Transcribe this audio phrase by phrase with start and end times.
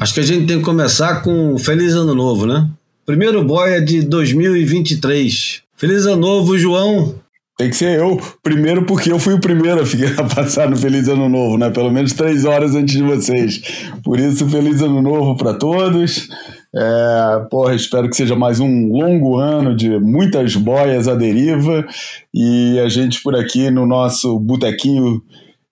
[0.00, 2.70] Acho que a gente tem que começar com Feliz Ano Novo, né?
[3.04, 5.62] Primeiro boia de 2023.
[5.76, 7.16] Feliz Ano Novo, João.
[7.56, 11.28] Tem que ser eu, primeiro porque eu fui o primeiro a, passar no Feliz Ano
[11.28, 11.70] Novo, né?
[11.70, 13.60] Pelo menos três horas antes de vocês.
[14.04, 16.28] Por isso, Feliz Ano Novo para todos.
[16.72, 21.84] É, porra, espero que seja mais um longo ano de muitas boias à deriva
[22.32, 25.20] e a gente por aqui no nosso botequinho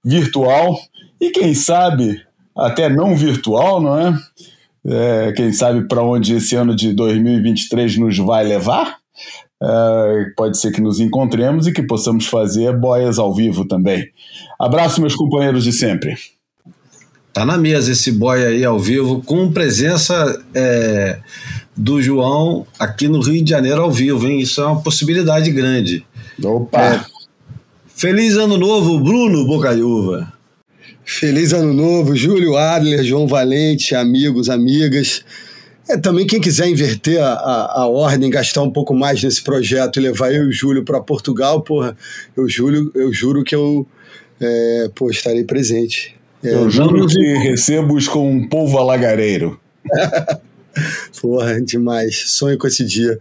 [0.04, 0.76] virtual
[1.20, 2.25] e quem sabe
[2.56, 4.18] até não virtual, não é?
[4.86, 8.96] é quem sabe para onde esse ano de 2023 nos vai levar?
[9.62, 14.08] É, pode ser que nos encontremos e que possamos fazer boias ao vivo também.
[14.58, 16.16] Abraço, meus companheiros de sempre.
[17.32, 21.18] Tá na mesa esse boia aí ao vivo, com presença é,
[21.76, 24.40] do João aqui no Rio de Janeiro ao vivo, hein?
[24.40, 26.04] Isso é uma possibilidade grande.
[26.42, 26.80] Opa!
[26.80, 27.04] É,
[27.94, 30.32] feliz ano novo, Bruno Bocaiúva.
[31.08, 35.24] Feliz ano novo, Júlio Adler, João Valente, amigos, amigas.
[35.88, 40.00] É, também quem quiser inverter a, a, a, ordem, gastar um pouco mais nesse projeto
[40.00, 41.96] e levar eu e o Júlio para Portugal, porra,
[42.36, 43.86] eu, Júlio, eu juro que eu
[44.40, 46.16] é, pô, estarei presente.
[46.42, 49.60] É, eu juro que recebo-os com um povo alagareiro.
[51.22, 52.30] porra, demais.
[52.30, 53.16] Sonho com esse dia.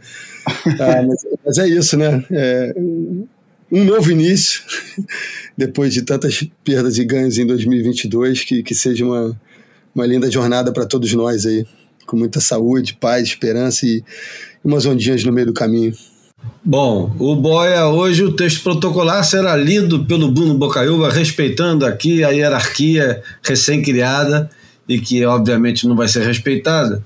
[0.80, 2.26] Ah, mas, mas, é isso, né?
[2.32, 2.74] É,
[3.76, 4.62] um novo início,
[5.58, 9.38] depois de tantas perdas e ganhos em 2022, que, que seja uma,
[9.94, 11.66] uma linda jornada para todos nós aí,
[12.06, 14.02] com muita saúde, paz, esperança e
[14.64, 15.94] umas ondinhas no meio do caminho.
[16.64, 22.30] Bom, o Boia, hoje o texto protocolar será lido pelo Bruno Bocaiúva, respeitando aqui a
[22.30, 24.50] hierarquia recém-criada
[24.88, 27.04] e que obviamente não vai ser respeitada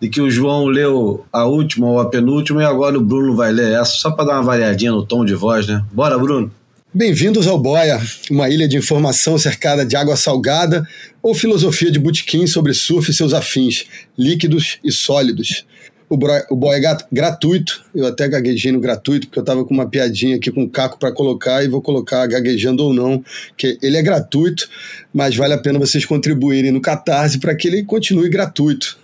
[0.00, 3.52] de que o João leu a última ou a penúltima e agora o Bruno vai
[3.52, 5.84] ler essa, só para dar uma variadinha no tom de voz, né?
[5.92, 6.50] Bora, Bruno!
[6.92, 10.84] Bem-vindos ao Boia, uma ilha de informação cercada de água salgada
[11.22, 13.84] ou filosofia de butiquim sobre surf e seus afins,
[14.18, 15.66] líquidos e sólidos.
[16.08, 16.18] O,
[16.50, 20.34] o Boia é gratuito, eu até gaguejei no gratuito, porque eu estava com uma piadinha
[20.34, 23.22] aqui com o Caco para colocar e vou colocar gaguejando ou não,
[23.56, 24.68] que ele é gratuito,
[25.14, 28.99] mas vale a pena vocês contribuírem no Catarse para que ele continue gratuito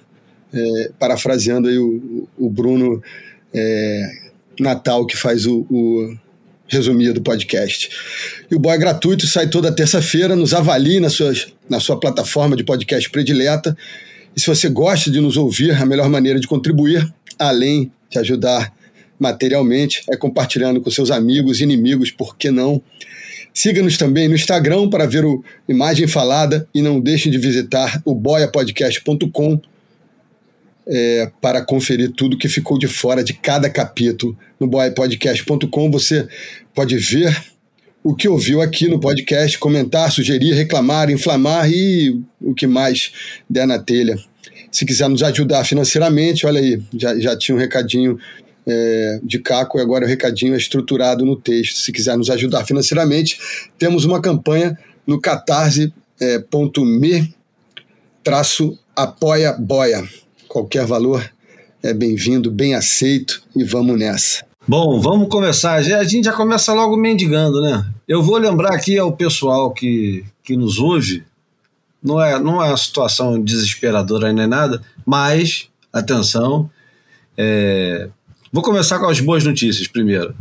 [0.52, 3.02] é, parafraseando aí o, o Bruno
[3.54, 4.10] é,
[4.58, 6.16] Natal, que faz o, o
[6.68, 7.90] resumido do podcast.
[8.50, 11.32] E o Boy é gratuito, sai toda terça-feira, nos avalie na sua,
[11.68, 13.76] na sua plataforma de podcast predileta.
[14.36, 17.06] E se você gosta de nos ouvir, a melhor maneira de contribuir,
[17.38, 18.72] além de ajudar
[19.18, 22.82] materialmente, é compartilhando com seus amigos e inimigos, por que não?
[23.54, 28.14] Siga-nos também no Instagram para ver o Imagem Falada e não deixem de visitar o
[28.14, 29.60] boiapodcast.com
[30.86, 34.36] é, para conferir tudo que ficou de fora de cada capítulo.
[34.58, 36.28] No boypodcast.com você
[36.74, 37.36] pode ver
[38.02, 43.12] o que ouviu aqui no podcast, comentar, sugerir, reclamar, inflamar e o que mais
[43.50, 44.16] der na telha.
[44.70, 48.16] Se quiser nos ajudar financeiramente, olha aí, já, já tinha um recadinho
[48.66, 51.78] é, de Caco e agora o recadinho é estruturado no texto.
[51.78, 53.38] Se quiser nos ajudar financeiramente,
[53.78, 57.28] temos uma campanha no catarse.me é,
[58.22, 60.04] traço apoia boia.
[60.56, 61.22] Qualquer valor
[61.82, 64.42] é bem-vindo, bem aceito e vamos nessa.
[64.66, 65.74] Bom, vamos começar.
[65.74, 67.84] A gente já começa logo mendigando, né?
[68.08, 71.22] Eu vou lembrar aqui ao pessoal que, que nos ouve,
[72.02, 76.70] não é, não é uma situação desesperadora nem nada, mas, atenção,
[77.36, 78.08] é,
[78.50, 80.34] vou começar com as boas notícias primeiro.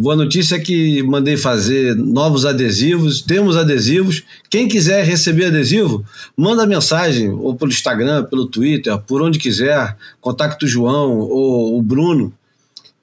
[0.00, 4.22] Boa notícia é que mandei fazer novos adesivos, temos adesivos.
[4.48, 6.04] Quem quiser receber adesivo,
[6.36, 11.82] manda mensagem, ou pelo Instagram, pelo Twitter, por onde quiser, contacta o João ou o
[11.82, 12.32] Bruno,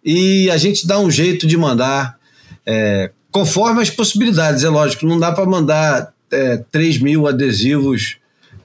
[0.06, 2.18] e a gente dá um jeito de mandar,
[2.66, 8.16] é, conforme as possibilidades, é lógico, não dá para mandar é, 3 mil adesivos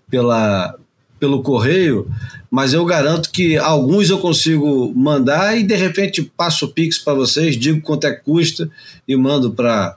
[0.09, 0.77] pela,
[1.21, 2.11] pelo correio,
[2.51, 7.13] mas eu garanto que alguns eu consigo mandar e de repente passo o Pix para
[7.15, 8.69] vocês, digo quanto é que custa
[9.07, 9.95] e mando para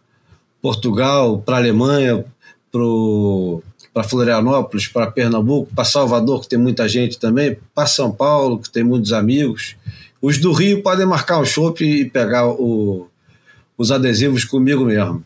[0.62, 2.26] Portugal, para Alemanha,
[3.94, 8.70] para Florianópolis, para Pernambuco, para Salvador, que tem muita gente também, para São Paulo, que
[8.70, 9.76] tem muitos amigos.
[10.22, 13.08] Os do Rio podem marcar o shopping e pegar o,
[13.78, 15.24] os adesivos comigo mesmo.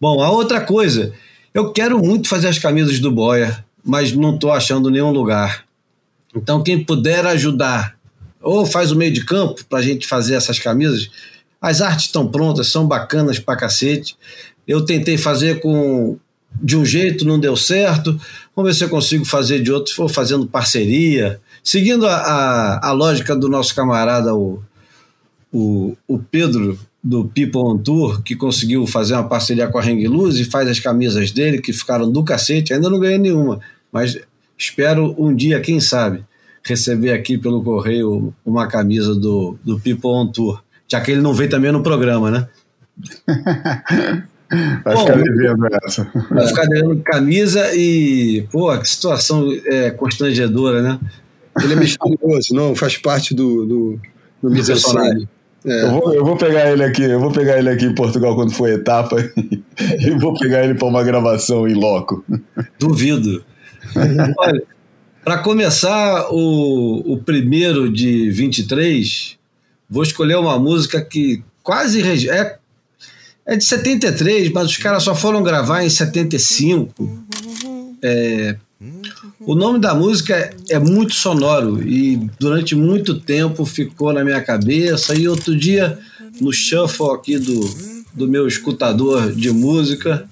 [0.00, 1.12] Bom, a outra coisa,
[1.52, 5.64] eu quero muito fazer as camisas do Boia, mas não estou achando nenhum lugar.
[6.34, 7.96] Então, quem puder ajudar,
[8.40, 11.10] ou faz o meio de campo para a gente fazer essas camisas.
[11.60, 14.16] As artes estão prontas, são bacanas pra cacete.
[14.66, 16.18] Eu tentei fazer com
[16.62, 18.18] de um jeito, não deu certo.
[18.54, 21.40] Vamos ver se eu consigo fazer de outro, for fazendo parceria.
[21.62, 24.62] Seguindo a, a, a lógica do nosso camarada, o,
[25.52, 30.06] o, o Pedro, do People on Tour, que conseguiu fazer uma parceria com a Hang
[30.06, 32.74] Luz e faz as camisas dele, que ficaram do cacete.
[32.74, 33.60] Ainda não ganhei nenhuma,
[33.90, 34.18] mas
[34.60, 36.22] Espero um dia, quem sabe,
[36.62, 41.32] receber aqui pelo correio uma camisa do, do People on Tour, já que ele não
[41.32, 42.46] veio também no programa, né?
[44.84, 46.10] Vai Bom, ficar devendo essa.
[46.28, 51.00] Vai ficar devendo camisa e, pô, que situação é, constrangedora, né?
[51.62, 54.00] Ele é misterioso, não, faz parte do, do,
[54.42, 55.26] do personagem.
[55.64, 55.84] É.
[55.84, 58.52] Eu, vou, eu vou pegar ele aqui, eu vou pegar ele aqui em Portugal quando
[58.52, 59.16] for etapa
[59.78, 62.24] e vou pegar ele para uma gravação em loco.
[62.78, 63.44] Duvido.
[64.38, 64.62] Olha,
[65.24, 69.36] para começar o, o primeiro de 23,
[69.88, 72.56] vou escolher uma música que quase é,
[73.46, 77.26] é de 73, mas os caras só foram gravar em 75.
[78.02, 78.56] É,
[79.40, 85.14] o nome da música é muito sonoro e durante muito tempo ficou na minha cabeça.
[85.14, 85.98] E outro dia,
[86.40, 87.60] no shuffle aqui do,
[88.14, 90.26] do meu escutador de música,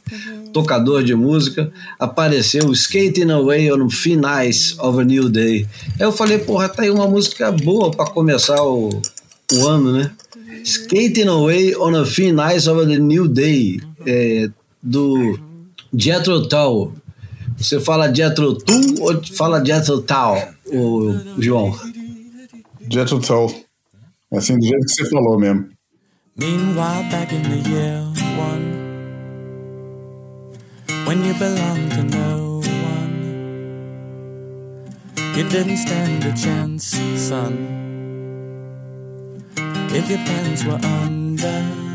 [0.52, 5.66] tocador de música, apareceu Skating Away on Thin Ice of a New Day.
[5.98, 8.88] Aí eu falei, porra, tá aí uma música boa para começar o,
[9.52, 10.10] o ano, né?
[10.64, 14.48] Skating Away on a Thin of a New Day, é,
[14.82, 15.38] do
[15.92, 16.94] Jethro Tull.
[17.58, 20.38] Você fala Jethro Tull ou fala Jethro Tull,
[20.72, 21.76] o João?
[22.88, 23.52] Jethro Tull.
[24.32, 25.68] Assim, do jeito que você falou mesmo.
[26.36, 28.00] Meanwhile, back in the year
[28.38, 28.78] one,
[31.04, 33.24] when you belong to no one,
[35.36, 37.56] you didn't stand a chance, son.
[39.92, 41.87] If your pants were undone.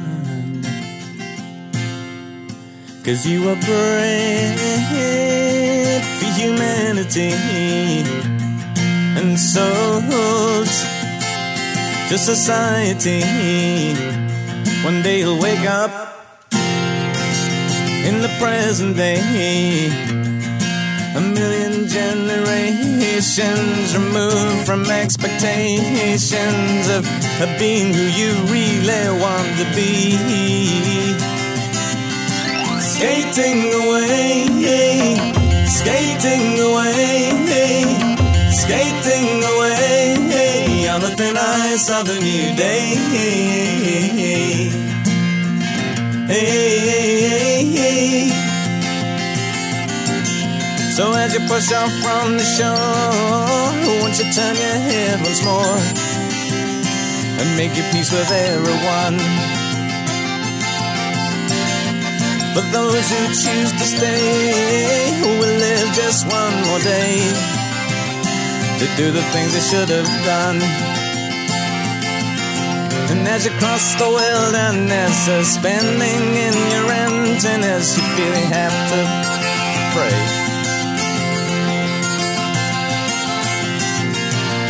[3.03, 4.55] Cause you were bred
[6.17, 7.33] for humanity
[9.19, 10.67] and sold
[12.07, 13.19] to society.
[14.85, 15.91] One day you'll wake up
[16.53, 19.19] in the present day.
[21.17, 27.05] A million generations removed from expectations of,
[27.41, 31.32] of being who you really want to be
[33.03, 34.47] skating away,
[35.67, 37.83] skating away,
[38.49, 42.95] skating away on the thin ice of the new day.
[50.95, 55.77] So as you push off from the shore, won't you turn your head once more
[57.41, 59.62] and make your peace with everyone?
[62.53, 67.17] For those who choose to stay, who will live just one more day
[68.77, 70.61] to do the things they should have done.
[73.09, 79.01] And as you cross the wilderness, suspending in your emptiness, you feel you have to
[79.93, 80.43] pray.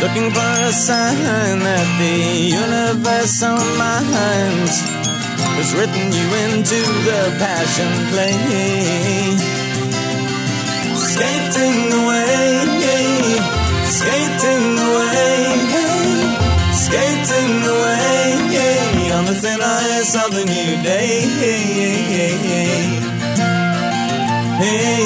[0.00, 2.16] Looking for a sign that the
[2.48, 4.93] universal mind
[5.56, 8.34] has written you into the passion play.
[11.14, 12.58] Skating away,
[13.86, 15.38] skating away,
[16.84, 21.22] skating away on the thin ice of the new day.
[24.58, 25.04] Hey,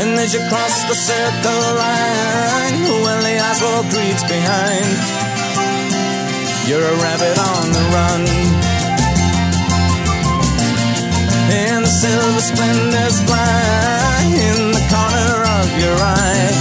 [0.00, 5.23] and as you cross the circle line, when the asphalt creaks behind,
[6.68, 8.22] you're a rabbit on the run.
[11.52, 16.52] And the silver splendors fly in the corner of your eye,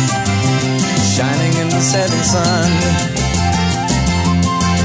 [1.15, 2.69] shining in the setting sun.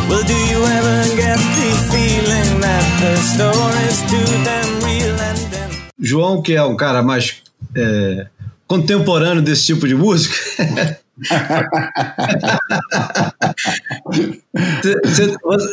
[0.09, 5.71] Well, do you ever get the feeling that the story's too damn real and then...
[5.99, 7.43] João, que é um cara mais
[7.75, 8.27] é,
[8.67, 10.37] contemporâneo desse tipo de música,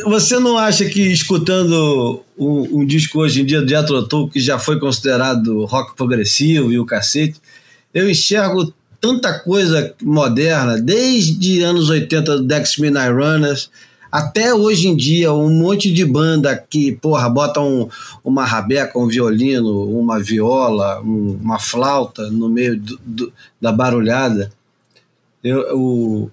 [0.06, 4.58] Você não acha que escutando um, um, disco hoje em dia do Jethro que já
[4.58, 7.40] foi considerado rock progressivo e o cacete,
[7.94, 13.70] eu enxergo tanta coisa moderna, desde anos 80 do Dex Midnight Runners,
[14.10, 17.88] até hoje em dia, um monte de banda que, porra, bota um,
[18.24, 24.50] uma rabeca, um violino, uma viola, um, uma flauta no meio do, do, da barulhada.
[25.46, 26.30] Eu, eu,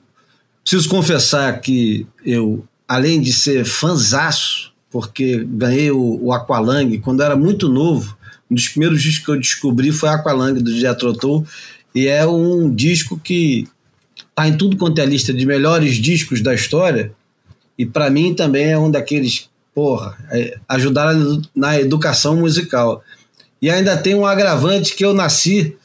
[0.64, 7.36] preciso confessar que eu, além de ser fanzaço, porque ganhei o, o Aqualung quando era
[7.36, 8.18] muito novo,
[8.50, 11.46] um dos primeiros discos que eu descobri foi Aqualung do Jethro Tull,
[11.94, 13.68] e é um disco que
[14.34, 17.14] tá em tudo quanto é lista de melhores discos da história,
[17.78, 23.04] e para mim também é um daqueles, porra, é, ajudaram na educação musical.
[23.62, 25.78] E ainda tem um agravante que eu nasci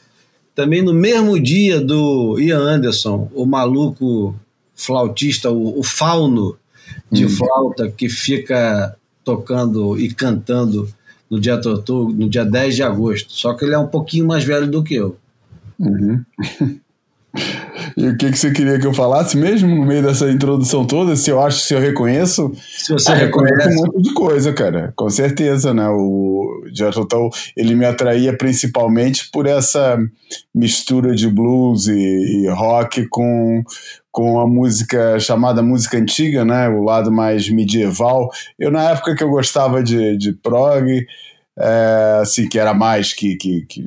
[0.59, 4.35] também no mesmo dia do Ian Anderson, o maluco
[4.75, 6.57] flautista, o, o fauno
[7.09, 7.29] de Hum.
[7.29, 10.89] flauta que fica tocando e cantando
[11.29, 13.31] no dia, no dia 10 de agosto.
[13.31, 15.15] Só que ele é um pouquinho mais velho do que eu.
[17.95, 21.15] E o que, que você queria que eu falasse mesmo no meio dessa introdução toda?
[21.15, 22.51] Se eu acho, se eu reconheço?
[22.55, 23.81] Se você Ah, reconheço reconhece.
[23.81, 24.93] um monte de coisa, cara.
[24.95, 25.87] Com certeza, né?
[25.89, 29.97] O Jethro Tull, ele me atraía principalmente por essa
[30.55, 31.93] mistura de blues e,
[32.43, 33.63] e rock com,
[34.11, 36.69] com a música chamada música antiga, né?
[36.69, 38.29] O lado mais medieval.
[38.57, 41.05] Eu, na época que eu gostava de, de prog,
[41.59, 43.83] é, assim, que era mais que, que, que...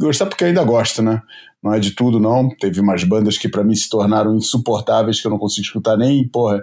[0.00, 1.20] Gostar porque ainda gosto, né?
[1.62, 2.48] Não é de tudo, não.
[2.48, 6.26] Teve umas bandas que para mim se tornaram insuportáveis, que eu não consigo escutar nem,
[6.28, 6.62] porra,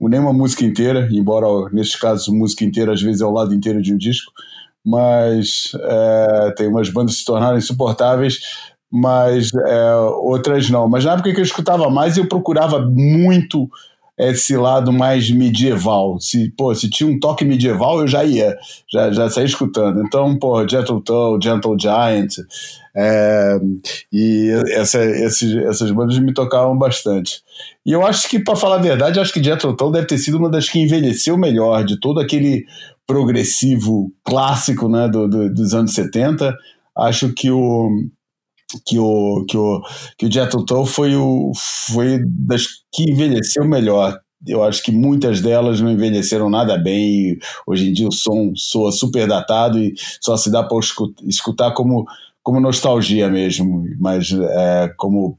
[0.00, 3.82] nem uma música inteira, embora neste caso música inteira às vezes é o lado inteiro
[3.82, 4.32] de um disco,
[4.84, 8.38] mas é, tem umas bandas que se tornaram insuportáveis,
[8.90, 10.88] mas é, outras não.
[10.88, 13.68] Mas na época que eu escutava mais, eu procurava muito
[14.18, 16.18] esse lado mais medieval.
[16.20, 18.56] Se, pô, se tinha um toque medieval, eu já ia,
[18.92, 20.00] já, já saía escutando.
[20.02, 22.34] Então, pô, Gentle Toe, Gentle Giant,
[22.94, 23.58] é,
[24.12, 27.42] e essa, esses, essas bandas me tocavam bastante.
[27.84, 30.38] E eu acho que, para falar a verdade, acho que Jethro Tull deve ter sido
[30.38, 32.64] uma das que envelheceu melhor de todo aquele
[33.06, 36.54] progressivo clássico né, do, do- dos anos 70.
[36.96, 37.90] Acho que o
[38.84, 39.82] que o que o
[40.18, 44.18] que o Jethro Tull foi o foi das que envelheceu melhor.
[44.46, 47.38] Eu acho que muitas delas não envelheceram nada bem.
[47.66, 50.78] Hoje em dia o som soa super datado e só se dá para
[51.26, 52.06] escutar como
[52.42, 55.36] como nostalgia mesmo, mas é, como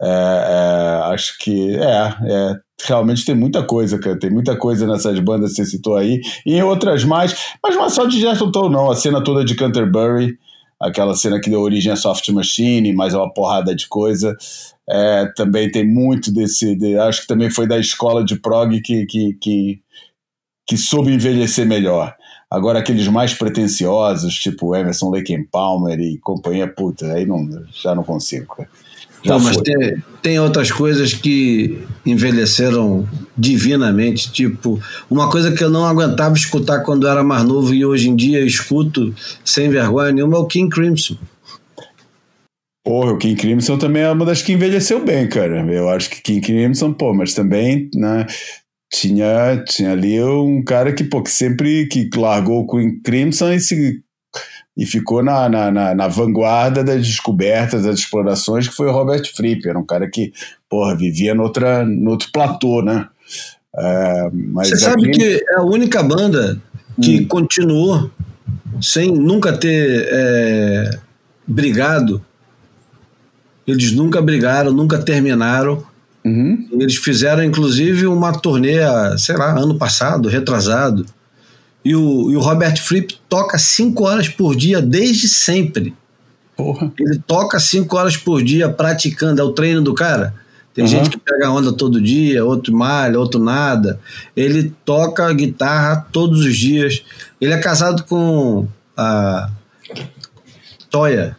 [0.00, 2.54] é, é, acho que é, é,
[2.86, 4.16] realmente tem muita coisa, cara.
[4.18, 7.86] Tem muita coisa nessas bandas que você citou aí, e em outras mais, mas não
[7.86, 8.90] é só de Jethro Tull, não.
[8.90, 10.38] A cena toda de Canterbury,
[10.80, 14.36] aquela cena que deu origem a Soft Machine, mais uma porrada de coisa.
[14.88, 16.74] É, também tem muito desse.
[16.74, 19.80] de- acho que também foi da escola de prog que, que, que,
[20.66, 22.14] que soube envelhecer melhor.
[22.50, 28.02] Agora, aqueles mais pretensiosos, tipo Emerson Lake Palmer e companhia, puta, aí não, já não
[28.02, 28.56] consigo.
[28.56, 28.70] cara.
[29.24, 29.64] Já Não, mas foi.
[29.64, 34.30] tem, tem outras coisas que envelheceram divinamente.
[34.32, 38.16] Tipo, uma coisa que eu não aguentava escutar quando era mais novo e hoje em
[38.16, 41.16] dia escuto sem vergonha nenhuma é o King Crimson.
[42.84, 45.60] Porra, o King Crimson também é uma das que envelheceu bem, cara.
[45.70, 48.26] Eu acho que King Crimson, pô, mas também, né,
[48.90, 53.60] tinha, tinha ali um cara que, pô, que sempre que largou o King Crimson e,
[53.60, 54.02] se,
[54.78, 59.24] e ficou na, na, na, na vanguarda das descobertas, das explorações, que foi o Robert
[59.34, 59.68] Fripp.
[59.68, 60.32] Era um cara que,
[60.70, 63.08] porra, vivia noutra, no outro platô, né?
[63.76, 66.60] É, mas Você sabe aqui- que é a única banda
[67.02, 68.08] que continuou
[68.80, 70.90] sem nunca ter é,
[71.46, 72.24] brigado.
[73.66, 75.82] Eles nunca brigaram, nunca terminaram.
[76.24, 76.68] Uhum.
[76.72, 78.78] Eles fizeram, inclusive, uma turnê,
[79.18, 81.04] sei lá, ano passado, retrasado.
[81.84, 85.94] E o, e o Robert Fripp toca cinco horas por dia desde sempre.
[86.56, 86.92] Porra.
[86.98, 90.34] Ele toca cinco horas por dia praticando, é o treino do cara.
[90.74, 90.90] Tem Uhum.
[90.90, 93.98] gente que pega onda todo dia, outro malha, outro nada.
[94.36, 97.02] Ele toca guitarra todos os dias.
[97.40, 98.66] Ele é casado com
[98.96, 99.50] a
[100.90, 101.36] Toya.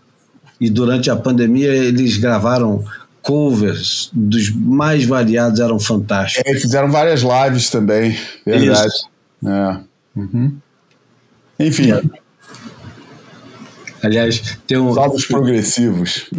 [0.60, 2.84] E durante a pandemia eles gravaram
[3.22, 6.43] covers dos mais variados, eram fantásticos.
[6.46, 8.93] É, fizeram várias lives também, verdade.
[9.46, 9.88] É.
[10.16, 10.58] Uhum.
[11.60, 11.92] Enfim,
[14.01, 14.94] Aliás, tem um.
[15.28, 16.30] progressivos.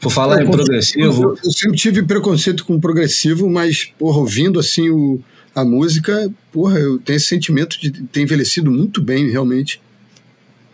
[0.00, 4.90] Por falar em progressivo, Eu, eu sempre tive preconceito com progressivo, mas, porra, ouvindo assim
[4.90, 5.20] o,
[5.54, 9.80] a música, porra, eu tenho esse sentimento de ter envelhecido muito bem, realmente.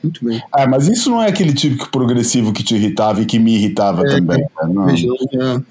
[0.03, 0.43] Muito bem.
[0.53, 4.03] Ah, mas isso não é aquele típico progressivo que te irritava e que me irritava
[4.03, 4.45] também.
[4.57, 4.87] cara, Não.
[4.87, 5.63] Região, é.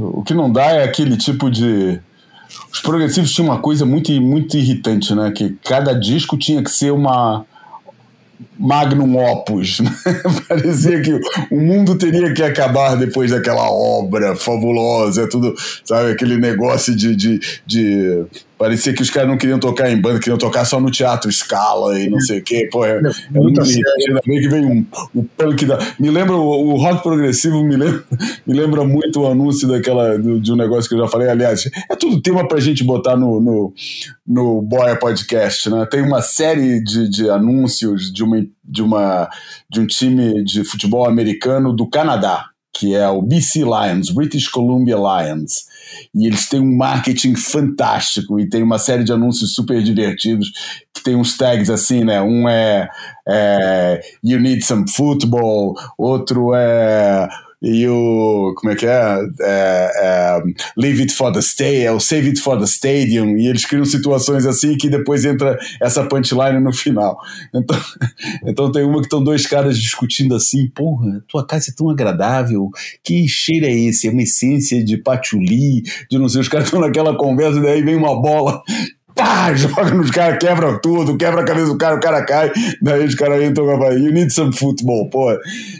[0.00, 2.00] O que não dá é aquele tipo de.
[2.72, 5.30] Os progressivos tinham uma coisa muito, muito irritante, né?
[5.30, 7.44] Que cada disco tinha que ser uma.
[8.58, 9.80] Magnum Opus.
[9.80, 9.90] né?
[10.48, 11.12] Parecia que
[11.50, 16.12] o mundo teria que acabar depois daquela obra fabulosa, tudo, sabe?
[16.12, 17.14] Aquele negócio de.
[17.16, 18.24] de, de-
[18.56, 21.98] Parecia que os caras não queriam tocar em banda, queriam tocar só no teatro Scala
[21.98, 22.68] e não sei o quê.
[22.70, 23.00] Pô, é, é
[23.38, 23.60] muito.
[23.60, 25.76] Ainda bem que veio um, o punk da.
[25.98, 28.04] Me lembra o, o rock progressivo, me lembra,
[28.46, 31.28] me lembra muito o anúncio daquela, do- de um negócio que eu já falei.
[31.28, 33.74] Aliás, é tudo tema pra gente botar no, no,
[34.26, 35.84] no Boia Podcast, né?
[35.90, 39.28] Tem uma série de, de anúncios de, uma, de, uma,
[39.70, 44.96] de um time de futebol americano do Canadá, que é o BC Lions, British Columbia
[44.96, 45.66] Lions.
[46.14, 50.50] E eles têm um marketing fantástico e tem uma série de anúncios super divertidos
[50.92, 52.20] que tem uns tags assim, né?
[52.20, 52.88] Um é,
[53.28, 57.28] é You Need Some Football, outro é
[57.64, 58.54] e o.
[58.56, 59.18] Como é que é?
[59.40, 60.42] é, é
[60.76, 63.86] Leave It for the Stay, é o Save It for the Stadium, e eles criam
[63.86, 67.18] situações assim que depois entra essa punchline no final.
[67.54, 67.78] Então,
[68.44, 72.68] então tem uma que estão dois caras discutindo assim: porra, tua casa é tão agradável,
[73.02, 74.08] que cheiro é esse?
[74.08, 77.82] É uma essência de patchouli, de não sei, os caras estão naquela conversa, e daí
[77.82, 78.62] vem uma bola
[79.14, 82.52] pá, joga nos caras, quebra tudo, quebra a cabeça do cara, o cara cai,
[82.82, 85.38] daí os caras entram e falam, you need some football, porra.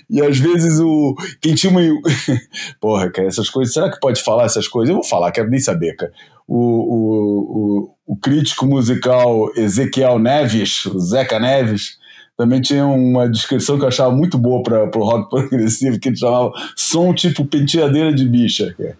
[0.08, 1.14] E às vezes o.
[1.40, 1.80] Quem tinha uma.
[2.80, 3.74] porra, cara, essas coisas.
[3.74, 4.90] Será que pode falar essas coisas?
[4.90, 6.12] Eu vou falar, quero nem saber, cara.
[6.46, 11.96] O, o, o, o crítico musical Ezequiel Neves, o Zeca Neves,
[12.36, 16.16] também tinha uma descrição que eu achava muito boa para o rock progressivo, que ele
[16.16, 18.74] chamava som tipo penteadeira de bicha.
[18.76, 18.98] Cara.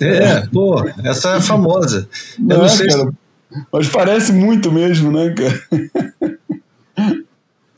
[0.00, 2.08] É, pô, essa é famosa.
[2.38, 3.12] Eu não, não é, sei cara,
[3.72, 6.38] mas parece muito mesmo, né, cara?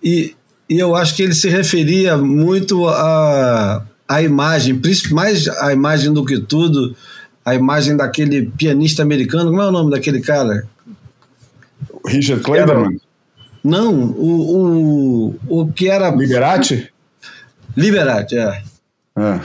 [0.02, 0.35] E,
[0.68, 4.80] e eu acho que ele se referia muito à, à imagem,
[5.11, 6.95] mais a imagem do que tudo,
[7.45, 9.50] a imagem daquele pianista americano.
[9.50, 10.66] Como é o nome daquele cara?
[12.06, 13.00] Richard Clayderman?
[13.62, 16.11] Não, o, o, o que era.
[16.11, 16.92] Liberati?
[17.76, 18.62] Liberati, é.
[19.16, 19.40] É,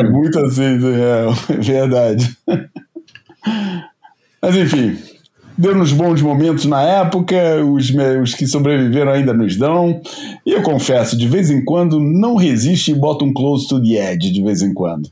[0.00, 1.26] é muito assim, é
[1.60, 2.36] verdade.
[4.46, 4.96] Mas enfim,
[5.58, 7.90] deu-nos bons momentos na época, os,
[8.22, 10.00] os que sobreviveram ainda nos dão.
[10.46, 14.12] E eu confesso, de vez em quando não resiste e bota um close to the
[14.12, 15.10] edge de vez em quando.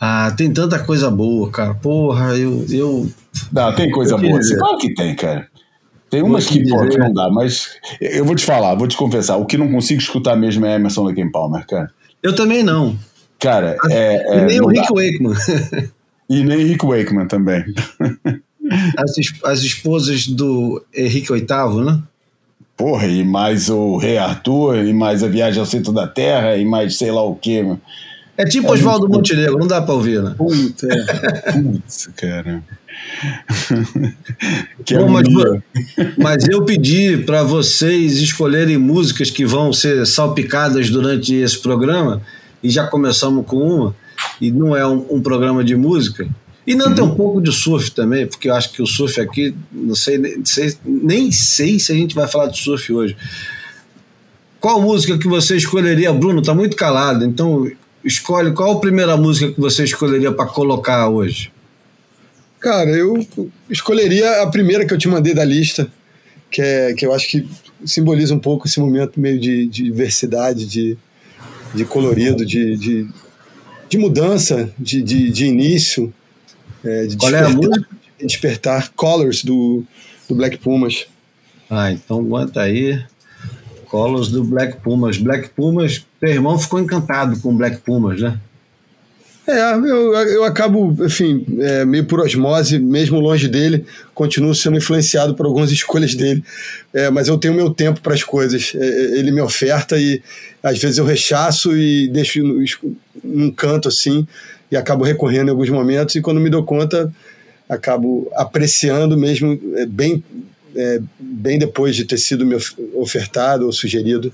[0.00, 1.74] Ah, tem tanta coisa boa, cara.
[1.74, 2.64] Porra, eu.
[2.70, 3.10] eu...
[3.52, 4.38] Não, tem coisa boa.
[4.38, 4.56] Dizer.
[4.56, 5.46] Claro que tem, cara.
[6.08, 9.36] Tem umas que, pô, que não dá, mas eu vou te falar, vou te confessar.
[9.36, 11.90] O que não consigo escutar mesmo é Emerson Lake Palmer, cara.
[12.22, 12.96] Eu também não.
[13.38, 14.38] Cara, é.
[14.38, 14.94] é e nem o Rick dá.
[14.94, 15.34] Wakeman.
[16.34, 17.64] E nem Rick Wakeman também.
[18.96, 19.12] As,
[19.44, 22.02] as esposas do Henrique VIII, né?
[22.76, 26.64] Porra, e mais o Rei Arthur, e mais a Viagem ao Centro da Terra, e
[26.64, 27.64] mais sei lá o quê.
[28.38, 29.18] É tipo é Oswaldo muito...
[29.18, 30.34] Montenegro, não dá pra ouvir, né?
[30.36, 31.52] Puta, é.
[31.52, 32.62] Putz, cara.
[34.84, 35.28] que Bom, mas,
[36.16, 42.22] mas eu pedi para vocês escolherem músicas que vão ser salpicadas durante esse programa,
[42.62, 44.03] e já começamos com uma
[44.40, 46.28] e não é um, um programa de música.
[46.66, 46.94] E não uhum.
[46.94, 50.16] tem um pouco de surf também, porque eu acho que o surf aqui, não sei,
[50.16, 53.16] nem sei, nem sei se a gente vai falar de surf hoje.
[54.58, 56.40] Qual música que você escolheria, Bruno?
[56.40, 57.70] Tá muito calado, então
[58.02, 61.52] escolhe qual a primeira música que você escolheria para colocar hoje?
[62.60, 63.26] Cara, eu
[63.68, 65.86] escolheria a primeira que eu te mandei da lista,
[66.50, 67.46] que é que eu acho que
[67.84, 70.96] simboliza um pouco esse momento meio de, de diversidade, de,
[71.74, 73.08] de colorido, de, de
[73.94, 76.12] de mudança, de, de, de início,
[76.82, 77.88] é, de Qual despertar, é a música?
[78.20, 79.84] despertar Colors do,
[80.28, 81.06] do Black Pumas.
[81.70, 83.02] Ah, então aguenta aí.
[83.86, 85.16] Colors do Black Pumas.
[85.16, 88.38] Black Pumas, teu irmão ficou encantado com Black Pumas, né?
[89.46, 95.34] É, eu, eu acabo, enfim, é, meio por osmose, mesmo longe dele, continuo sendo influenciado
[95.34, 96.42] por algumas escolhas dele.
[96.94, 98.72] É, mas eu tenho meu tempo para as coisas.
[98.74, 100.22] É, é, ele me oferta e
[100.62, 102.42] às vezes eu rechaço e deixo
[103.22, 104.26] num canto assim
[104.70, 106.14] e acabo recorrendo em alguns momentos.
[106.14, 107.12] E quando me dou conta,
[107.68, 110.24] acabo apreciando mesmo é, bem,
[110.74, 112.56] é, bem depois de ter sido me
[112.94, 114.32] ofertado ou sugerido.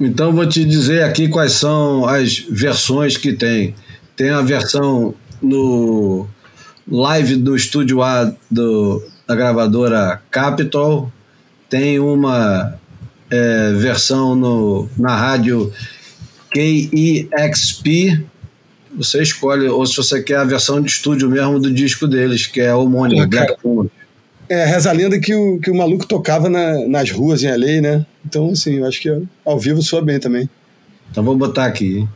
[0.00, 3.74] Então vou te dizer aqui quais são as versões que tem.
[4.16, 6.26] Tem a versão no
[6.90, 11.10] live do estúdio A do, da gravadora Capitol,
[11.68, 12.78] tem uma
[13.30, 15.72] é, versão no, na rádio
[16.50, 18.24] KEXP.
[18.96, 22.60] Você escolhe, ou se você quer a versão de estúdio mesmo do disco deles, que
[22.60, 23.90] é homônimo, Black Pumas.
[24.48, 27.80] É, reza a lenda que o, que o maluco tocava na, nas ruas em LA,
[27.80, 28.06] né?
[28.24, 30.48] Então, assim, eu acho que ao vivo soa bem também.
[31.10, 31.98] Então vou botar aqui.
[31.98, 32.08] Hein?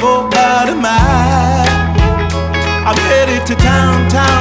[0.00, 1.66] For oh, mile.
[2.86, 4.37] I'm headed to town, town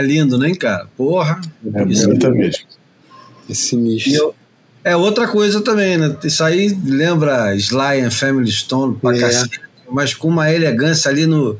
[0.00, 0.86] É lindo, né, cara?
[0.96, 1.40] Porra.
[1.74, 2.64] É bonita mesmo.
[3.48, 4.12] É sinistro.
[4.12, 4.34] Eu-
[4.82, 6.16] é outra coisa também, né?
[6.24, 9.20] Isso aí lembra Sly and Family Stone pra É.
[9.20, 9.60] cacete,
[9.90, 11.58] mas com uma elegância ali no,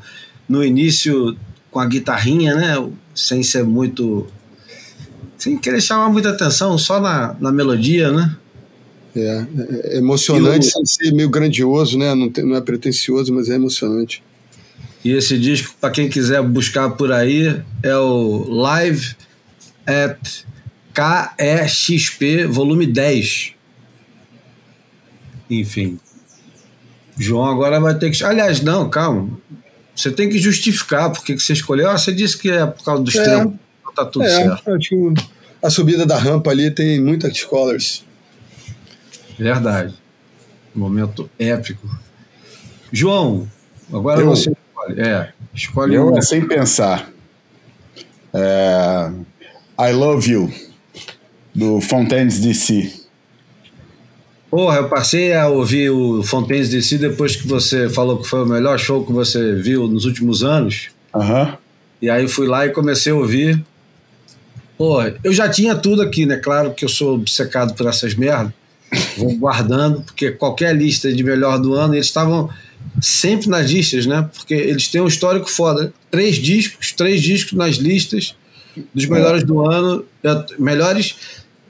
[0.49, 1.37] no início,
[1.69, 2.89] com a guitarrinha, né?
[3.13, 4.25] Sem ser muito.
[5.37, 8.35] Sem querer chamar muita atenção, só na, na melodia, né?
[9.15, 9.45] É, é-
[9.95, 12.15] é emocionante o- sem ser meio grandioso, né?
[12.15, 14.23] Não, tem- não é pretencioso, mas é emocionante.
[15.03, 19.15] E esse disco, para quem quiser buscar por aí, é o Live
[19.85, 20.43] at
[20.93, 23.53] KEXP, volume 10.
[25.49, 25.99] Enfim.
[27.17, 28.23] João agora vai ter que.
[28.23, 29.37] Aliás, não, calma.
[29.95, 31.89] Você tem que justificar por que você escolheu.
[31.89, 33.23] Ah, você disse que é por causa dos É.
[33.23, 33.59] tempos.
[33.95, 34.71] Tá tudo é, certo.
[34.73, 35.13] acho que
[35.61, 38.05] a subida da rampa ali tem muitas scholars.
[39.37, 39.93] Verdade.
[40.73, 41.89] Momento épico.
[42.91, 43.49] João,
[43.91, 44.27] agora Eu?
[44.27, 45.01] você escolhe.
[45.01, 46.21] É, escolhe Eu um.
[46.21, 47.09] sem pensar.
[48.33, 49.11] É,
[49.79, 50.53] I Love You,
[51.53, 53.01] do Fontaines DC.
[54.49, 58.45] Porra, eu passei a ouvir o Fontaines DC depois que você falou que foi o
[58.45, 60.89] melhor show que você viu nos últimos anos.
[61.15, 61.57] Aham.
[62.01, 63.63] E aí fui lá e comecei a ouvir.
[64.77, 66.37] Porra, eu já tinha tudo aqui, né?
[66.37, 68.51] Claro que eu sou obcecado por essas merdas.
[69.17, 72.49] Vou guardando, porque qualquer lista de melhor do ano, eles estavam
[73.01, 74.29] sempre nas listas, né?
[74.33, 75.93] Porque eles têm um histórico foda.
[76.09, 78.35] Três discos, três discos nas listas
[78.93, 80.05] dos melhores do ano,
[80.57, 81.15] melhores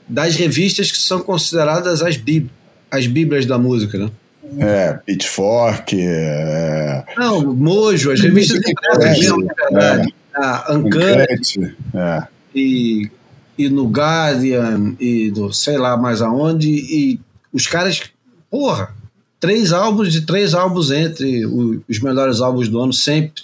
[0.08, 2.48] das revistas que são consideradas as, bí
[2.90, 4.10] as bíblias da música, né?
[4.58, 10.14] É, Pitchfork, é, Não, Mojo, as revistas impressas É, mesmo, na verdade.
[10.34, 12.26] A Uncut é.
[12.54, 13.10] e,
[13.56, 16.68] e no Guardian e no sei lá mais aonde.
[16.68, 17.20] E
[17.52, 18.02] os caras,
[18.50, 18.94] porra,
[19.42, 23.42] três álbuns e três álbuns entre os melhores álbuns do ano, sempre.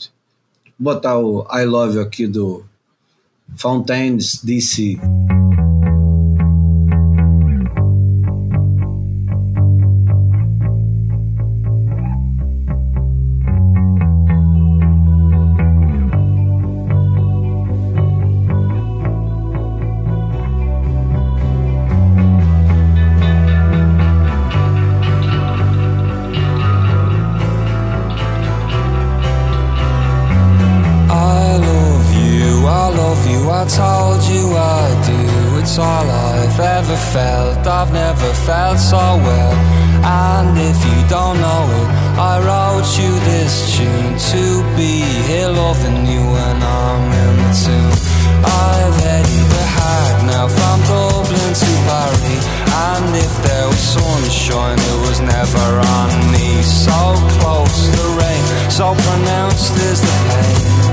[0.78, 2.64] Vou botar o I Love aqui do
[3.56, 4.96] Fountains DC.
[53.18, 56.62] If there was sunshine, it was never on me.
[56.62, 56.98] So
[57.38, 60.87] close, the rain, so pronounced is the pain.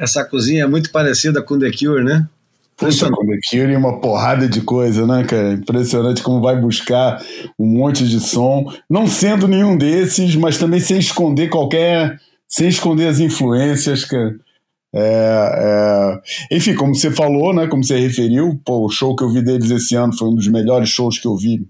[0.00, 2.26] Essa cozinha é muito parecida com The Cure, né?
[2.74, 5.52] Puxa, com The Cure uma porrada de coisa, né, cara?
[5.52, 7.22] Impressionante como vai buscar
[7.58, 12.18] um monte de som, não sendo nenhum desses, mas também sem esconder qualquer.
[12.48, 14.34] sem esconder as influências, cara.
[14.94, 16.56] É, é...
[16.56, 17.66] Enfim, como você falou, né?
[17.66, 20.48] Como você referiu, pô, o show que eu vi deles esse ano foi um dos
[20.48, 21.64] melhores shows que eu vi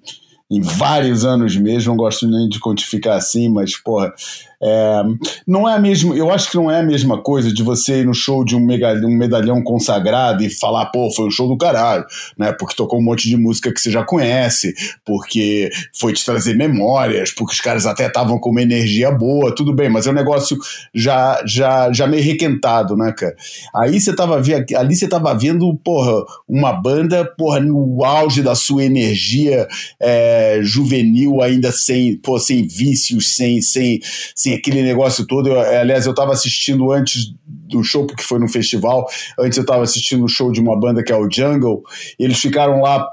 [0.49, 1.91] em vários anos mesmo.
[1.91, 4.15] Não gosto nem de quantificar assim, mas, porra,
[4.63, 5.03] é,
[5.47, 8.07] não é a mesma, eu acho que não é a mesma coisa de você ir
[8.07, 11.57] no show de um, medalhão, um medalhão consagrado e falar, pô, foi um show do
[11.57, 12.05] caralho,
[12.37, 12.53] né?
[12.53, 17.33] Porque tocou um monte de música que você já conhece, porque foi te trazer memórias,
[17.33, 20.59] porque os caras até estavam com uma energia boa, tudo bem, mas é um negócio
[20.95, 23.35] já já, já meio requentado, né, cara?
[23.75, 28.55] Aí você tava vendo, ali você tava vendo, porra, uma banda, porra, no auge da
[28.55, 29.67] sua energia
[29.99, 34.01] é, juvenil, ainda sem, pô, sem vícios, sem, sem,
[34.35, 35.49] sem assim, aquele negócio todo.
[35.49, 39.07] Eu, aliás, eu estava assistindo antes do show, porque foi no festival,
[39.39, 41.83] antes eu estava assistindo o show de uma banda que é o Jungle,
[42.19, 43.07] eles ficaram lá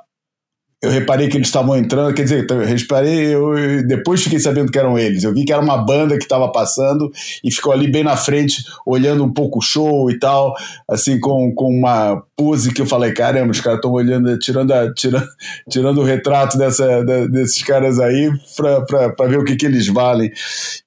[0.80, 4.78] eu reparei que eles estavam entrando, quer dizer, eu reparei, eu depois fiquei sabendo que
[4.78, 5.24] eram eles.
[5.24, 7.12] Eu vi que era uma banda que estava passando
[7.44, 10.54] e ficou ali bem na frente, olhando um pouco o show e tal,
[10.88, 14.94] assim, com, com uma pose que eu falei: caramba, os caras estão olhando, tirando, a,
[14.94, 15.28] tirando,
[15.68, 20.32] tirando o retrato dessa, desses caras aí para ver o que, que eles valem.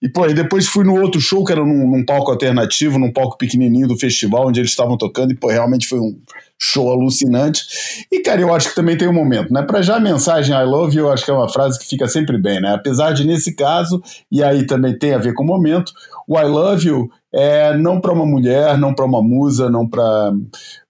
[0.00, 3.12] E, pô, e depois fui no outro show, que era num, num palco alternativo, num
[3.12, 6.16] palco pequenininho do festival, onde eles estavam tocando, e, pô, realmente foi um
[6.60, 7.64] show alucinante.
[8.12, 9.62] E, cara, eu acho que também tem um momento, né?
[9.62, 12.06] Para já a mensagem I love you, eu acho que é uma frase que fica
[12.06, 12.74] sempre bem, né?
[12.74, 15.92] Apesar de, nesse caso, e aí também tem a ver com o momento,
[16.28, 20.32] o I love you é não para uma mulher, não para uma musa, não para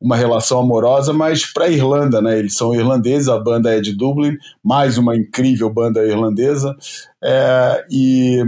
[0.01, 2.39] uma relação amorosa, mas para a Irlanda, né?
[2.39, 6.75] Eles são irlandeses, a banda é de Dublin, mais uma incrível banda irlandesa.
[7.23, 8.43] É, e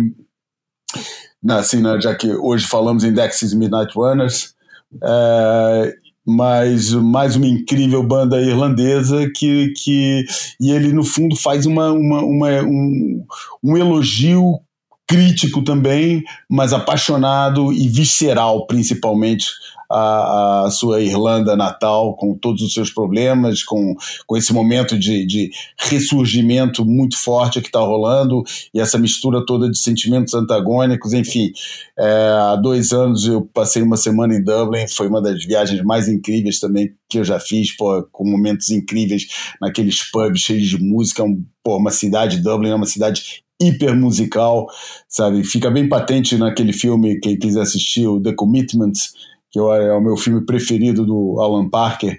[1.48, 4.54] assim, né, já que hoje falamos em Dexys Midnight Runners,
[5.02, 5.94] é,
[6.26, 10.24] mas mais uma incrível banda irlandesa que, que
[10.60, 13.24] e ele no fundo faz uma, uma, uma um,
[13.62, 14.60] um elogio
[15.06, 19.46] crítico também, mas apaixonado e visceral principalmente
[19.92, 23.94] a, a, sua Irlanda natal, com todos os seus problemas, com,
[24.26, 29.70] com esse momento de, de ressurgimento muito forte que está rolando e essa mistura toda
[29.70, 31.12] de sentimentos antagônicos.
[31.12, 31.52] Enfim,
[31.98, 32.06] é,
[32.50, 36.58] há dois anos eu passei uma semana em Dublin, foi uma das viagens mais incríveis
[36.58, 39.26] também que eu já fiz, pô, com momentos incríveis
[39.60, 41.22] naqueles pubs cheios de música.
[41.22, 44.66] Um, pô, uma cidade, Dublin é uma cidade hiper musical,
[45.08, 45.44] sabe?
[45.44, 49.12] Fica bem patente naquele filme, quem quiser assistir, o The Commitments,
[49.52, 52.18] que é o meu filme preferido do Alan Parker,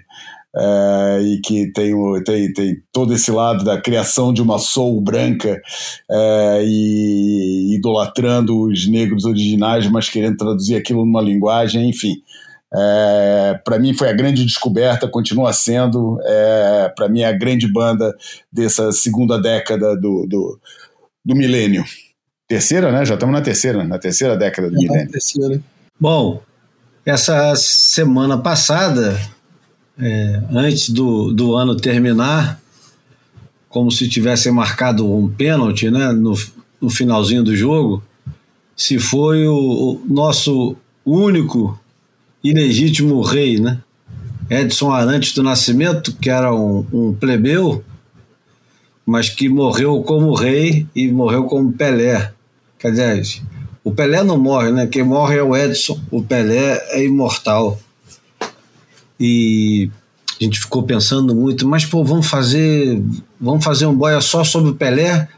[0.56, 1.92] é, e que tem,
[2.22, 5.60] tem, tem todo esse lado da criação de uma soul branca
[6.08, 12.14] é, e idolatrando os negros originais, mas querendo traduzir aquilo numa linguagem, enfim.
[12.72, 17.72] É, para mim foi a grande descoberta, continua sendo, é, para mim é a grande
[17.72, 18.14] banda
[18.52, 20.58] dessa segunda década do, do,
[21.24, 21.84] do milênio.
[22.48, 23.04] Terceira, né?
[23.04, 25.10] Já estamos na terceira, na terceira década do Já milênio.
[25.10, 25.60] Terceira.
[25.98, 26.42] Bom,
[27.04, 29.20] essa semana passada,
[29.98, 32.60] é, antes do, do ano terminar,
[33.68, 36.34] como se tivesse marcado um pênalti né, no,
[36.80, 38.02] no finalzinho do jogo,
[38.76, 41.78] se foi o, o nosso único
[42.42, 43.78] ilegítimo rei, né?
[44.50, 47.82] Edson Arantes do Nascimento, que era um, um, plebeu,
[49.06, 52.32] mas que morreu como rei e morreu como Pelé.
[52.78, 53.22] Quer dizer,
[53.84, 54.86] o Pelé não morre, né?
[54.86, 56.00] Quem morre é o Edson.
[56.10, 57.78] O Pelé é imortal.
[59.20, 59.90] E
[60.40, 63.00] a gente ficou pensando muito, mas pô, vamos fazer,
[63.38, 65.28] vamos fazer um boia só sobre o Pelé?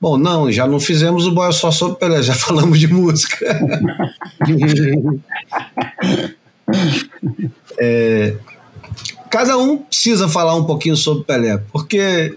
[0.00, 3.58] Bom, não, já não fizemos o boia só sobre o Pelé, já falamos de música.
[7.78, 8.36] é,
[9.30, 12.36] cada um precisa falar um pouquinho sobre o Pelé, porque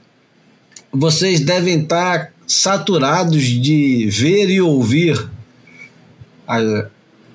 [0.91, 5.29] vocês devem estar saturados de ver e ouvir
[6.47, 6.85] a,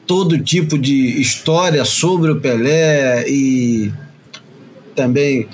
[0.07, 3.93] todo tipo de história sobre o Pelé e
[4.95, 5.49] também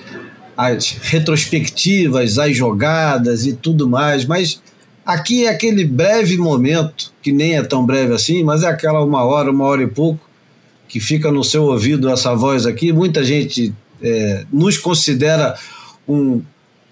[0.57, 4.61] as retrospectivas, as jogadas e tudo mais, mas
[5.05, 9.25] aqui é aquele breve momento, que nem é tão breve assim, mas é aquela uma
[9.25, 10.21] hora, uma hora e pouco,
[10.89, 12.93] que fica no seu ouvido essa voz aqui.
[12.93, 15.57] Muita gente é, nos considera
[16.07, 16.43] um,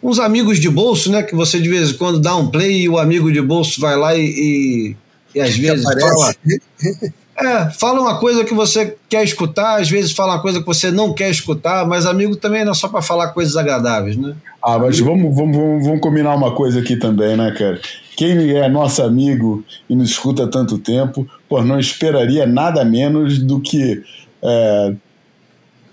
[0.02, 1.22] uns amigos de bolso, né?
[1.22, 3.96] Que você de vez em quando dá um play e o amigo de bolso vai
[3.96, 4.96] lá e, e
[5.34, 6.34] e às vezes fala.
[7.42, 10.90] É, fala uma coisa que você quer escutar, às vezes fala uma coisa que você
[10.90, 14.36] não quer escutar, mas amigo também não é só para falar coisas agradáveis, né?
[14.62, 17.80] Ah, mas vamos, vamos, vamos, vamos combinar uma coisa aqui também, né, cara?
[18.14, 23.38] Quem é nosso amigo e nos escuta há tanto tempo, pô, não esperaria nada menos
[23.38, 24.02] do que
[24.42, 24.94] é,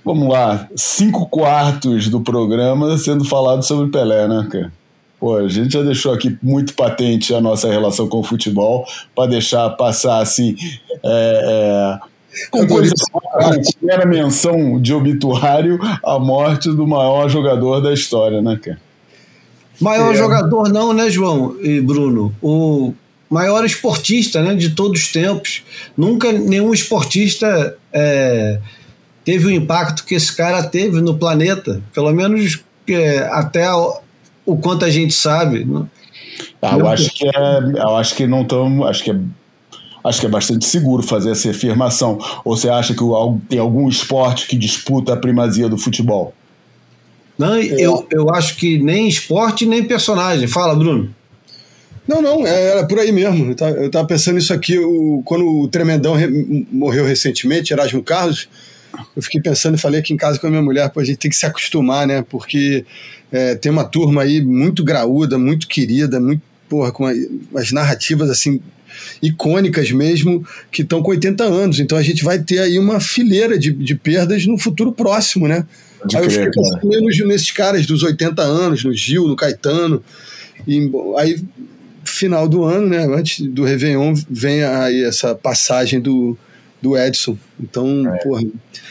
[0.04, 4.72] vamos lá, cinco quartos do programa sendo falado sobre Pelé, né, cara?
[5.20, 9.30] Pô, a gente já deixou aqui muito patente a nossa relação com o futebol, para
[9.30, 10.56] deixar passar assim.
[11.04, 12.94] É, é, com coisa
[13.90, 18.80] era menção de obituário a morte do maior jogador da história, né, cara?
[19.80, 20.18] Maior é.
[20.18, 22.34] jogador não, né, João e Bruno?
[22.42, 22.94] O
[23.30, 25.64] maior esportista né, de todos os tempos.
[25.96, 28.60] Nunca nenhum esportista é,
[29.24, 33.68] teve o impacto que esse cara teve no planeta, pelo menos é, até
[34.48, 35.64] o, quanto a gente sabe.
[35.66, 35.86] Né?
[36.62, 39.20] Ah, eu acho que é, eu acho que não estamos, acho que é
[40.04, 42.18] acho que é bastante seguro fazer essa afirmação.
[42.44, 43.04] Ou você acha que
[43.50, 46.34] tem algum esporte que disputa a primazia do futebol?
[47.38, 50.48] Não, eu, eu acho que nem esporte nem personagem.
[50.48, 51.14] Fala, Bruno.
[52.08, 53.54] Não, não, é, era por aí mesmo.
[53.60, 58.48] Eu estava pensando isso aqui, o, quando o Tremendão re, morreu recentemente, Erasmo Carlos,
[59.16, 61.18] eu fiquei pensando e falei aqui em casa com a minha mulher, pô, a gente
[61.18, 62.24] tem que se acostumar, né?
[62.28, 62.86] Porque
[63.32, 67.06] é, tem uma turma aí muito graúda, muito querida, muito, porra, com
[67.56, 68.60] as narrativas assim
[69.22, 71.80] icônicas mesmo, que estão com 80 anos.
[71.80, 75.66] Então a gente vai ter aí uma fileira de, de perdas no futuro próximo, né?
[76.06, 80.04] De aí eu fiquei pensando nos, nesses caras dos 80 anos, no Gil, no Caetano.
[80.68, 81.42] E aí,
[82.04, 83.06] final do ano, né?
[83.06, 86.38] Antes do Réveillon, vem aí essa passagem do,
[86.82, 87.38] do Edson.
[87.60, 88.18] Então, é.
[88.20, 88.44] porra.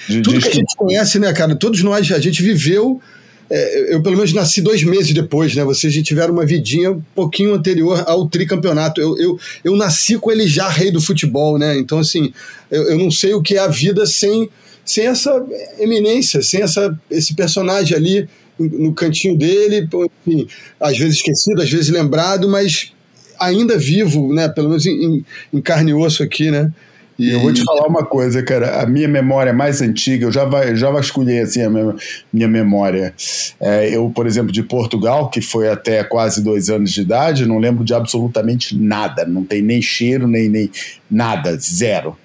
[0.08, 1.54] tudo que a gente conhece, né, cara?
[1.54, 3.00] Todos nós, a gente viveu
[3.48, 5.64] é, eu pelo menos nasci dois meses depois, né?
[5.64, 9.00] Vocês já tiveram uma vidinha um pouquinho anterior ao tricampeonato.
[9.00, 11.78] Eu, eu, eu nasci com ele já rei do futebol, né?
[11.78, 12.32] Então, assim,
[12.70, 14.48] eu, eu não sei o que é a vida sem,
[14.84, 15.44] sem essa
[15.78, 19.86] eminência, sem essa, esse personagem ali no cantinho dele,
[20.26, 20.48] enfim,
[20.80, 22.92] às vezes esquecido, às vezes lembrado, mas
[23.38, 24.48] ainda vivo, né?
[24.48, 26.72] Pelo menos em, em carne e osso aqui, né?
[27.18, 28.82] E eu vou te falar uma coisa, cara.
[28.82, 31.94] A minha memória mais antiga, eu já, já vasculhei assim a minha,
[32.30, 33.14] minha memória.
[33.58, 37.58] É, eu, por exemplo, de Portugal, que foi até quase dois anos de idade, não
[37.58, 39.24] lembro de absolutamente nada.
[39.24, 40.70] Não tem nem cheiro, nem, nem
[41.10, 42.16] nada, zero.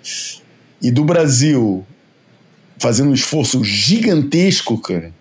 [0.82, 1.86] E do Brasil,
[2.78, 5.14] fazendo um esforço gigantesco, cara.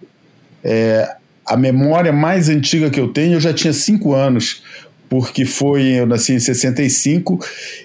[0.64, 4.62] É, a memória mais antiga que eu tenho, eu já tinha cinco anos,
[5.08, 7.38] porque foi, eu nasci em 65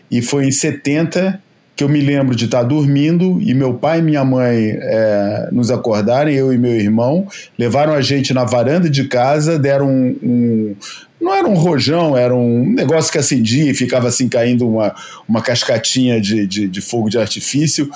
[0.09, 1.44] e foi em 70
[1.75, 5.69] que eu me lembro de estar dormindo e meu pai e minha mãe é, nos
[5.69, 7.27] acordarem, eu e meu irmão,
[7.59, 10.75] levaram a gente na varanda de casa, deram um, um
[11.19, 14.95] não era um rojão, era um negócio que acendia e ficava assim caindo uma,
[15.27, 17.89] uma cascatinha de, de, de fogo de artifício,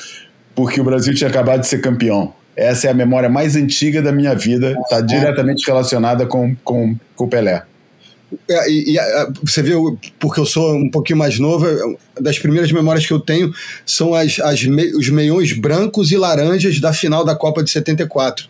[0.56, 2.34] porque o Brasil tinha acabado de ser campeão.
[2.56, 7.24] Essa é a memória mais antiga da minha vida, está diretamente relacionada com, com, com
[7.24, 7.64] o Pelé.
[8.48, 9.00] É, e, e,
[9.44, 13.20] você viu, porque eu sou um pouquinho mais novo, é, das primeiras memórias que eu
[13.20, 13.54] tenho
[13.86, 18.48] são as, as me, os meiões brancos e laranjas da final da Copa de 74.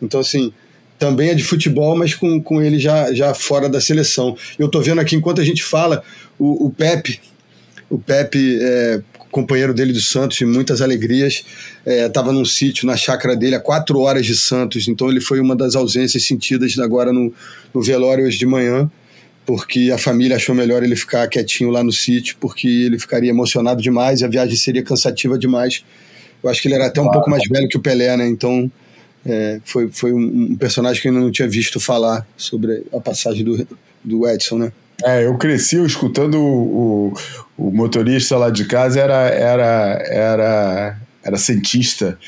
[0.00, 0.52] Então, assim,
[0.98, 4.36] também é de futebol, mas com, com ele já, já fora da seleção.
[4.58, 6.02] Eu tô vendo aqui, enquanto a gente fala,
[6.38, 7.20] o, o Pepe,
[7.90, 11.44] o Pepe, é, companheiro dele do Santos, de muitas alegrias,
[11.84, 15.38] estava é, num sítio na chácara dele a quatro horas de Santos, então ele foi
[15.38, 17.32] uma das ausências sentidas agora no,
[17.74, 18.90] no velório hoje de manhã
[19.48, 23.80] porque a família achou melhor ele ficar quietinho lá no sítio, porque ele ficaria emocionado
[23.80, 25.82] demais e a viagem seria cansativa demais.
[26.42, 28.28] Eu acho que ele era até um pouco mais velho que o Pelé, né?
[28.28, 28.70] Então
[29.24, 33.42] é, foi, foi um, personagem que eu ainda não tinha visto falar sobre a passagem
[33.42, 33.66] do,
[34.04, 34.72] do Edson, né?
[35.02, 37.14] É, eu cresci escutando o,
[37.56, 42.18] o, o motorista lá de casa, era, era, era, era cientista.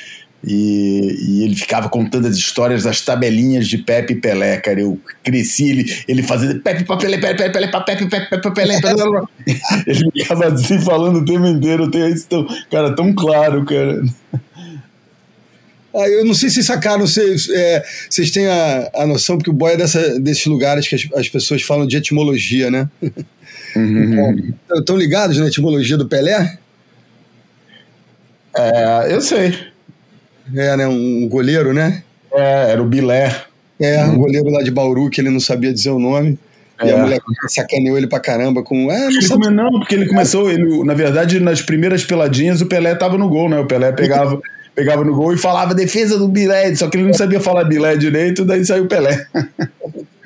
[0.42, 4.80] E, e, ele ficava contando as histórias das tabelinhas de Pepe e Pelé, cara.
[4.80, 9.22] Eu cresci ele, ele fazendo Pepe, Pelé, Pepe, Pelé, Pelé, Pepe, Pepe, Pelé, Pelé.
[9.86, 11.84] ele ficava assim falando o tempo inteiro.
[11.84, 14.02] Eu tenho isso tão, cara, tão claro, cara.
[15.94, 19.54] Ah, eu não sei se sacaram, vocês, é, vocês têm a, a noção, porque o
[19.54, 22.88] boy é dessa, desses lugares que as, as pessoas falam de etimologia, né?
[23.76, 24.54] Uhum.
[24.74, 26.58] Estão ligados na etimologia do Pelé?
[28.56, 29.69] É, eu sei.
[30.54, 30.86] É, né?
[30.86, 32.02] Um goleiro, né?
[32.32, 33.34] É, era o Bilé.
[33.80, 36.38] É, um goleiro lá de Bauru que ele não sabia dizer o nome.
[36.78, 36.88] É.
[36.88, 38.90] E a mulher sacaneou ele pra caramba com.
[38.90, 39.50] Ah, não, come...
[39.50, 43.48] não, porque ele começou, ele, na verdade, nas primeiras peladinhas, o Pelé tava no gol,
[43.48, 43.58] né?
[43.58, 44.40] O Pelé pegava,
[44.74, 47.96] pegava no gol e falava defesa do Bilé, só que ele não sabia falar Bilé
[47.96, 49.26] direito, daí saiu o Pelé.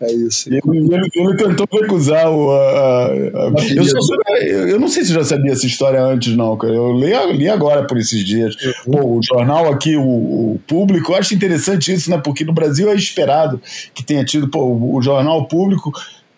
[0.00, 0.48] É isso.
[0.48, 2.52] Ele, ele, ele tentou recusar o.
[2.52, 3.98] A, a, eu, só,
[4.44, 6.72] eu, não sei se já sabia essa história antes, não, cara.
[6.72, 8.54] Eu li, li agora por esses dias.
[8.86, 8.92] Uhum.
[8.92, 12.18] Pô, o jornal aqui, o, o, público, eu acho interessante isso, né?
[12.18, 13.60] Porque no Brasil é esperado
[13.92, 15.90] que tenha tido pô, o, o jornal público,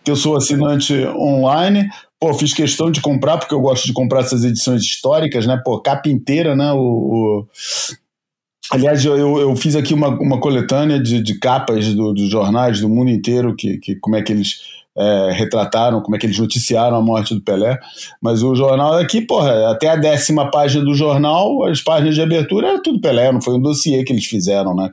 [0.03, 1.87] que eu sou assinante online.
[2.19, 5.61] Pô, fiz questão de comprar, porque eu gosto de comprar essas edições históricas, né?
[5.63, 6.73] Pô, capa inteira, né?
[6.73, 7.47] O,
[8.71, 12.89] Aliás, eu, eu fiz aqui uma, uma coletânea de, de capas do, dos jornais do
[12.89, 14.61] mundo inteiro, que, que como é que eles
[14.97, 17.79] é, retrataram, como é que eles noticiaram a morte do Pelé.
[18.21, 22.69] Mas o jornal aqui, porra, até a décima página do jornal, as páginas de abertura
[22.69, 24.91] era tudo Pelé, não foi um dossiê que eles fizeram, né?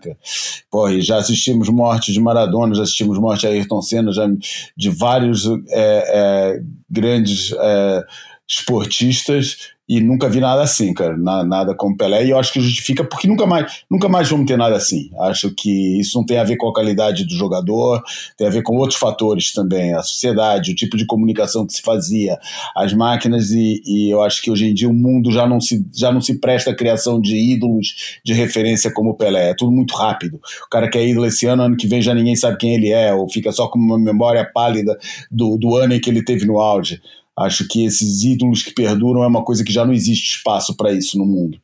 [0.72, 4.28] Porra, e já assistimos morte de Maradona, já assistimos morte de Ayrton Senna, já
[4.76, 8.04] de vários é, é, grandes é,
[8.48, 13.06] esportistas e nunca vi nada assim, cara, nada como Pelé, e eu acho que justifica
[13.06, 15.10] porque nunca mais, nunca mais vamos ter nada assim.
[15.22, 18.04] Acho que isso não tem a ver com a qualidade do jogador,
[18.38, 21.82] tem a ver com outros fatores também, a sociedade, o tipo de comunicação que se
[21.82, 22.38] fazia,
[22.76, 25.86] as máquinas, e, e eu acho que hoje em dia o mundo já não, se,
[25.96, 29.96] já não se presta a criação de ídolos de referência como Pelé, é tudo muito
[29.96, 30.40] rápido.
[30.66, 32.92] O cara que é ídolo esse ano, ano que vem já ninguém sabe quem ele
[32.92, 34.98] é, ou fica só com uma memória pálida
[35.32, 37.02] do, do ano em que ele teve no auge.
[37.38, 40.92] Acho que esses ídolos que perduram é uma coisa que já não existe espaço para
[40.92, 41.60] isso no mundo.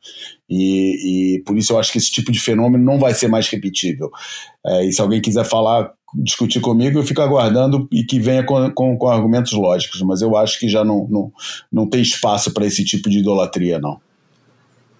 [0.48, 3.48] E, e, por isso eu acho que esse tipo de fenômeno não vai ser mais
[3.48, 4.08] repetível.
[4.64, 8.70] É, e se alguém quiser falar, discutir comigo, eu fico aguardando e que venha com,
[8.70, 10.00] com, com argumentos lógicos.
[10.02, 11.32] Mas eu acho que já não, não,
[11.72, 14.00] não tem espaço para esse tipo de idolatria, não.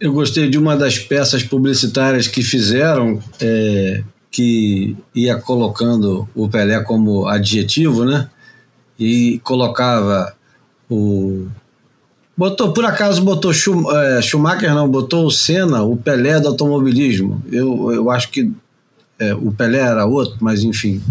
[0.00, 6.82] Eu gostei de uma das peças publicitárias que fizeram, é, que ia colocando o Pelé
[6.82, 8.28] como adjetivo, né?
[8.98, 10.33] E colocava
[10.90, 11.46] o
[12.36, 17.42] botou por acaso botou é, Schumacher não botou o Senna o Pelé do automobilismo.
[17.50, 18.50] Eu, eu acho que
[19.18, 21.02] é, o Pelé era outro mas enfim.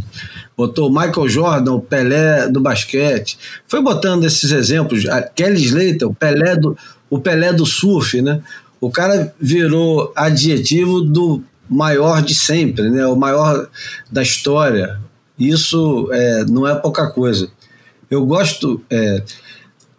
[0.55, 3.39] Botou Michael Jordan o Pelé do basquete.
[3.67, 5.03] Foi botando esses exemplos.
[5.35, 6.77] Kelly Slater o Pelé do
[7.09, 8.41] o Pelé do surf né?
[8.81, 13.05] O cara virou adjetivo do maior de sempre né?
[13.07, 13.67] O maior
[14.11, 14.99] da história.
[15.39, 17.49] Isso é, não é pouca coisa.
[18.09, 19.23] Eu gosto é,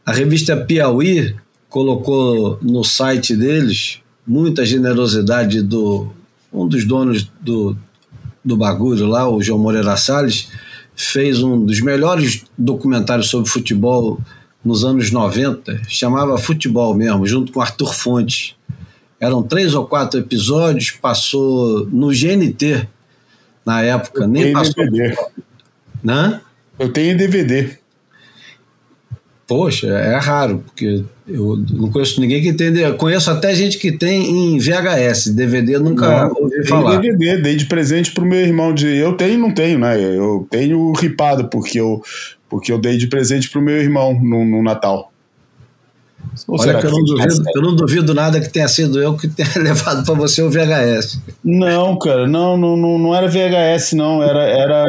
[0.04, 1.34] a revista Piauí
[1.68, 6.08] colocou no site deles muita generosidade do
[6.52, 7.76] um dos donos do,
[8.44, 10.48] do bagulho lá, o João Moreira Salles,
[10.94, 14.20] fez um dos melhores documentários sobre futebol
[14.64, 18.54] nos anos 90, chamava Futebol mesmo, junto com Arthur Fontes.
[19.20, 22.88] Eram três ou quatro episódios, passou no GNT
[23.66, 24.84] na época, Eu nem passou.
[24.84, 25.16] DVD.
[26.02, 26.40] Né?
[26.78, 27.78] Eu tenho DVD.
[29.46, 32.74] Poxa, é raro, porque eu não conheço ninguém que tem.
[32.78, 36.98] Eu conheço até gente que tem em VHS, DVD eu nunca Não, ouvi falar.
[36.98, 38.86] DVD, dei de presente pro meu irmão de.
[38.86, 39.98] Eu tenho não tenho, né?
[40.00, 42.02] Eu tenho ripado, porque eu,
[42.48, 45.12] porque eu dei de presente pro meu irmão no, no Natal.
[46.48, 49.00] Ou Olha será que eu não, de duvido, eu não duvido nada que tenha sido
[49.00, 51.20] eu que tenha levado para você o VHS.
[51.42, 54.84] Não, cara, não, não, não, não era VHS, não, era, era,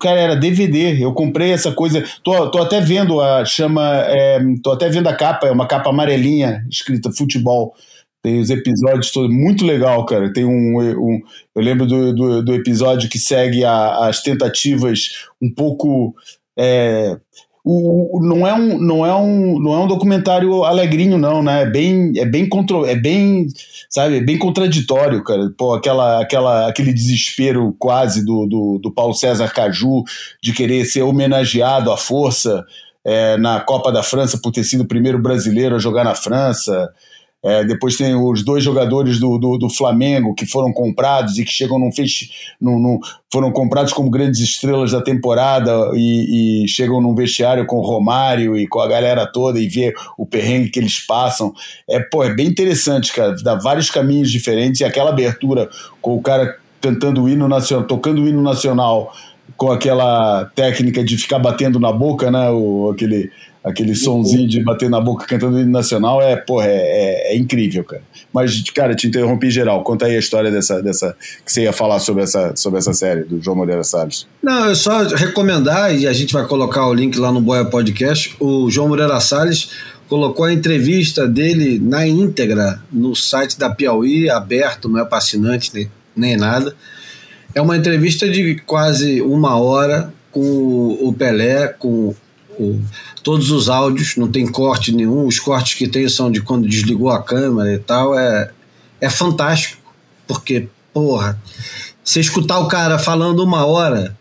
[0.00, 1.02] cara, era DVD.
[1.02, 5.14] Eu comprei essa coisa, tô, tô até vendo a chama, é, tô até vendo a
[5.14, 7.74] capa, é uma capa amarelinha escrita futebol.
[8.22, 10.32] Tem os episódios todos, muito legal, cara.
[10.32, 11.20] Tem um, um
[11.54, 16.14] eu lembro do, do, do episódio que segue a, as tentativas um pouco
[16.56, 17.16] é,
[17.64, 21.62] o, o- não é um não é um não é um documentário alegrinho não né?
[21.62, 23.46] É bem é bem contro, é bem
[23.88, 25.52] sabe é bem contraditório cara.
[25.56, 30.02] Pô aquela aquela aquele desespero quase do, do, do Paulo César Caju
[30.42, 32.64] de querer ser homenageado à força
[33.04, 36.90] é, na Copa da França por ter sido o primeiro brasileiro a jogar na França
[37.44, 41.50] é, depois tem os dois jogadores do, do, do Flamengo que foram comprados e que
[41.50, 41.90] chegam num
[42.60, 43.00] num, num-
[43.32, 48.56] foram comprados como grandes estrelas da temporada e, e chegam num vestiário com o Romário
[48.56, 51.52] e com a galera toda e vê o perrengue que eles passam.
[51.88, 53.34] É, pô, é bem interessante, cara.
[53.42, 55.68] Dá vários caminhos diferentes e aquela abertura
[56.00, 59.12] com o cara cantando o hino nacional, tocando o hino nacional
[59.56, 62.50] com aquela técnica de ficar batendo na boca, né?
[62.50, 63.30] O, aquele,
[63.64, 67.36] aquele sonzinho de bater na boca cantando o hino nacional é, porra, é, é, é
[67.36, 68.02] incrível, cara.
[68.32, 69.84] Mas, cara, te interrompi geral.
[69.84, 73.22] Conta aí a história dessa, dessa que você ia falar sobre essa, sobre essa série
[73.24, 74.26] do João Moreira Salles.
[74.42, 78.34] Não, é só recomendar, e a gente vai colocar o link lá no Boia Podcast.
[78.40, 79.70] O João Moreira Salles
[80.08, 85.70] colocou a entrevista dele na íntegra no site da Piauí, aberto, não é para assinante
[85.74, 86.74] nem, nem nada.
[87.54, 90.40] É uma entrevista de quase uma hora com
[91.00, 92.14] o Pelé, com
[92.58, 92.80] o-
[93.22, 95.26] todos os áudios, não tem corte nenhum.
[95.26, 98.18] Os cortes que tem são de quando desligou a câmera e tal.
[98.18, 98.50] É,
[99.00, 99.80] é fantástico,
[100.26, 101.40] porque, porra,
[102.04, 104.16] você escutar o cara falando uma hora,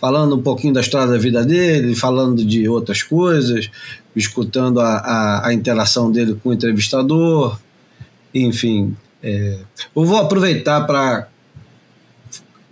[0.00, 3.70] falando um pouquinho da história da vida dele, falando de outras coisas,
[4.14, 7.58] escutando a, a, a interação dele com o entrevistador,
[8.34, 8.96] enfim.
[9.22, 9.58] é,
[9.94, 11.28] eu vou aproveitar para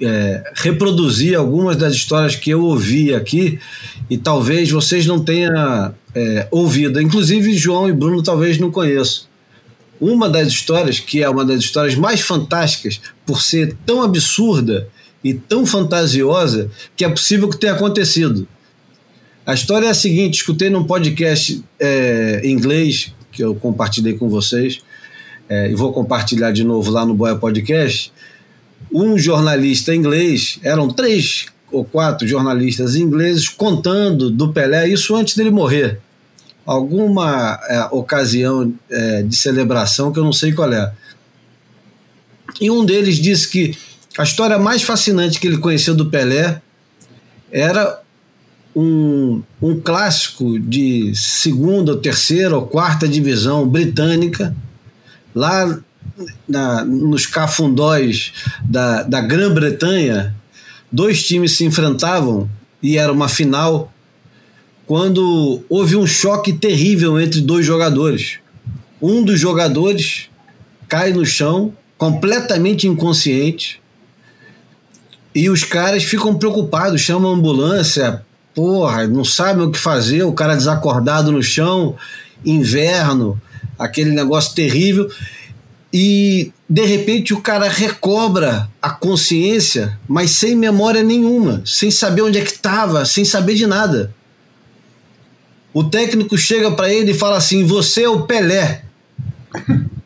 [0.02, 3.58] é, reproduzir algumas das histórias que eu ouvi aqui
[4.10, 7.00] e talvez vocês não tenham é, ouvido.
[7.00, 9.24] Inclusive, João e Bruno talvez não conheçam.
[10.00, 14.88] uma das histórias, que é uma das histórias mais fantásticas, por ser tão absurda
[15.22, 18.48] e tão fantasiosa, que é possível que tenha acontecido.
[19.46, 24.28] A história é a seguinte: escutei num podcast é, em inglês, que eu compartilhei com
[24.28, 24.80] vocês,
[25.48, 28.12] é, e vou compartilhar de novo lá no Boia Podcast.
[28.92, 35.50] Um jornalista inglês, eram três ou quatro jornalistas ingleses contando do Pelé, isso antes dele
[35.50, 35.98] morrer
[36.66, 40.92] alguma é, ocasião é, de celebração que eu não sei qual é.
[42.60, 43.76] E um deles disse que
[44.16, 46.60] a história mais fascinante que ele conheceu do Pelé
[47.50, 48.00] era
[48.74, 54.54] um, um clássico de segunda, terceira ou quarta divisão britânica,
[55.34, 55.78] lá
[56.48, 58.32] na, nos cafundóis
[58.62, 60.34] da, da Grã-Bretanha,
[60.90, 62.48] dois times se enfrentavam
[62.82, 63.92] e era uma final
[64.86, 68.38] quando houve um choque terrível entre dois jogadores.
[69.00, 70.28] Um dos jogadores
[70.88, 73.80] cai no chão, completamente inconsciente,
[75.34, 78.22] e os caras ficam preocupados, chamam a ambulância,
[78.54, 81.96] porra, não sabem o que fazer, o cara desacordado no chão,
[82.44, 83.40] inverno,
[83.78, 85.10] aquele negócio terrível.
[85.92, 92.38] E de repente o cara recobra a consciência, mas sem memória nenhuma, sem saber onde
[92.38, 94.14] é que estava, sem saber de nada.
[95.74, 98.84] O técnico chega para ele e fala assim: Você é o Pelé.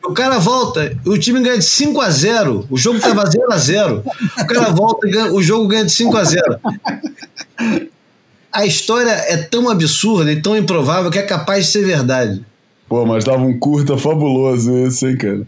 [0.05, 3.59] O cara volta, o time ganha de 5 a 0 O jogo tava 0 a
[3.59, 4.05] 0
[4.41, 6.61] O cara volta ganha, o jogo ganha de 5 a 0
[8.53, 12.45] A história é tão absurda e tão improvável que é capaz de ser verdade.
[12.89, 15.43] Pô, mas tava um curta fabuloso esse, hein, cara?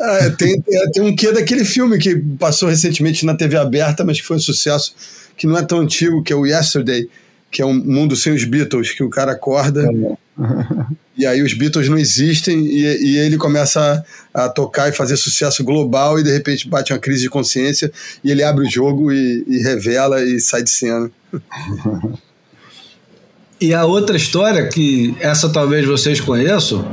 [0.00, 4.20] É, tem, tem, tem um quê daquele filme que passou recentemente na TV aberta, mas
[4.20, 4.94] que foi um sucesso,
[5.36, 7.08] que não é tão antigo, que é o Yesterday
[7.54, 9.88] que é um mundo sem os Beatles, que o cara acorda
[11.16, 15.16] e aí os Beatles não existem e, e ele começa a, a, tocar e fazer
[15.16, 17.92] sucesso global e de repente bate uma crise de consciência
[18.24, 21.08] e ele abre o jogo e, e revela e sai de cena.
[23.60, 26.84] E a outra história, que essa talvez vocês conheçam,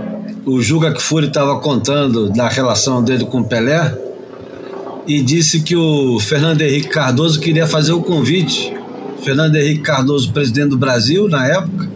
[0.45, 3.97] o Juga Kfouri estava contando da relação dele com o Pelé
[5.07, 8.73] e disse que o Fernando Henrique Cardoso queria fazer o convite
[9.21, 11.89] Fernando Henrique Cardoso, presidente do Brasil na época.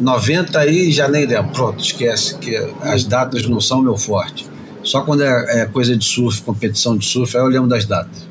[0.00, 1.52] 90 aí já nem lembro.
[1.52, 4.46] Pronto, esquece que as datas não são meu forte.
[4.84, 8.27] Só quando é, é coisa de surf, competição de surf, aí eu lembro das datas.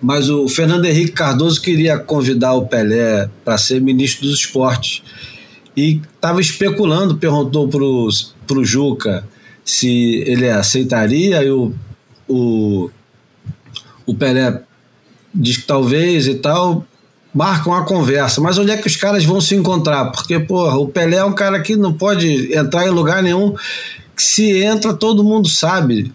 [0.00, 5.02] Mas o Fernando Henrique Cardoso queria convidar o Pelé para ser ministro dos esportes.
[5.76, 7.84] E estava especulando, perguntou para
[8.58, 9.26] o Juca
[9.64, 11.72] se ele aceitaria, e o,
[12.28, 12.90] o,
[14.06, 14.62] o Pelé
[15.34, 16.84] diz que talvez e tal,
[17.32, 18.40] marcam a conversa.
[18.40, 20.06] Mas onde é que os caras vão se encontrar?
[20.06, 23.54] Porque, porra, o Pelé é um cara que não pode entrar em lugar nenhum.
[24.16, 26.12] Se entra, todo mundo sabe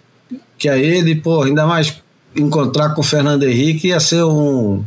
[0.58, 2.02] que é ele, porra, ainda mais
[2.36, 4.84] encontrar com o Fernando Henrique ia ser um.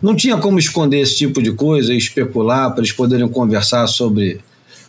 [0.00, 4.40] Não tinha como esconder esse tipo de coisa e especular para eles poderem conversar sobre,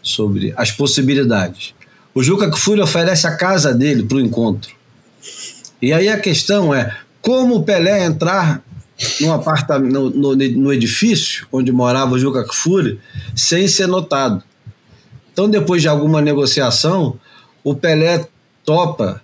[0.01, 1.73] sobre as possibilidades.
[2.13, 4.71] O Juca Kfouri oferece a casa dele para o encontro.
[5.81, 8.63] E aí a questão é: como o Pelé entrar
[9.19, 12.99] no, apartamento, no, no, no edifício onde morava o Juca Kfouri
[13.35, 14.43] sem ser notado.
[15.33, 17.17] Então, depois de alguma negociação,
[17.63, 18.27] o Pelé
[18.65, 19.21] topa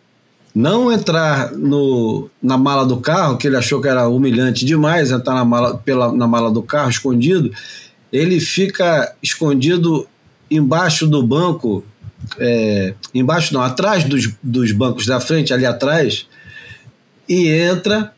[0.58, 5.36] não entrar no, na mala do carro, que ele achou que era humilhante demais entrar
[5.36, 7.52] na mala, pela, na mala do carro escondido,
[8.12, 10.08] ele fica escondido
[10.50, 11.86] embaixo do banco,
[12.40, 16.26] é, embaixo não, atrás dos, dos bancos da frente, ali atrás,
[17.30, 18.12] e entra.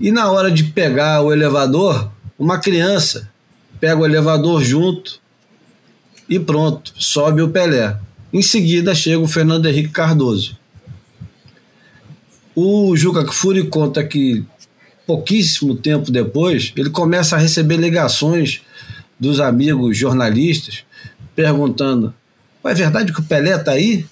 [0.00, 3.30] E na hora de pegar o elevador, uma criança
[3.78, 5.20] pega o elevador junto
[6.28, 7.96] e pronto, sobe o Pelé.
[8.32, 10.58] Em seguida chega o Fernando Henrique Cardoso.
[12.62, 14.44] O Juca Kfouri conta que
[15.06, 18.60] pouquíssimo tempo depois, ele começa a receber ligações
[19.18, 20.84] dos amigos jornalistas
[21.34, 22.12] perguntando:
[22.62, 24.04] é verdade que o Pelé está aí?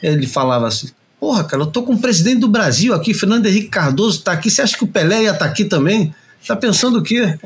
[0.00, 3.70] Ele falava assim: Porra, cara, eu tô com o presidente do Brasil aqui, Fernando Henrique
[3.70, 4.52] Cardoso tá aqui.
[4.52, 6.14] Você acha que o Pelé ia estar tá aqui também?
[6.46, 7.36] Tá pensando o quê?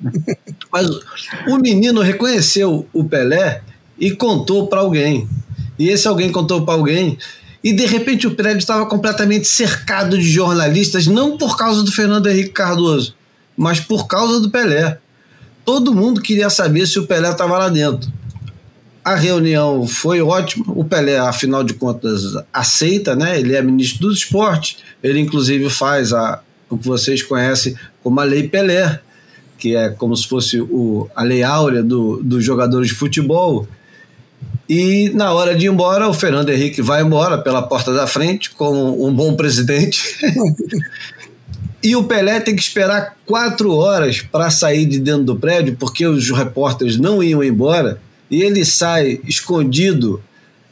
[0.72, 0.88] Mas
[1.46, 3.60] o menino reconheceu o Pelé
[3.98, 5.28] e contou para alguém.
[5.78, 7.18] E esse alguém contou para alguém.
[7.64, 12.28] E de repente o prédio estava completamente cercado de jornalistas, não por causa do Fernando
[12.28, 13.14] Henrique Cardoso,
[13.56, 14.98] mas por causa do Pelé.
[15.64, 18.12] Todo mundo queria saber se o Pelé estava lá dentro.
[19.02, 20.66] A reunião foi ótima.
[20.68, 23.40] O Pelé, afinal de contas, aceita, né?
[23.40, 24.78] Ele é ministro do esporte.
[25.02, 29.00] Ele, inclusive, faz a, o que vocês conhecem como a Lei Pelé,
[29.58, 33.66] que é como se fosse o, a lei áurea do, dos jogadores de futebol.
[34.68, 38.50] E na hora de ir embora, o Fernando Henrique vai embora pela porta da frente,
[38.50, 40.16] como um bom presidente.
[41.82, 46.06] e o Pelé tem que esperar quatro horas para sair de dentro do prédio, porque
[46.06, 48.00] os repórteres não iam embora.
[48.30, 50.22] E ele sai escondido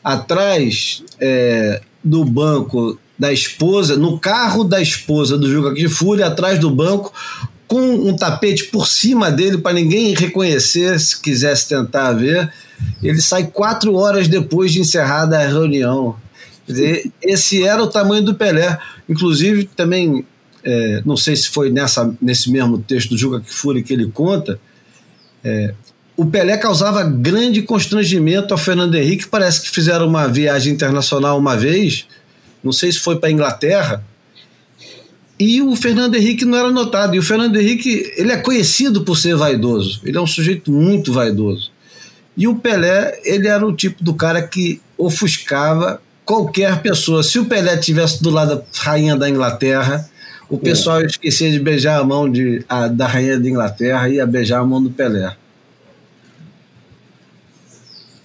[0.03, 6.71] atrás é, do banco da esposa, no carro da esposa do Juca Kfouri, atrás do
[6.71, 7.13] banco,
[7.73, 12.53] com um tapete por cima dele para ninguém reconhecer se quisesse tentar ver.
[13.03, 16.15] Ele sai quatro horas depois de encerrada a reunião.
[16.67, 18.79] Quer dizer, esse era o tamanho do Pelé.
[19.09, 20.23] Inclusive, também,
[20.63, 24.61] é, não sei se foi nessa, nesse mesmo texto do Juca Kfouri que ele conta,
[25.43, 25.73] é,
[26.15, 29.29] o Pelé causava grande constrangimento ao Fernando Henrique.
[29.29, 32.07] Parece que fizeram uma viagem internacional uma vez,
[32.63, 34.05] não sei se foi para a Inglaterra,
[35.43, 37.15] e o Fernando Henrique não era notado.
[37.15, 40.01] E o Fernando Henrique, ele é conhecido por ser vaidoso.
[40.05, 41.71] Ele é um sujeito muito vaidoso.
[42.37, 47.23] E o Pelé, ele era o tipo do cara que ofuscava qualquer pessoa.
[47.23, 50.09] Se o Pelé tivesse do lado da rainha da Inglaterra,
[50.49, 51.07] o pessoal é.
[51.07, 54.65] esquecia de beijar a mão de, a, da rainha da Inglaterra e ia beijar a
[54.65, 55.35] mão do Pelé.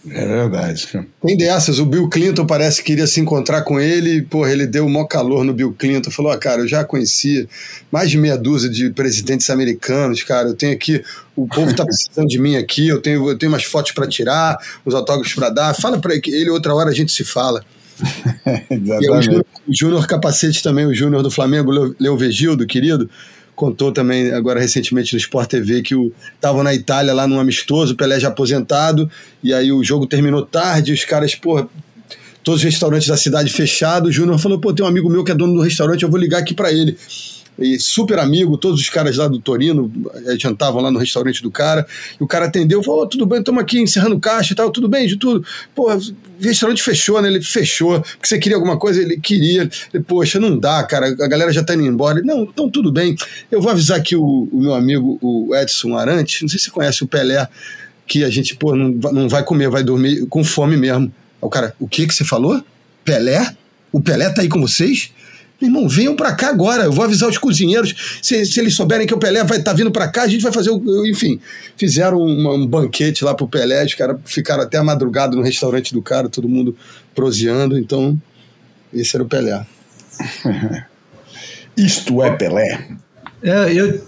[0.10, 0.88] É verdade.
[1.22, 1.80] Tem dessas.
[1.80, 4.22] O Bill Clinton parece que queria se encontrar com ele.
[4.22, 6.12] Porra, ele deu o maior calor no Bill Clinton.
[6.12, 7.48] Falou: ah, cara, eu já conhecia
[7.92, 10.50] mais de meia dúzia de presidentes americanos, cara.
[10.50, 11.04] Eu tenho aqui.
[11.36, 12.88] O povo tá precisando de mim aqui.
[12.88, 15.74] Eu tenho, eu tenho umas fotos para tirar, os autógrafos para dar.
[15.74, 17.64] Fala para ele, outra hora a gente se fala.
[18.70, 23.10] e o Júnior Capacete também, o Júnior do Flamengo, Leo Vegildo, querido
[23.58, 25.96] contou também agora recentemente no Sport TV que
[26.36, 29.10] estavam na Itália lá num amistoso, o Pelé já aposentado,
[29.44, 31.68] e aí o jogo terminou tarde, os caras, porra,
[32.44, 35.32] todos os restaurantes da cidade fechados, o Júnior falou, pô, tem um amigo meu que
[35.32, 36.96] é dono do restaurante, eu vou ligar aqui para ele
[37.60, 39.92] e super amigo, todos os caras lá do Torino
[40.26, 41.86] eh, jantavam lá no restaurante do cara,
[42.20, 44.88] e o cara atendeu, falou, oh, tudo bem, estamos aqui encerrando caixa e tal, tudo
[44.88, 45.46] bem, de tudo.
[45.74, 46.02] Pô, o
[46.40, 47.28] restaurante fechou, né?
[47.28, 49.70] Ele fechou, porque você queria alguma coisa, ele queria.
[49.94, 52.20] Ele, Poxa, não dá, cara, a galera já tá indo embora.
[52.20, 53.16] Ele, não, então tudo bem.
[53.52, 56.72] Eu vou avisar aqui o, o meu amigo, o Edson Arante, não sei se você
[56.72, 57.48] conhece o Pelé,
[58.06, 61.12] que a gente, pô, não, não vai comer, vai dormir com fome mesmo.
[61.42, 62.64] O cara, o que que você falou?
[63.04, 63.56] Pelé?
[63.92, 65.12] O Pelé tá aí com vocês?
[65.60, 66.84] Irmão, venham para cá agora.
[66.84, 68.20] Eu vou avisar os cozinheiros.
[68.22, 70.42] Se, se eles souberem que o Pelé vai estar tá vindo para cá, a gente
[70.42, 71.06] vai fazer o.
[71.08, 71.40] Enfim,
[71.76, 73.84] fizeram um, um banquete lá pro Pelé.
[73.84, 76.76] Os caras ficaram até a madrugada no restaurante do cara, todo mundo
[77.16, 77.78] proseando.
[77.78, 78.20] Então,
[78.94, 79.66] esse era o Pelé.
[81.76, 82.88] Isto é Pelé.
[83.42, 84.02] É, eu,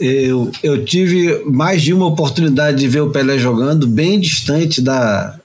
[0.00, 5.38] eu, eu tive mais de uma oportunidade de ver o Pelé jogando, bem distante da,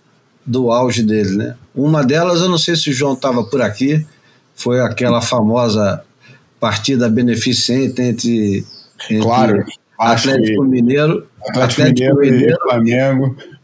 [0.46, 1.56] do auge dele, né?
[1.76, 4.06] Uma delas, eu não sei se o João estava por aqui
[4.62, 6.04] foi aquela famosa
[6.60, 8.66] partida beneficente entre,
[9.10, 9.66] entre claro,
[10.00, 12.58] Atlético Mineiro, Atlético, Atlético Mineiro, Mineiro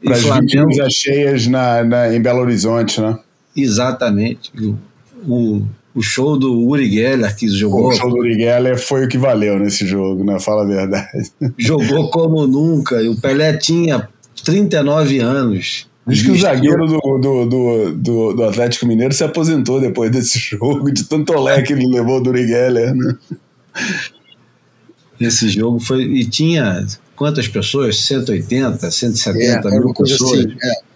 [0.02, 3.18] e Flamengo, para as cheias na, na, em Belo Horizonte, né?
[3.56, 4.52] Exatamente.
[5.28, 5.64] O,
[5.96, 7.88] o show do Uri Geller que jogou.
[7.88, 10.40] O show do Uri Geller foi o que valeu nesse jogo, né?
[10.40, 11.32] Fala a verdade.
[11.58, 13.02] Jogou como nunca.
[13.02, 14.08] E o Pelé tinha
[14.44, 15.87] 39 anos.
[16.08, 20.40] Diz que o zagueiro do, do, do, do, do Atlético Mineiro se aposentou depois desse
[20.56, 23.16] jogo, de tanto olé que ele levou do Uri Geller, né?
[25.20, 26.04] Esse jogo foi.
[26.04, 26.86] E tinha
[27.16, 28.00] quantas pessoas?
[28.06, 30.40] 180, 170 é, mil pessoas.
[30.40, 30.88] Assim, é.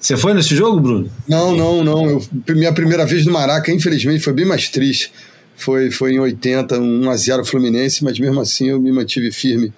[0.00, 1.10] Você foi nesse jogo, Bruno?
[1.28, 2.08] Não, não, não.
[2.08, 5.12] Eu, minha primeira vez no Maraca, infelizmente, foi bem mais triste.
[5.56, 9.72] Foi, foi em 80, 1 a 0 Fluminense, mas mesmo assim eu me mantive firme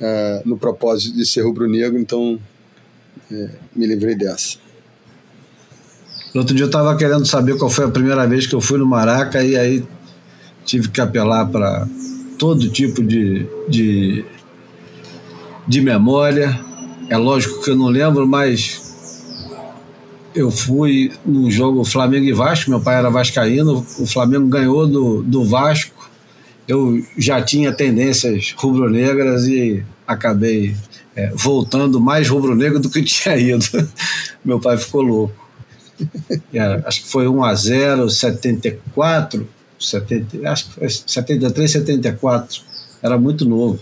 [0.00, 2.38] uh, no propósito de ser rubro-negro, então
[3.30, 4.56] é, me livrei dessa.
[6.34, 8.86] Outro dia eu estava querendo saber qual foi a primeira vez que eu fui no
[8.86, 9.84] Maraca e aí
[10.64, 11.86] tive que apelar para
[12.38, 14.24] todo tipo de, de,
[15.66, 16.58] de memória.
[17.08, 18.82] É lógico que eu não lembro, mas
[20.34, 25.22] eu fui num jogo Flamengo e Vasco, meu pai era vascaíno, o Flamengo ganhou do,
[25.22, 26.10] do Vasco,
[26.66, 30.74] eu já tinha tendências rubro-negras e acabei
[31.16, 33.64] é, voltando mais rubro-negro do que tinha ido.
[34.44, 35.44] Meu pai ficou louco.
[36.52, 39.48] É, acho que foi 1 a 0 74,
[39.78, 42.62] 70, acho que foi 73, 74.
[43.02, 43.80] Era muito novo.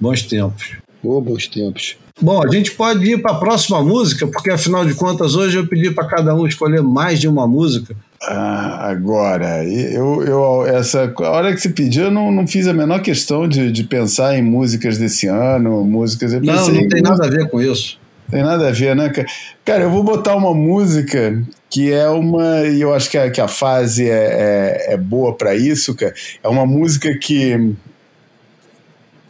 [0.00, 0.76] Bons tempos.
[1.02, 1.96] Oh, bons tempos.
[2.20, 5.66] Bom, a gente pode ir para a próxima música, porque afinal de contas, hoje eu
[5.66, 7.96] pedi para cada um escolher mais de uma música.
[8.24, 12.72] Ah, agora, eu, eu, essa, a hora que você pediu, eu não, não fiz a
[12.72, 16.32] menor questão de, de pensar em músicas desse ano, músicas.
[16.34, 18.00] não, não tem nada a ver com isso.
[18.30, 19.28] Tem nada a ver, né, cara?
[19.64, 22.66] Cara, eu vou botar uma música que é uma.
[22.66, 26.14] E eu acho que a, que a fase é, é, é boa para isso, cara.
[26.42, 27.74] É uma música que.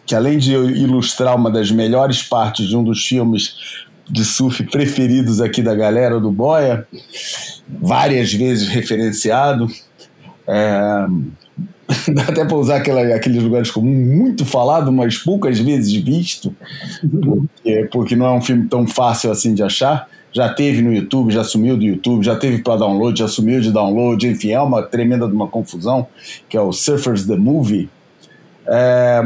[0.05, 3.55] Que além de ilustrar uma das melhores partes de um dos filmes
[4.09, 6.87] de surf preferidos aqui da galera do Boia,
[7.69, 9.69] várias vezes referenciado.
[10.47, 11.07] É,
[12.13, 16.55] dá até para usar aquela, aqueles lugares comuns, muito falado, mas poucas vezes visto,
[17.23, 20.09] porque, porque não é um filme tão fácil assim de achar.
[20.33, 23.71] Já teve no YouTube, já sumiu do YouTube, já teve para download, já sumiu de
[23.71, 26.07] download, enfim, é uma tremenda de uma confusão,
[26.49, 27.91] que é o Surfers the Movie.
[28.67, 29.21] É,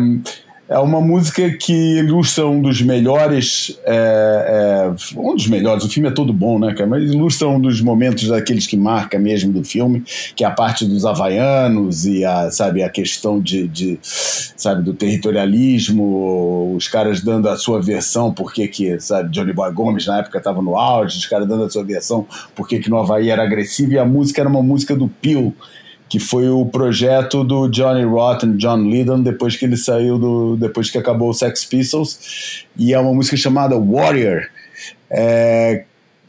[0.68, 3.78] é uma música que ilustra um dos melhores.
[3.84, 6.88] É, é, um dos melhores, o filme é todo bom, né, cara?
[6.88, 10.02] Mas ilustra um dos momentos daqueles que marca mesmo do filme,
[10.34, 14.92] que é a parte dos havaianos e a, sabe, a questão de, de sabe, do
[14.92, 20.38] territorialismo, os caras dando a sua versão, porque que, sabe, Johnny Boy Gomes na época
[20.38, 23.92] estava no auge, os caras dando a sua versão, porque que no Havaí era agressivo,
[23.92, 25.54] e a música era uma música do Peel
[26.09, 30.90] que foi o projeto do Johnny Rotten, John Lydon, depois que ele saiu do, depois
[30.90, 34.46] que acabou o Sex Pistols, e é uma música chamada Warrior,
[35.11, 35.84] é,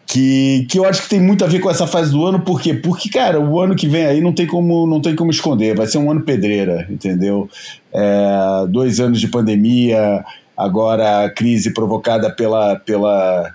[0.07, 2.61] que, que eu acho que tem muito a ver com essa fase do ano, por
[2.61, 2.73] quê?
[2.73, 5.85] Porque, cara, o ano que vem aí não tem como, não tem como esconder, vai
[5.85, 7.49] ser um ano pedreira, entendeu?
[7.93, 10.23] É, dois anos de pandemia,
[10.55, 13.53] agora a crise provocada pela, pela,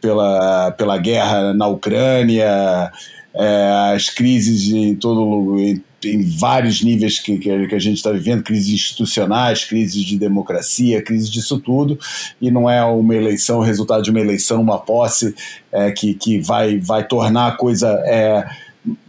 [0.00, 2.90] pela, pela guerra na Ucrânia,
[3.34, 8.42] é, as crises em todo em, em vários níveis que, que a gente está vivendo,
[8.42, 11.98] crises institucionais, crises de democracia, crises disso tudo,
[12.40, 15.34] e não é uma eleição, o resultado de uma eleição, uma posse
[15.70, 18.48] é, que, que vai, vai tornar a coisa é,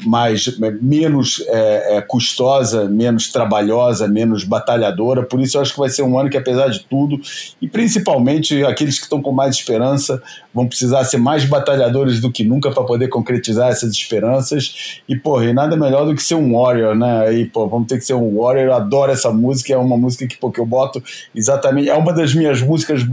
[0.06, 5.24] mais menos é, é, custosa, menos trabalhosa, menos batalhadora.
[5.24, 7.20] Por isso eu acho que vai ser um ano que, apesar de tudo,
[7.62, 10.22] e principalmente aqueles que estão com mais esperança,
[10.54, 15.02] vão precisar ser mais batalhadores do que nunca para poder concretizar essas esperanças.
[15.08, 17.34] E, porra, e nada melhor do que ser um Warrior, né?
[17.34, 18.66] E, pô, vamos ter que ser um Warrior.
[18.66, 21.02] Eu adoro essa música, é uma música que, pô, que eu boto
[21.34, 21.90] exatamente.
[21.90, 23.06] É uma das minhas músicas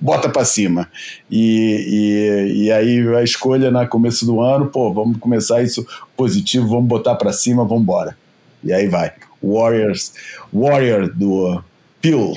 [0.00, 0.88] bota para cima.
[1.30, 5.86] E, e, e, aí a escolha no começo do ano, pô, vamos começar isso
[6.16, 8.16] positivo, vamos botar para cima, vamos embora.
[8.62, 9.12] E aí vai.
[9.42, 10.12] Warriors,
[10.52, 11.62] Warrior do
[12.00, 12.36] Peel.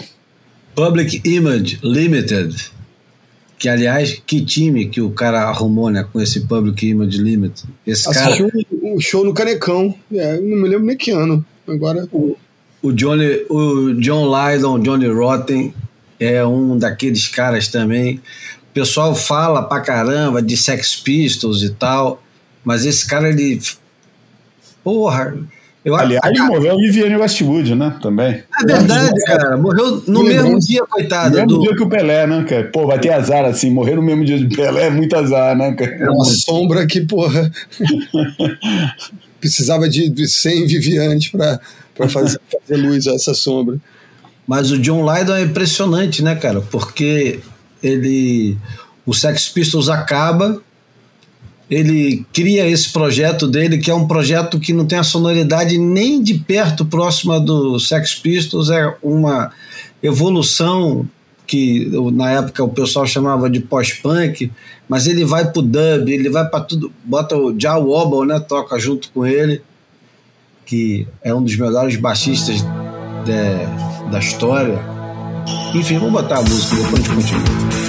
[0.76, 2.72] Public Image Limited.
[3.58, 7.68] Que, aliás, que time que o cara arrumou, né, com esse Public Image Limited.
[7.88, 8.66] Esse Assistiu cara...
[8.84, 11.44] um show no Canecão, é, não me lembro nem que ano.
[11.68, 12.08] Agora...
[12.12, 12.38] O,
[12.84, 15.74] o, Johnny, o John Lydon, Johnny Rotten,
[16.20, 18.16] é um daqueles caras também.
[18.70, 22.22] O pessoal fala pra caramba de Sex Pistols e tal,
[22.64, 23.62] mas esse cara, ele.
[24.84, 25.36] Porra.
[25.86, 27.96] Eu, Aliás, ele morreu o Viviane Westwood, né?
[28.02, 28.44] Também.
[28.60, 29.56] É verdade, cara.
[29.56, 31.30] Morreu no mesmo dia, coitado.
[31.30, 31.62] No mesmo do...
[31.62, 32.66] dia que o Pelé, né, cara?
[32.66, 33.72] Pô, vai ter azar assim.
[33.72, 35.96] Morrer no mesmo dia do Pelé é muito azar, né, cara?
[35.96, 37.50] É uma sombra que, porra.
[39.40, 43.78] precisava de, de 100 Vivianes para fazer, fazer luz a essa sombra.
[44.48, 46.62] Mas o John Lydon é impressionante, né, cara?
[46.62, 47.42] Porque
[47.84, 48.58] ele.
[49.06, 50.62] O Sex Pistols acaba,
[51.70, 56.22] ele cria esse projeto dele, que é um projeto que não tem a sonoridade nem
[56.22, 59.52] de perto próxima do Sex Pistols, é uma
[60.02, 61.08] evolução
[61.46, 64.52] que na época o pessoal chamava de pós-punk,
[64.88, 68.78] mas ele vai pro dub, ele vai para tudo, bota o Ja Wobble, né, toca
[68.78, 69.62] junto com ele,
[70.66, 72.62] que é um dos melhores baixistas
[73.26, 74.80] de, da história.
[75.74, 77.87] Enfim, vamos botar a música depois a gente continua.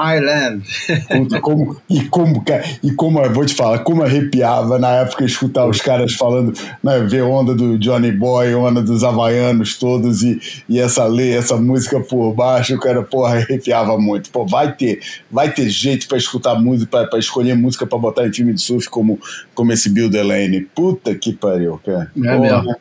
[0.00, 0.62] My land.
[1.08, 2.44] Puta, como, e como,
[2.82, 7.22] e como, vou te falar, como arrepiava na época escutar os caras falando, né, ver
[7.22, 12.32] onda do Johnny Boy, onda dos havaianos todos e, e essa lei, essa música por
[12.32, 14.30] baixo, cara, porra, arrepiava muito.
[14.30, 18.32] Pô, vai ter, vai ter jeito para escutar música, para escolher música para botar em
[18.32, 19.18] filme de surf como,
[19.54, 20.62] como esse Bill Delaney.
[20.74, 22.10] Puta que pariu, cara.
[22.16, 22.76] É Porra, mesmo.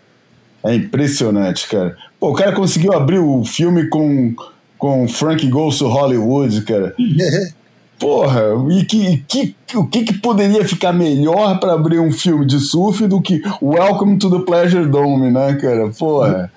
[0.64, 1.96] É impressionante, cara.
[2.20, 4.36] Pô, o cara conseguiu abrir o filme com,
[4.80, 6.96] com Frank Goes to Hollywood, cara.
[8.00, 12.58] Porra, e que, que, o que, que poderia ficar melhor para abrir um filme de
[12.58, 15.90] surf do que Welcome to the Pleasure Dome, né, cara?
[15.90, 16.50] Porra.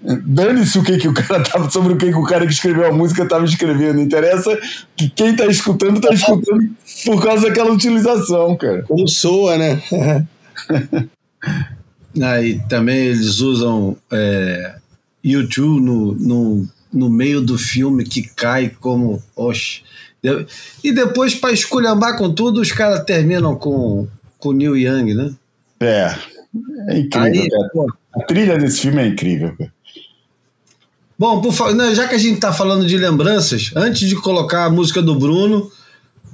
[0.00, 2.86] Dane-se o que, que o cara tava, sobre o que, que o cara que escreveu
[2.86, 4.00] a música estava escrevendo.
[4.00, 4.56] Interessa
[4.96, 6.70] que quem tá escutando tá escutando
[7.04, 8.82] por causa daquela utilização, cara.
[8.82, 9.82] Como soa, né?
[12.22, 14.76] Aí também eles usam é,
[15.24, 19.22] YouTube no, no, no meio do filme que cai como.
[19.36, 19.82] Oxe.
[20.82, 25.34] E depois, para esculhambar com tudo, os caras terminam com com Neil Young, né?
[25.80, 26.14] É.
[26.88, 29.72] É incrível, Aí, A trilha desse filme é incrível, cara.
[31.18, 34.64] Bom, por fa- né, já que a gente está falando de lembranças, antes de colocar
[34.64, 35.70] a música do Bruno,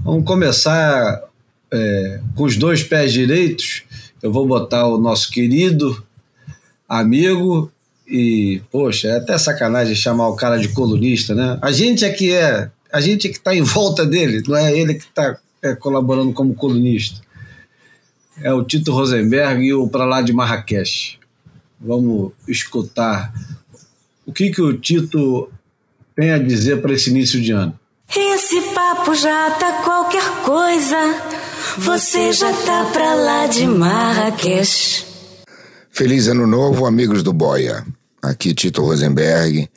[0.00, 1.22] vamos começar
[1.70, 3.82] é, com os dois pés direitos.
[4.22, 6.02] Eu vou botar o nosso querido
[6.88, 7.70] amigo
[8.10, 11.58] e, poxa, é até sacanagem chamar o cara de colunista, né?
[11.62, 14.76] A gente é que é, a gente é que está em volta dele, não é
[14.76, 15.38] ele que está
[15.78, 17.20] colaborando como colunista.
[18.42, 21.18] É o Tito Rosenberg e o Pra Lá de Marrakech.
[21.80, 23.32] Vamos escutar
[24.26, 25.50] o que, que o Tito
[26.16, 27.78] tem a dizer para esse início de ano.
[28.14, 30.96] Esse papo já tá qualquer coisa.
[31.78, 35.06] Você já tá pra lá de Marrakech.
[35.90, 37.84] Feliz Ano Novo, amigos do Boia.
[38.22, 39.68] Aqui Tito Rosenberg,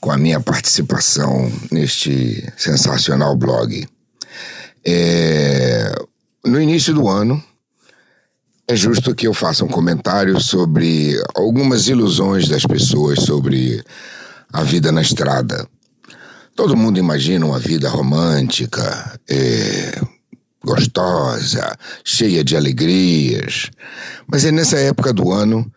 [0.00, 3.86] com a minha participação neste sensacional blog.
[4.84, 5.92] É,
[6.44, 7.42] No início do ano,
[8.66, 13.82] é justo que eu faça um comentário sobre algumas ilusões das pessoas sobre
[14.52, 15.66] a vida na estrada.
[16.54, 20.00] Todo mundo imagina uma vida romântica, é,
[20.64, 23.70] gostosa, cheia de alegrias.
[24.26, 25.70] Mas é nessa época do ano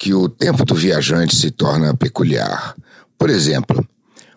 [0.00, 2.74] que o tempo do viajante se torna peculiar.
[3.18, 3.86] Por exemplo,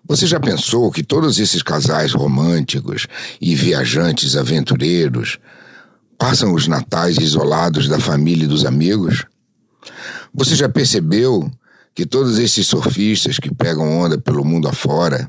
[0.05, 3.07] você já pensou que todos esses casais românticos
[3.39, 5.39] e viajantes aventureiros
[6.17, 9.25] passam os natais isolados da família e dos amigos?
[10.33, 11.49] Você já percebeu
[11.95, 15.25] que todos esses surfistas que pegam onda pelo mundo afora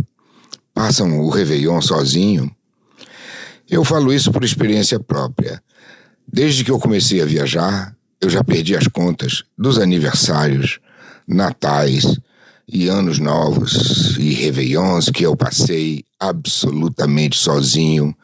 [0.75, 2.51] passam o Réveillon sozinho?
[3.71, 5.63] Eu falo isso por experiência própria.
[6.27, 7.95] Desde que eu comecei a viajar,
[8.25, 10.79] eu já perdi as contas dos aniversários,
[11.29, 12.19] natais
[12.67, 18.17] e anos novos e réveillons que eu passei absolutamente sozinho,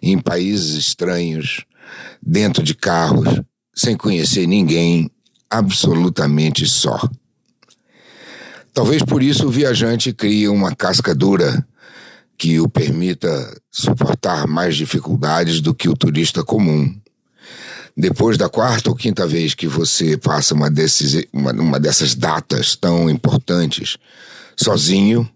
[0.00, 1.64] em países estranhos,
[2.22, 3.40] dentro de carros,
[3.74, 5.10] sem conhecer ninguém,
[5.50, 7.00] absolutamente só.
[8.72, 11.66] Talvez por isso o viajante crie uma casca dura
[12.38, 16.94] que o permita suportar mais dificuldades do que o turista comum.
[17.96, 22.76] Depois da quarta ou quinta vez que você passa uma, desses, uma, uma dessas datas
[22.76, 23.96] tão importantes
[24.56, 25.28] sozinho,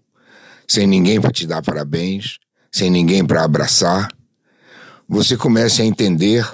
[0.67, 2.39] sem ninguém para te dar parabéns,
[2.71, 4.09] sem ninguém para abraçar,
[5.07, 6.47] você começa a entender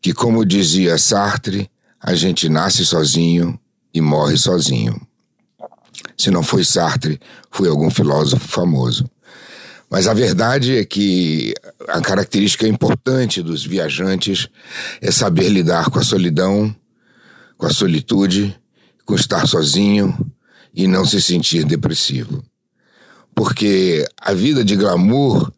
[0.00, 1.70] que, como dizia Sartre,
[2.00, 3.58] a gente nasce sozinho
[3.92, 5.00] e morre sozinho.
[6.16, 7.20] Se não foi Sartre,
[7.50, 9.08] foi algum filósofo famoso.
[9.94, 11.54] Mas a verdade é que
[11.86, 14.48] a característica importante dos viajantes
[15.00, 16.74] é saber lidar com a solidão,
[17.56, 18.58] com a solitude,
[19.04, 20.12] com estar sozinho
[20.74, 22.44] e não se sentir depressivo.
[23.36, 25.52] Porque a vida de glamour,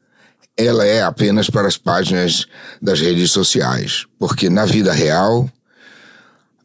[0.55, 2.47] ela é apenas para as páginas
[2.83, 4.05] das redes sociais.
[4.19, 5.51] Porque na vida real,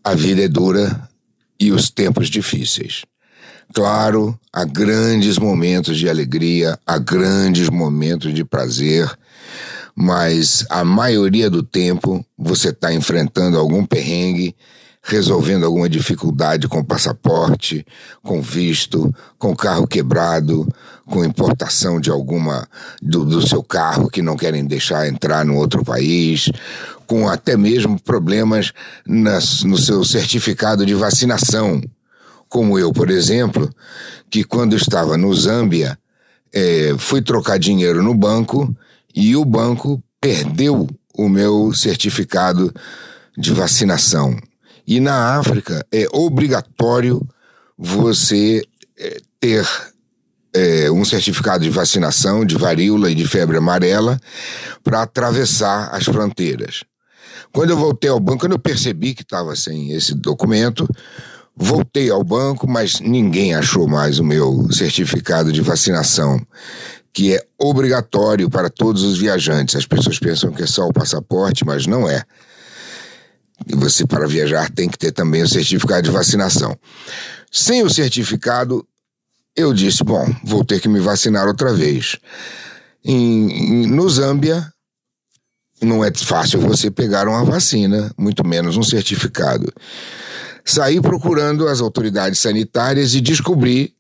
[0.04, 1.10] a vida é dura
[1.58, 3.04] e os tempos difíceis.
[3.74, 9.10] Claro, há grandes momentos de alegria, há grandes momentos de prazer,
[9.96, 14.54] mas a maioria do tempo você está enfrentando algum perrengue,
[15.02, 17.86] resolvendo alguma dificuldade com passaporte,
[18.22, 20.68] com visto, com carro quebrado,
[21.06, 22.68] com importação de alguma
[23.02, 26.52] do, do seu carro que não querem deixar entrar no outro país,
[27.08, 28.74] com até mesmo problemas
[29.08, 31.82] nas, no seu certificado de vacinação
[32.52, 33.74] como eu, por exemplo,
[34.30, 35.98] que quando estava no Zâmbia,
[36.54, 38.76] é, fui trocar dinheiro no banco
[39.16, 40.86] e o banco perdeu
[41.16, 42.70] o meu certificado
[43.38, 44.38] de vacinação.
[44.86, 47.26] E na África é obrigatório
[47.78, 48.62] você
[49.00, 49.66] é, ter
[50.54, 54.20] é, um certificado de vacinação de varíola e de febre amarela
[54.84, 56.84] para atravessar as fronteiras.
[57.54, 60.86] Quando eu voltei ao banco, quando eu percebi que estava sem esse documento,
[61.56, 66.40] voltei ao banco, mas ninguém achou mais o meu certificado de vacinação,
[67.14, 69.76] que é obrigatório para todos os viajantes.
[69.76, 72.24] As pessoas pensam que é só o passaporte, mas não é.
[73.68, 76.76] E você, para viajar, tem que ter também o certificado de vacinação.
[77.52, 78.86] Sem o certificado,
[79.56, 82.18] eu disse: bom, vou ter que me vacinar outra vez.
[83.04, 84.72] Em, em, no Zâmbia,
[85.82, 89.72] não é fácil você pegar uma vacina, muito menos um certificado.
[90.64, 93.94] Saí procurando as autoridades sanitárias e descobri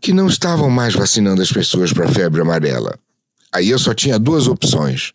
[0.00, 2.98] que não estavam mais vacinando as pessoas para febre amarela.
[3.52, 5.12] Aí eu só tinha duas opções.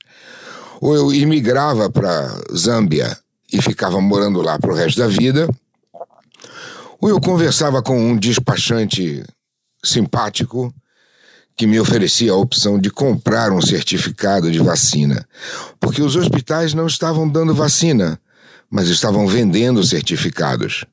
[0.80, 3.18] Ou eu imigrava para Zâmbia
[3.52, 5.48] e ficava morando lá para o resto da vida,
[7.00, 9.24] ou eu conversava com um despachante
[9.84, 10.74] simpático
[11.56, 15.26] que me oferecia a opção de comprar um certificado de vacina,
[15.80, 18.20] porque os hospitais não estavam dando vacina,
[18.76, 20.84] mas estavam vendendo certificados,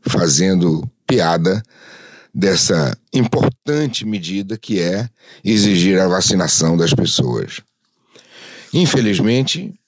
[0.00, 1.62] fazendo piada
[2.32, 5.10] dessa importante medida que é
[5.44, 7.60] exigir a vacinação das pessoas.
[8.72, 9.78] Infelizmente,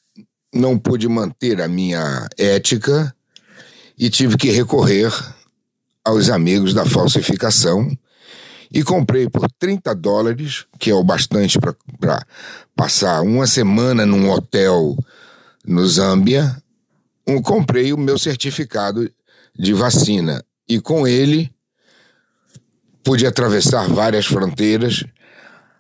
[0.55, 3.17] não pude manter a minha ética
[3.97, 5.11] e tive que recorrer
[6.05, 7.91] aos amigos da falsificação
[8.71, 12.23] e comprei por 30 dólares, que é o bastante para
[12.77, 14.95] passar uma semana num hotel
[15.67, 16.63] no Zâmbia,
[17.27, 19.11] um, comprei o meu certificado
[19.57, 21.51] de vacina e com ele
[23.03, 25.05] pude atravessar várias fronteiras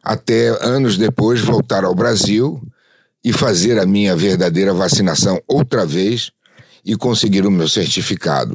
[0.03, 2.61] até anos depois voltar ao Brasil
[3.24, 6.30] e fazer a minha verdadeira vacinação outra vez
[6.84, 8.55] e conseguir o meu certificado.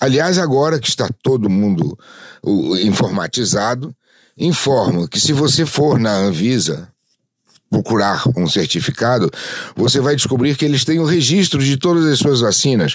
[0.00, 1.96] Aliás, agora que está todo mundo
[2.82, 3.94] informatizado,
[4.36, 6.88] informo que se você for na Anvisa
[7.70, 9.30] procurar um certificado,
[9.76, 12.94] você vai descobrir que eles têm o registro de todas as suas vacinas.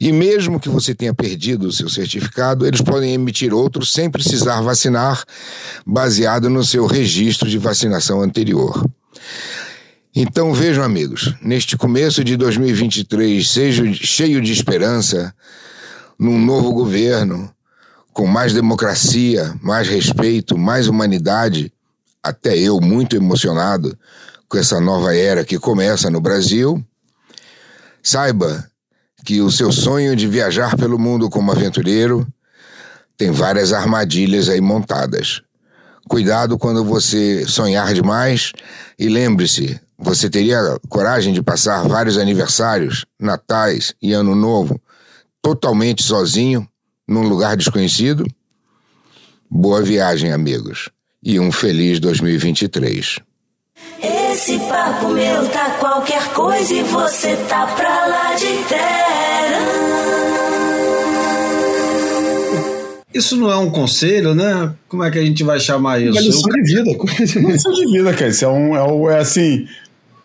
[0.00, 4.60] E mesmo que você tenha perdido o seu certificado, eles podem emitir outro sem precisar
[4.60, 5.24] vacinar,
[5.86, 8.84] baseado no seu registro de vacinação anterior.
[10.14, 15.32] Então vejam, amigos, neste começo de 2023, seja cheio de esperança,
[16.18, 17.50] num novo governo,
[18.12, 21.72] com mais democracia, mais respeito, mais humanidade,
[22.22, 23.96] até eu muito emocionado
[24.48, 26.84] com essa nova era que começa no Brasil.
[28.02, 28.68] Saiba
[29.24, 32.26] que o seu sonho de viajar pelo mundo como aventureiro
[33.16, 35.42] tem várias armadilhas aí montadas.
[36.08, 38.52] Cuidado quando você sonhar demais
[38.98, 40.58] e lembre-se, você teria
[40.88, 44.80] coragem de passar vários aniversários, natais e ano novo
[45.42, 46.66] totalmente sozinho
[47.06, 48.24] num lugar desconhecido?
[49.50, 50.90] Boa viagem, amigos,
[51.22, 53.20] e um feliz 2023.
[54.02, 59.20] Esse papo meu tá qualquer coisa e você tá pra lá de terra.
[63.12, 64.72] Isso não é um conselho, né?
[64.88, 66.12] Como é que a gente vai chamar isso?
[66.12, 66.90] Uma lição de vida.
[67.52, 68.28] Lição de vida, cara.
[68.28, 69.66] Isso é, um, é, um, é assim.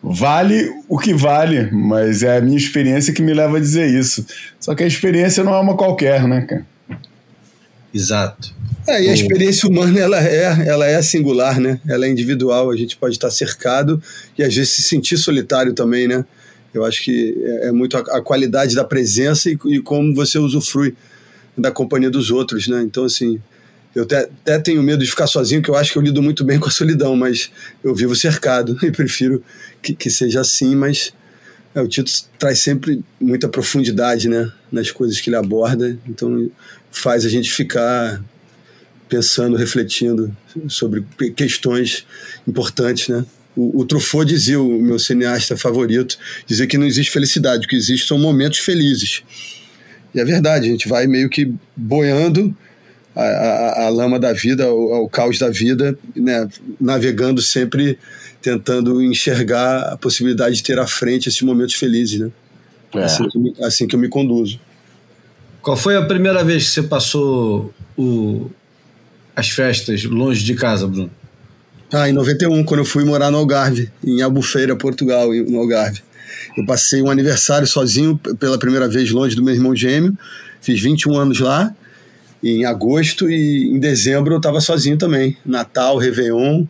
[0.02, 4.24] Vale o que vale, mas é a minha experiência que me leva a dizer isso.
[4.60, 6.64] Só que a experiência não é uma qualquer, né, cara?
[7.96, 8.54] Exato.
[8.86, 11.80] É, e a experiência humana ela é, ela é singular, né?
[11.88, 12.70] Ela é individual.
[12.70, 14.00] A gente pode estar cercado
[14.36, 16.24] e às vezes se sentir solitário também, né?
[16.74, 20.38] Eu acho que é, é muito a, a, qualidade da presença e, e, como você
[20.38, 20.94] usufrui
[21.56, 22.82] da companhia dos outros, né?
[22.82, 23.40] Então, assim,
[23.94, 26.44] eu até, até, tenho medo de ficar sozinho, que eu acho que eu lido muito
[26.44, 27.50] bem com a solidão, mas
[27.82, 29.42] eu vivo cercado e prefiro
[29.80, 31.14] que, que seja assim, mas
[31.74, 36.50] é, o Tito traz sempre muita profundidade né, nas coisas que ele aborda, então
[36.96, 38.22] faz a gente ficar
[39.08, 40.34] pensando, refletindo
[40.68, 41.04] sobre
[41.36, 42.06] questões
[42.46, 43.24] importantes, né?
[43.56, 47.76] O, o Truffaut dizia, o meu cineasta favorito, dizia que não existe felicidade, o que
[47.76, 49.22] existe são momentos felizes.
[50.14, 52.54] E é verdade, a gente vai meio que boiando
[53.14, 56.48] a, a, a lama da vida, o, o, caos da vida, né,
[56.80, 57.98] navegando sempre
[58.42, 62.30] tentando enxergar a possibilidade de ter à frente esses momentos felizes, né?
[62.94, 63.04] É.
[63.04, 64.60] Assim, que assim que eu me conduzo.
[65.66, 68.48] Qual foi a primeira vez que você passou o,
[69.34, 71.10] as festas longe de casa, Bruno?
[71.92, 76.04] Ah, em 91, quando eu fui morar no Algarve, em Albufeira, Portugal, no Algarve.
[76.56, 80.16] Eu passei um aniversário sozinho pela primeira vez longe do meu irmão gêmeo,
[80.60, 81.74] fiz 21 anos lá,
[82.40, 85.36] em agosto e em dezembro eu estava sozinho também.
[85.44, 86.64] Natal, Réveillon,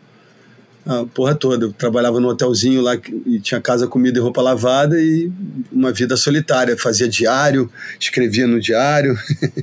[0.87, 1.67] a porra toda.
[1.67, 5.31] Eu trabalhava num hotelzinho lá que- e tinha casa, comida e roupa lavada e
[5.73, 6.77] uma vida solitária.
[6.79, 7.71] Fazia diário,
[8.01, 9.19] escrevia no diário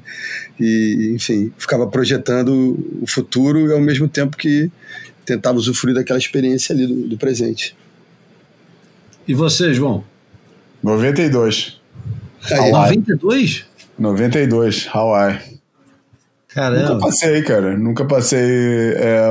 [0.59, 4.69] e, enfim, ficava projetando o futuro e ao mesmo tempo que
[5.25, 7.75] tentava usufruir daquela experiência ali do, do presente.
[9.27, 10.03] E você, João?
[10.83, 11.79] 92.
[12.51, 12.97] Aí, Hawaii.
[12.97, 13.65] 92?
[13.97, 15.33] 92, Hawaii.
[15.35, 15.61] Nunca
[16.49, 16.99] Caramba.
[16.99, 17.77] passei, cara.
[17.77, 18.39] Nunca passei
[18.97, 19.21] é,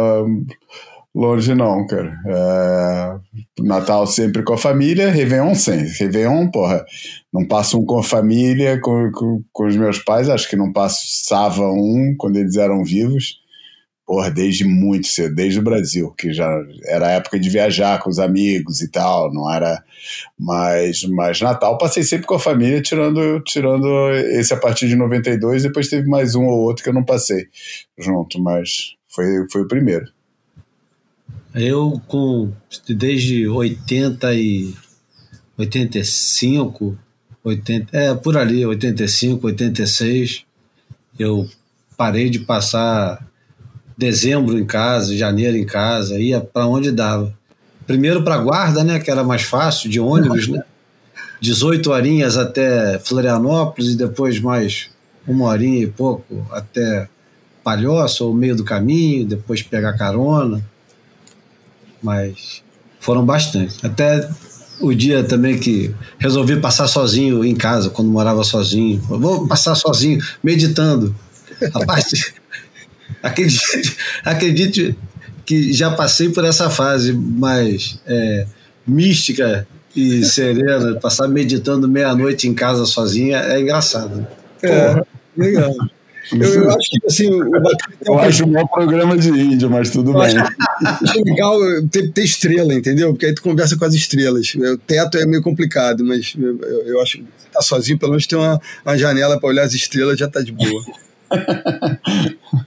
[1.15, 2.19] longe, não, cara.
[2.27, 5.87] É, Natal sempre com a família, Réveillon sem.
[5.87, 6.85] Réveillon, porra,
[7.33, 10.73] não passo um com a família, com, com, com os meus pais, acho que não
[10.73, 13.41] passava um quando eles eram vivos.
[14.05, 16.51] Porra, desde muito cedo, desde o Brasil, que já
[16.87, 19.83] era época de viajar com os amigos e tal, não era.
[20.39, 25.63] Mas, mas Natal passei sempre com a família, tirando, tirando esse a partir de 92,
[25.63, 27.47] depois teve mais um ou outro que eu não passei
[27.97, 30.05] junto, mas foi, foi o primeiro.
[31.55, 32.51] Eu com
[32.89, 34.75] desde 80 e
[35.59, 36.97] 85,
[37.45, 40.45] 80, é por ali, 85, 86,
[41.19, 41.47] eu
[41.97, 43.27] parei de passar
[43.99, 47.37] dezembro em casa, janeiro em casa, ia para onde dava.
[47.87, 50.63] Primeiro para guarda, né, que era mais fácil, de ônibus, né?
[51.41, 54.89] 18 horinhas até Florianópolis e depois mais
[55.27, 57.09] uma horinha e pouco até
[57.63, 60.65] Palhoça, ou meio do caminho, depois pegar carona
[62.03, 62.63] mas
[63.01, 63.75] foram bastante.
[63.85, 64.29] Até
[64.81, 69.01] o dia também que resolvi passar sozinho em casa, quando morava sozinho.
[69.01, 71.15] Vou passar sozinho, meditando.
[71.73, 72.33] Rapaz,
[73.23, 74.99] acredite, acredite
[75.45, 78.47] que já passei por essa fase mais é,
[78.87, 84.17] mística e serena, passar meditando meia-noite em casa sozinha é engraçado.
[84.17, 84.27] né?
[84.63, 85.03] É,
[85.37, 85.75] legal.
[86.31, 90.13] Eu, eu acho que assim, é Eu acho um bom programa de índio, mas tudo
[90.13, 90.37] Eu bem.
[90.39, 91.59] acho legal
[91.91, 93.11] ter, ter estrela, entendeu?
[93.11, 94.55] Porque aí tu conversa com as estrelas.
[94.55, 98.39] O teto é meio complicado, mas eu, eu acho que tá sozinho, pelo menos tem
[98.39, 100.85] uma, uma janela para olhar as estrelas, já tá de boa.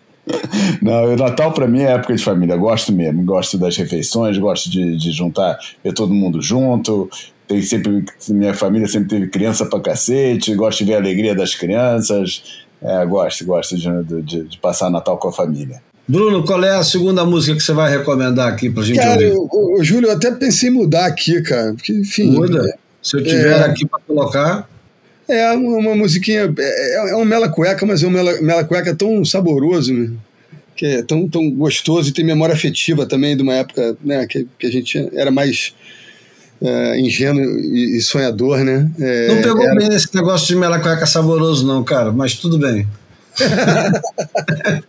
[0.81, 2.55] Não, o Natal para mim é época de família.
[2.57, 7.09] Gosto mesmo, gosto das refeições, gosto de, de juntar, ver todo mundo junto.
[7.47, 11.53] Tem sempre, minha família sempre teve criança pra cacete, gosto de ver a alegria das
[11.53, 12.64] crianças.
[12.81, 15.81] É, gosto, gosto de, de, de passar Natal com a família.
[16.07, 19.33] Bruno, qual é a segunda música que você vai recomendar aqui pra gente Cara, ouvir?
[19.35, 21.73] o, Júlio, eu até pensei em mudar aqui, cara.
[21.73, 22.29] Porque, enfim.
[22.31, 22.77] Muda.
[23.01, 23.63] Se eu tiver É.
[23.65, 24.69] aqui para colocar,
[25.27, 26.53] É uma, uma musiquinha.
[26.59, 30.11] É, é um mela cueca, mas é um mela, mela cueca tão saboroso, né?
[30.75, 34.45] que é tão, tão gostoso e tem memória afetiva também de uma época né, que,
[34.59, 35.73] que a gente era mais
[36.61, 38.89] é, ingênuo e, e sonhador, né?
[38.99, 42.57] É, não pegou era- bem esse negócio de mela cueca saboroso, não, cara, mas tudo
[42.57, 42.87] bem.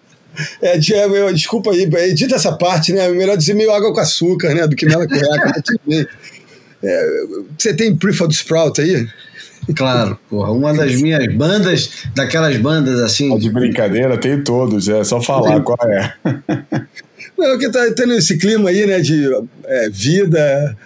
[0.60, 3.08] É, Diego, eu- desculpa aí, edita essa parte, né?
[3.08, 4.66] Melhor dizer meio água com açúcar, né?
[4.66, 6.06] Do que mela cueca, mas tudo bem.
[6.84, 7.10] É,
[7.58, 9.08] você tem Prefab Sprout aí?
[9.74, 13.36] Claro, porra, uma das minhas bandas, daquelas bandas assim.
[13.38, 16.12] De brincadeira, tem todos, é só falar qual é.
[17.36, 19.00] Não, que tá tendo esse clima aí, né?
[19.00, 19.28] De
[19.64, 20.76] é, vida,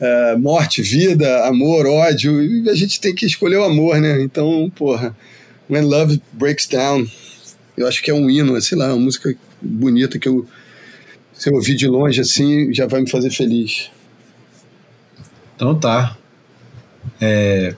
[0.00, 2.42] é, morte, vida, amor, ódio.
[2.42, 4.20] E a gente tem que escolher o amor, né?
[4.22, 5.16] Então, porra,
[5.68, 7.06] When Love Breaks Down.
[7.76, 10.46] Eu acho que é um hino, sei lá, uma música bonita que eu,
[11.32, 13.90] se eu ouvir de longe assim, já vai me fazer feliz.
[15.54, 16.16] Então tá.
[17.20, 17.74] É,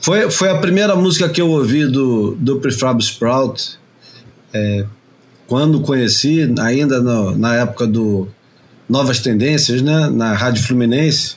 [0.00, 3.78] foi, foi a primeira música que eu ouvi do, do Prefab Sprout.
[4.52, 4.86] é,
[5.46, 8.26] quando conheci, ainda no- na época do
[8.88, 11.36] Novas Tendências, né, na Rádio Fluminense,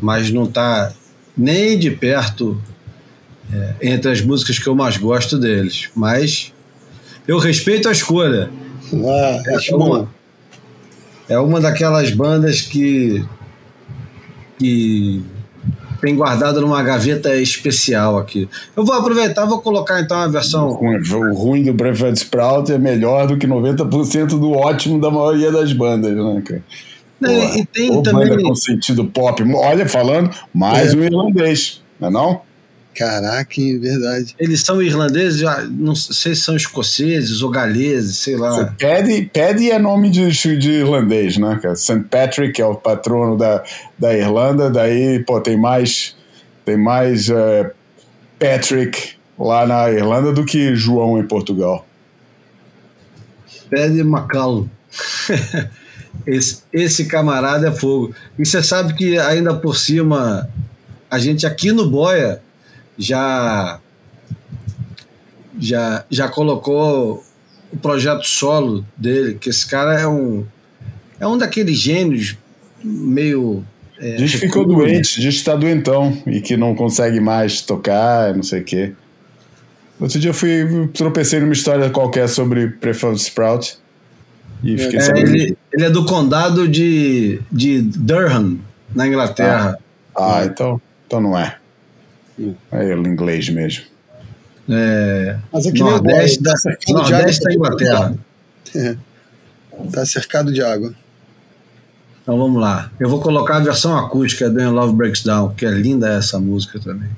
[0.00, 0.92] mas não está
[1.36, 2.60] nem de perto
[3.52, 5.88] é, entre as músicas que eu mais gosto deles.
[5.94, 6.52] Mas
[7.26, 8.50] eu respeito a escolha.
[8.92, 10.08] Ah, acho bom.
[11.28, 13.24] É uma daquelas bandas que,
[14.58, 15.22] que
[16.06, 18.48] tem guardado numa gaveta especial aqui.
[18.76, 20.68] Eu vou aproveitar, vou colocar então a versão.
[20.68, 25.72] O ruim do Breakfast Sprout é melhor do que 90% do ótimo da maioria das
[25.72, 26.62] bandas, né, cara?
[27.20, 28.28] Né, e tem também.
[28.28, 29.42] banda com sentido pop.
[29.54, 30.96] Olha, falando, mais É.
[30.96, 32.40] um irlandês, não é não?
[32.96, 34.34] Caraca, é verdade.
[34.38, 38.74] Eles são irlandeses, já não sei se são escoceses ou galeses, sei lá.
[38.80, 41.76] Paddy, Paddy é nome de, de irlandês, né, cara?
[41.76, 42.04] St.
[42.10, 43.62] Patrick é o patrono da,
[43.98, 46.16] da Irlanda, daí, pô, tem mais,
[46.64, 47.70] tem mais eh,
[48.38, 51.86] Patrick lá na Irlanda do que João em Portugal.
[53.70, 54.66] Paddy McCallum.
[56.26, 58.14] esse, esse camarada é fogo.
[58.38, 60.48] E você sabe que ainda por cima,
[61.10, 62.40] a gente aqui no Boia
[62.98, 63.80] já
[65.58, 67.24] já, já colocou
[67.72, 70.44] o projeto solo dele, que esse cara é um
[71.18, 72.36] é um daqueles gênios
[72.84, 73.64] meio.
[73.98, 78.34] É, Diz que ficou doente, diz que está doentão e que não consegue mais tocar,
[78.34, 78.92] não sei o quê.
[79.98, 83.78] Outro dia eu fui, tropecei numa história qualquer sobre Prefab Sprout
[84.62, 85.28] e fiquei É, sabendo.
[85.34, 88.58] ele, ele é do condado de, de Durham,
[88.94, 89.78] na Inglaterra.
[90.14, 91.56] Ah, então, então não é.
[92.72, 93.84] É ele inglês mesmo.
[94.68, 97.66] É, Mas é que nem o Nordeste, Boy, da, tá cercado de Nordeste da água.
[97.66, 98.18] Inglaterra.
[99.92, 100.94] Tá cercado de água.
[102.22, 102.90] Então vamos lá.
[102.98, 106.40] Eu vou colocar a versão acústica do When Love Breaks Down, que é linda essa
[106.40, 107.08] música também.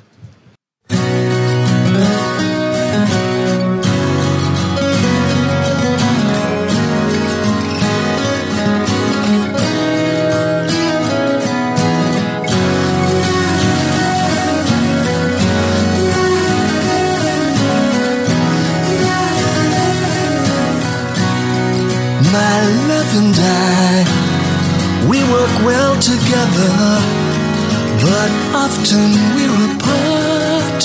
[22.38, 22.60] My
[22.90, 24.06] love and I,
[25.10, 26.74] we work well together,
[28.06, 28.30] but
[28.64, 30.80] often we're apart.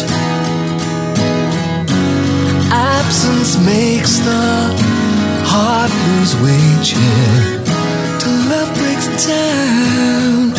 [2.74, 4.46] Absence makes the
[5.52, 7.38] heart lose weight, yeah.
[8.20, 10.54] Till love breaks down.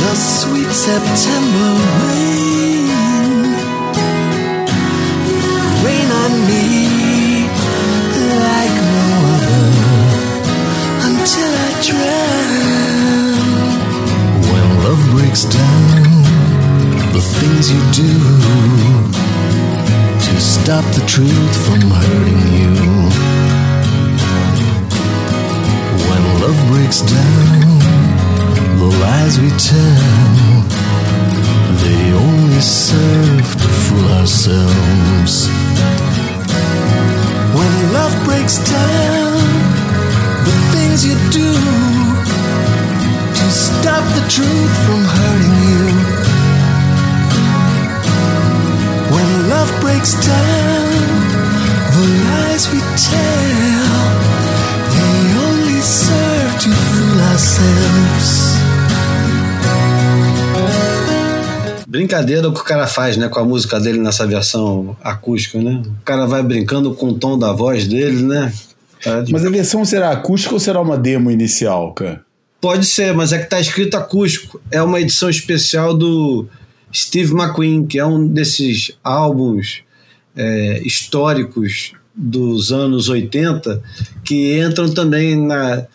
[0.00, 1.68] The sweet September
[2.06, 2.97] rain
[15.28, 16.22] breaks down,
[17.12, 18.12] the things you do
[20.24, 22.72] to stop the truth from hurting you.
[26.08, 27.78] When love breaks down,
[28.78, 30.64] the lies we tell,
[31.82, 35.46] they only serve to fool ourselves.
[37.52, 39.36] When love breaks down,
[40.46, 41.87] the things you do
[43.80, 45.86] stop the truth from hurting you.
[49.14, 50.84] When love breaks down,
[51.94, 54.00] the lies we tell,
[54.94, 58.48] they only serve to fool ourselves.
[61.86, 65.82] Brincadeira que o cara faz, né, com a música dele nessa versão acústica, né?
[65.86, 68.52] O cara vai brincando com o tom da voz dele, né?
[69.02, 72.20] Tá de- Mas a versão será acústica ou será uma demo inicial, cara?
[72.60, 74.60] Pode ser, mas é que tá escrito acústico.
[74.70, 76.46] É uma edição especial do
[76.92, 79.82] Steve McQueen, que é um desses álbuns
[80.36, 83.80] é, históricos dos anos 80
[84.24, 85.86] que entram também na.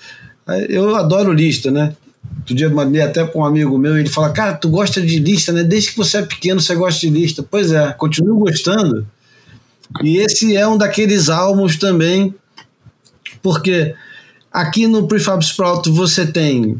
[0.69, 1.95] Eu adoro lista, né?
[2.39, 5.51] Outro dia mandei até para um amigo meu ele fala: Cara, tu gosta de lista,
[5.51, 5.63] né?
[5.63, 7.43] Desde que você é pequeno você gosta de lista.
[7.43, 9.05] Pois é, continuo gostando.
[10.01, 12.33] E esse é um daqueles álbuns também,
[13.41, 13.93] porque
[14.53, 16.79] aqui no Prefab Sprout você tem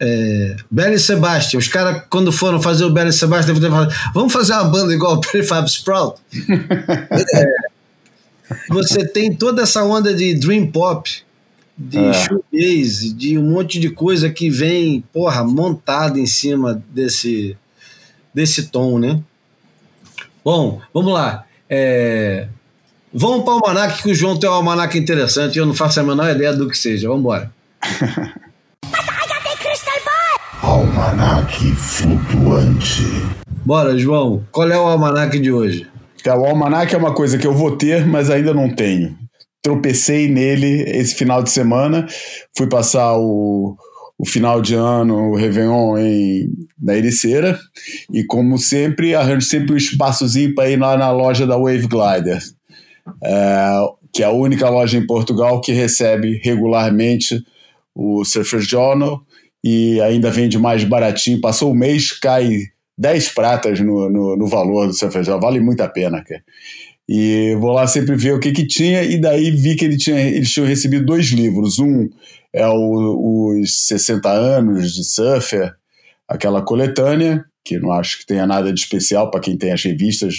[0.00, 1.58] é, Belly Sebastian.
[1.58, 4.92] Os caras, quando foram fazer o Belly Sebastian, devem ter falado, vamos fazer uma banda
[4.94, 6.20] igual o Prefab Sprout?
[7.36, 11.10] É, você tem toda essa onda de Dream Pop,
[11.76, 12.12] de É.
[12.12, 17.56] shoegaze, de um monte de coisa que vem, porra, montada em cima desse,
[18.34, 19.20] desse tom, né?
[20.44, 21.46] Bom, vamos lá.
[21.70, 22.48] É,
[23.14, 26.02] vamos para o almanac, que o João tem um almanac interessante, eu não faço a
[26.02, 27.06] menor ideia do que seja.
[27.06, 27.52] Vamos embora.
[30.62, 33.04] Almanac flutuante.
[33.64, 34.44] Bora, João.
[34.50, 35.86] Qual é o almanac de hoje?
[36.22, 39.16] Cara, o almanac é uma coisa que eu vou ter, mas ainda não tenho.
[39.62, 42.06] Tropecei nele esse final de semana,
[42.56, 43.76] fui passar o,
[44.18, 46.48] o final de ano, o Réveillon em,
[46.80, 47.58] na Ericeira,
[48.12, 52.42] e como sempre, arranjo sempre um espaçozinho para ir lá na loja da Wave Glider,
[53.22, 53.76] é,
[54.12, 57.42] que é a única loja em Portugal que recebe regularmente
[57.94, 59.22] o Surfer Journal
[59.62, 61.40] e ainda vende mais baratinho.
[61.40, 62.58] Passou o mês, cai
[62.98, 66.42] 10 pratas no, no, no valor do Surfer Journal, vale muito a pena, cara.
[67.08, 70.20] E vou lá sempre ver o que que tinha, e daí vi que ele tinha,
[70.20, 71.78] eles tinham recebido dois livros.
[71.78, 72.08] Um
[72.52, 75.74] é o, os 60 anos de Surfer,
[76.26, 80.38] aquela coletânea, que não acho que tenha nada de especial para quem tem as revistas,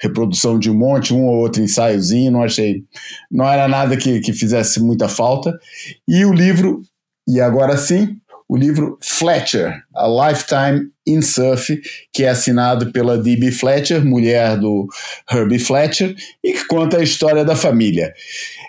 [0.00, 2.84] reprodução de um monte, um ou outro ensaiozinho, não achei,
[3.30, 5.58] não era nada que, que fizesse muita falta.
[6.06, 6.82] E o livro,
[7.28, 8.16] e agora sim,
[8.48, 11.80] o livro Fletcher, A Lifetime in Surf,
[12.12, 13.50] que é assinado pela D.B.
[13.50, 14.86] Fletcher, mulher do
[15.30, 18.12] Herbie Fletcher, e que conta a história da família.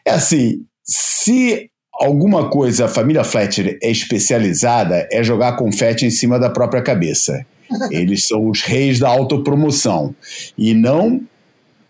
[0.06, 6.40] É assim, se alguma coisa a família Fletcher é especializada, é jogar confete em cima
[6.40, 7.46] da própria cabeça.
[7.92, 10.16] Eles são os reis da autopromoção.
[10.58, 11.22] E não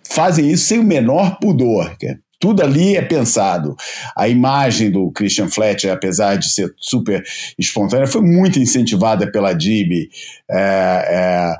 [0.09, 1.95] fazem isso sem o menor pudor.
[2.39, 3.75] Tudo ali é pensado.
[4.15, 7.23] A imagem do Christian Fletcher, apesar de ser super
[7.57, 10.09] espontânea, foi muito incentivada pela Dib.
[10.49, 11.57] É, é,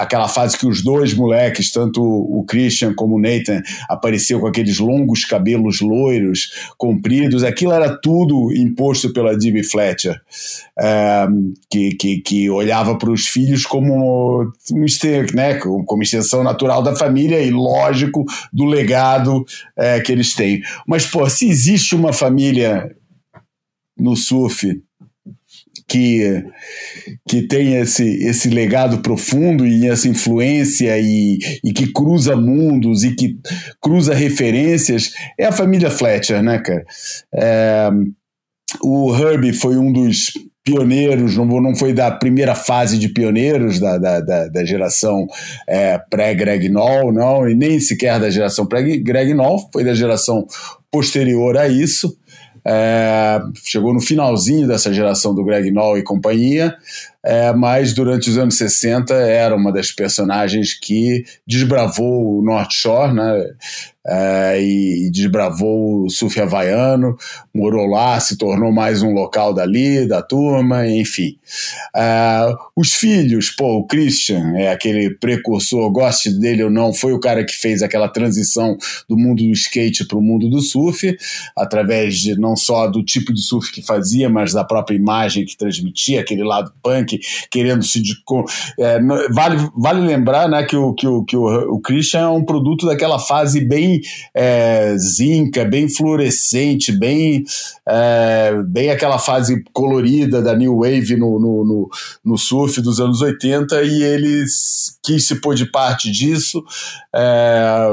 [0.00, 4.78] aquela fase que os dois moleques, tanto o Christian como o Nathan, apareceu com aqueles
[4.78, 10.20] longos cabelos loiros, compridos, aquilo era tudo imposto pela Dib Fletcher,
[10.78, 11.26] é,
[11.70, 14.52] que, que, que olhava para os filhos como
[15.34, 19.44] né, como extensão natural da família e, lógico, do legado
[19.76, 20.62] é, que eles têm.
[20.86, 22.90] Mas, pô, se existe uma família
[23.96, 24.82] no surf
[25.88, 26.44] que,
[27.28, 33.14] que tem esse, esse legado profundo e essa influência e, e que cruza mundos e
[33.14, 33.38] que
[33.80, 36.84] cruza referências, é a família Fletcher, né, cara?
[37.34, 37.90] É,
[38.82, 40.32] o Herbie foi um dos
[40.64, 45.26] pioneiros, não, não foi da primeira fase de pioneiros da, da, da, da geração
[45.68, 50.46] é, pré-Greg Noll, não, e nem sequer da geração pré-Greg Noll, foi da geração
[50.90, 52.16] posterior a isso.
[52.64, 56.76] É, chegou no finalzinho dessa geração do Greg Noll e companhia,
[57.24, 63.14] é, mas durante os anos 60 era uma das personagens que desbravou o North Shore,
[63.14, 63.44] né?
[64.06, 67.16] é, e, desbravou o surf havaiano,
[67.54, 71.38] morou lá, se tornou mais um local dali, da turma, enfim.
[71.94, 77.20] É, os filhos, pô, o Christian é aquele precursor, goste dele ou não, foi o
[77.20, 78.76] cara que fez aquela transição
[79.08, 81.16] do mundo do skate para o mundo do surf,
[81.56, 85.56] através de não só do tipo de surf que fazia, mas da própria imagem que
[85.56, 87.11] transmitia, aquele lado punk,
[87.50, 88.02] querendo se.
[88.78, 89.00] é,
[89.32, 92.86] vale, vale lembrar né, que, o, que, o, que o, o Christian é um produto
[92.86, 94.00] daquela fase bem
[94.34, 97.44] é, zinca, bem fluorescente, bem,
[97.88, 101.90] é, bem aquela fase colorida da New Wave no, no, no,
[102.24, 104.44] no surf dos anos 80 e ele
[105.02, 106.62] quis se pôr de parte disso.
[107.14, 107.88] é,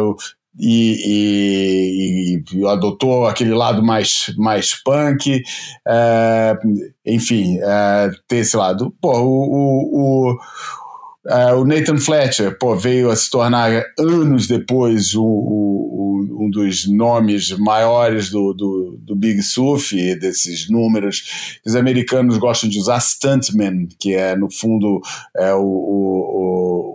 [0.60, 5.42] e, e- e adotou aquele lado mais, mais punk,
[5.88, 6.58] é,
[7.06, 8.94] enfim, é, ter esse lado.
[9.02, 10.40] Pô, o, o, o,
[11.28, 15.90] é, o Nathan Fletcher pô, veio a se tornar anos depois o, o-
[16.42, 22.80] um dos nomes maiores do, do, do Big Surf, desses números os americanos gostam de
[22.80, 25.02] usar, stuntman, que é no fundo
[25.38, 25.60] é o,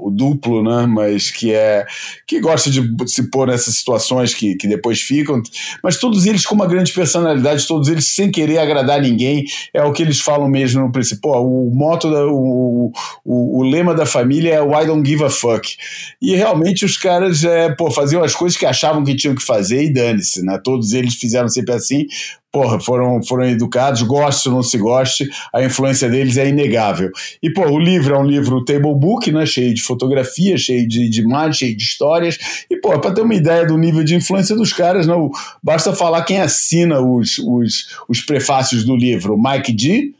[0.06, 0.86] o, duplo, né?
[0.86, 1.86] mas que é
[2.26, 5.42] que gosta de se pôr nessas situações que, que depois ficam,
[5.82, 9.92] mas todos eles com uma grande personalidade, todos eles sem querer agradar ninguém, é o
[9.92, 11.22] que eles falam mesmo no princípio.
[11.22, 12.92] Pô, o moto, da, o,
[13.24, 15.76] o, o lema da família é Why don't give a fuck.
[16.20, 19.84] E realmente os caras é, pô, faziam as coisas que achavam que tinham que fazer
[19.84, 20.58] e dane-se, né?
[20.62, 22.06] Todos eles fizeram sempre assim.
[22.54, 27.10] Porra, foram, foram educados, goste ou não se goste, a influência deles é inegável.
[27.42, 29.44] E, pô, o livro é um livro table book, né?
[29.44, 32.38] Cheio de fotografias, cheio de, de imagens, cheio de histórias.
[32.70, 36.22] E, pô, para ter uma ideia do nível de influência dos caras, não, basta falar
[36.22, 39.36] quem assina os, os, os prefácios do livro.
[39.36, 40.12] Mike G,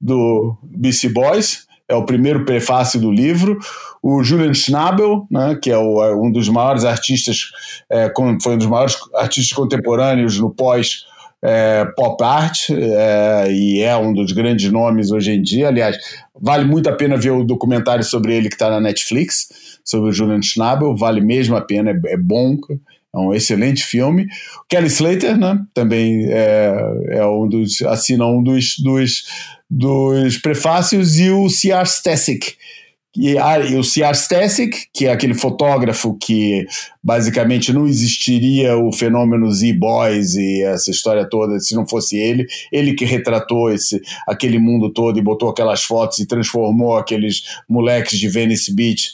[0.00, 3.58] do BC Boys, é o primeiro prefácio do livro.
[4.00, 7.50] O Julian Schnabel, né, que é o- é um dos maiores artistas,
[7.90, 11.09] é, foi um dos maiores artistas contemporâneos no pós
[11.42, 15.68] é, pop art é, e é um dos grandes nomes hoje em dia.
[15.68, 15.96] Aliás,
[16.40, 19.48] vale muito a pena ver o documentário sobre ele que está na Netflix,
[19.84, 22.56] sobre o Julian Schnabel, vale mesmo a pena, é, é bom,
[23.14, 24.26] é um excelente filme.
[24.68, 26.72] Kelly Slater, né, também é,
[27.10, 29.24] é um dos, assina um dos, dos,
[29.68, 31.86] dos prefácios, e o C.R.
[31.86, 32.54] Stasic,
[33.16, 34.14] e, ah, e o C.R.
[34.14, 36.64] Stasic, que é aquele fotógrafo que
[37.02, 42.46] basicamente não existiria o fenômeno Z-Boys e essa história toda se não fosse ele.
[42.72, 48.18] Ele que retratou esse, aquele mundo todo e botou aquelas fotos e transformou aqueles moleques
[48.18, 49.08] de Venice Beach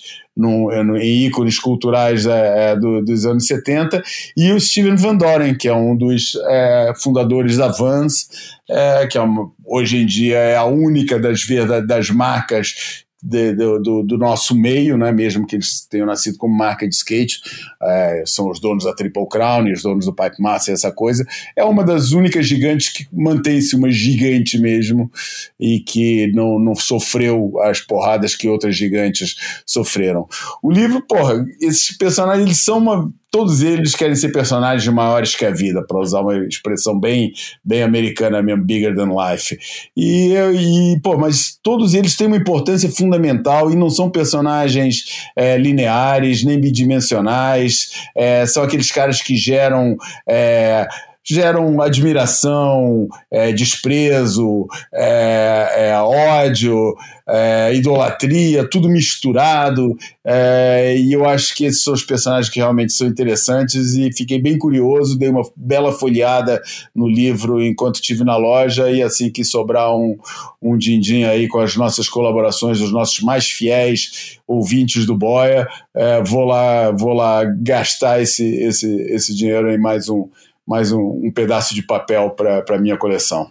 [1.01, 4.03] em ícones culturais é, do- dos anos 70.
[4.37, 8.29] E o Steven Van Doren, que é um dos é, fundadores da Vans,
[8.69, 11.41] é, que é uma- hoje em dia é a única das,
[11.87, 15.11] das marcas de- do, do- do nosso meio, né?
[15.13, 17.41] mesmo que eles tenham nascido como marca de skate,
[17.83, 21.27] é, são os donos da Triple Crown e os donos do Pipe Master, essa coisa.
[21.57, 25.11] É uma das únicas gigantes que mantém-se uma gigante mesmo
[25.59, 29.35] e que não, não sofreu as porradas que outras gigantes
[29.67, 30.29] sofreram.
[30.63, 33.13] O livro, porra, esses personagens, eles são uma.
[33.31, 37.33] Todos eles querem ser personagens maiores que a vida, para usar uma expressão bem,
[37.65, 39.59] bem americana mesmo, bigger than life.
[39.97, 45.59] E, e, pô, mas todos eles têm uma importância fundamental e não são personagens é,
[45.59, 49.97] lineares, nem bidimensionais, é, são aqueles caras que geram.
[50.27, 50.87] é,
[51.29, 56.95] geram admiração, é, desprezo, é, é, ódio,
[57.29, 59.97] é, idolatria, tudo misturado.
[60.25, 63.95] É, e eu acho que esses são os personagens que realmente são interessantes.
[63.95, 66.63] E fiquei bem curioso, dei uma bela folheada
[66.95, 68.89] no livro enquanto estive na loja.
[68.89, 70.17] E assim que sobrar um,
[70.63, 76.23] um din-din aí com as nossas colaborações, os nossos mais fiéis ouvintes do Boia, é,
[76.23, 80.29] vou, lá, vou lá gastar esse, esse, esse dinheiro em mais um
[80.67, 83.51] mais um, um pedaço de papel para a minha coleção.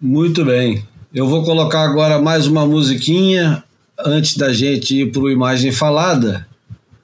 [0.00, 0.82] Muito bem.
[1.14, 3.62] Eu vou colocar agora mais uma musiquinha
[3.98, 6.46] antes da gente ir para o Imagem Falada.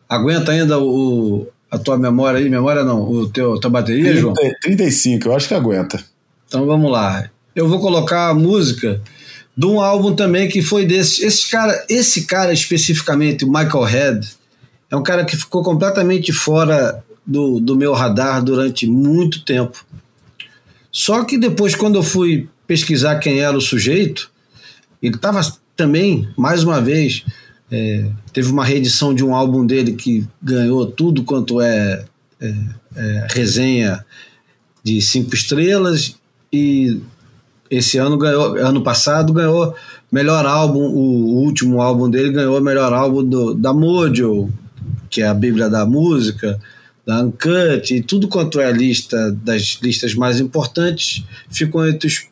[0.08, 2.48] Aguenta ainda o, a tua memória aí?
[2.48, 4.34] Memória não, o teu, tua bateria, 30, João?
[4.60, 6.04] 35, eu acho que aguenta.
[6.46, 7.30] Então vamos lá.
[7.54, 9.00] Eu vou colocar a música
[9.56, 11.24] de um álbum também que foi desse.
[11.24, 14.28] Esse cara, esse cara especificamente, o Michael Head,
[14.90, 19.84] é um cara que ficou completamente fora do, do meu radar durante muito tempo.
[20.90, 24.30] Só que depois, quando eu fui pesquisar quem era o sujeito,
[25.02, 25.40] ele estava
[25.76, 27.24] também, mais uma vez,
[27.70, 32.04] é, teve uma reedição de um álbum dele que ganhou tudo quanto é,
[32.40, 32.54] é,
[32.96, 34.04] é resenha
[34.82, 36.16] de cinco estrelas
[36.52, 37.00] e
[37.70, 39.74] esse ano ganhou, ano passado ganhou
[40.12, 44.48] melhor álbum, o, último álbum dele ganhou melhor álbum do, da Mojo,
[45.10, 46.60] que é a Bíblia da Música
[47.06, 52.26] da Uncut e tudo quanto é a lista das listas mais importantes ficou entre os,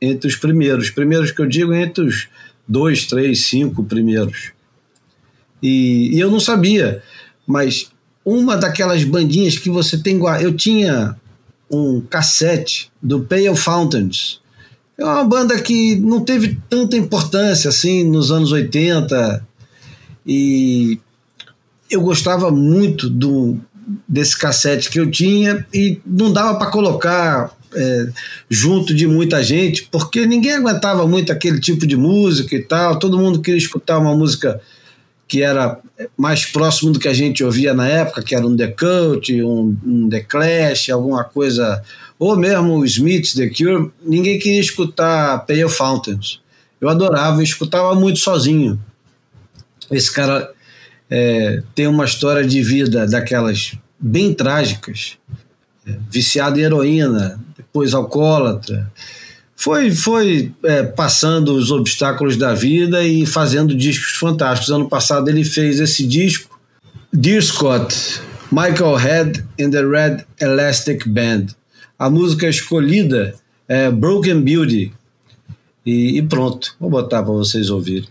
[0.00, 0.90] entre os primeiros.
[0.90, 2.28] Primeiros que eu digo entre os
[2.66, 4.52] dois, três, cinco primeiros.
[5.62, 7.02] E, e eu não sabia,
[7.46, 7.90] mas
[8.24, 10.20] uma daquelas bandinhas que você tem.
[10.40, 11.16] Eu tinha
[11.70, 14.40] um cassete do Pale Fountains.
[14.98, 19.46] É uma banda que não teve tanta importância assim nos anos 80
[20.26, 20.98] e
[21.90, 23.58] eu gostava muito do,
[24.06, 28.08] desse cassete que eu tinha e não dava para colocar é,
[28.48, 32.98] junto de muita gente, porque ninguém aguentava muito aquele tipo de música e tal.
[32.98, 34.60] Todo mundo queria escutar uma música
[35.26, 35.78] que era
[36.16, 39.76] mais próximo do que a gente ouvia na época, que era um The Cult, um,
[39.84, 41.82] um The Clash, alguma coisa,
[42.18, 43.90] ou mesmo o Smiths, The Cure.
[44.02, 46.40] Ninguém queria escutar Pale Fountains.
[46.80, 48.80] Eu adorava, eu escutava muito sozinho.
[49.90, 50.50] Esse cara
[51.10, 55.16] é, tem uma história de vida daquelas bem trágicas.
[55.86, 58.90] É, viciado em heroína, depois alcoólatra.
[59.56, 64.70] Foi, foi é, passando os obstáculos da vida e fazendo discos fantásticos.
[64.70, 66.60] Ano passado ele fez esse disco,
[67.12, 68.20] Dear Scott,
[68.52, 71.46] Michael Head and the Red Elastic Band.
[71.98, 73.34] A música escolhida
[73.66, 74.92] é Broken Beauty.
[75.84, 78.08] E, e pronto, vou botar para vocês ouvirem.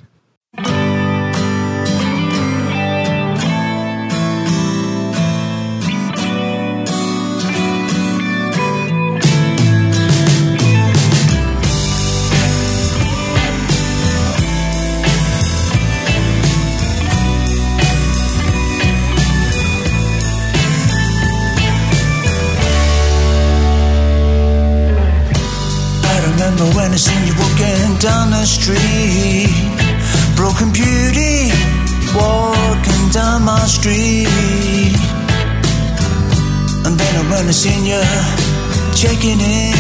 [38.97, 39.77] Checking in.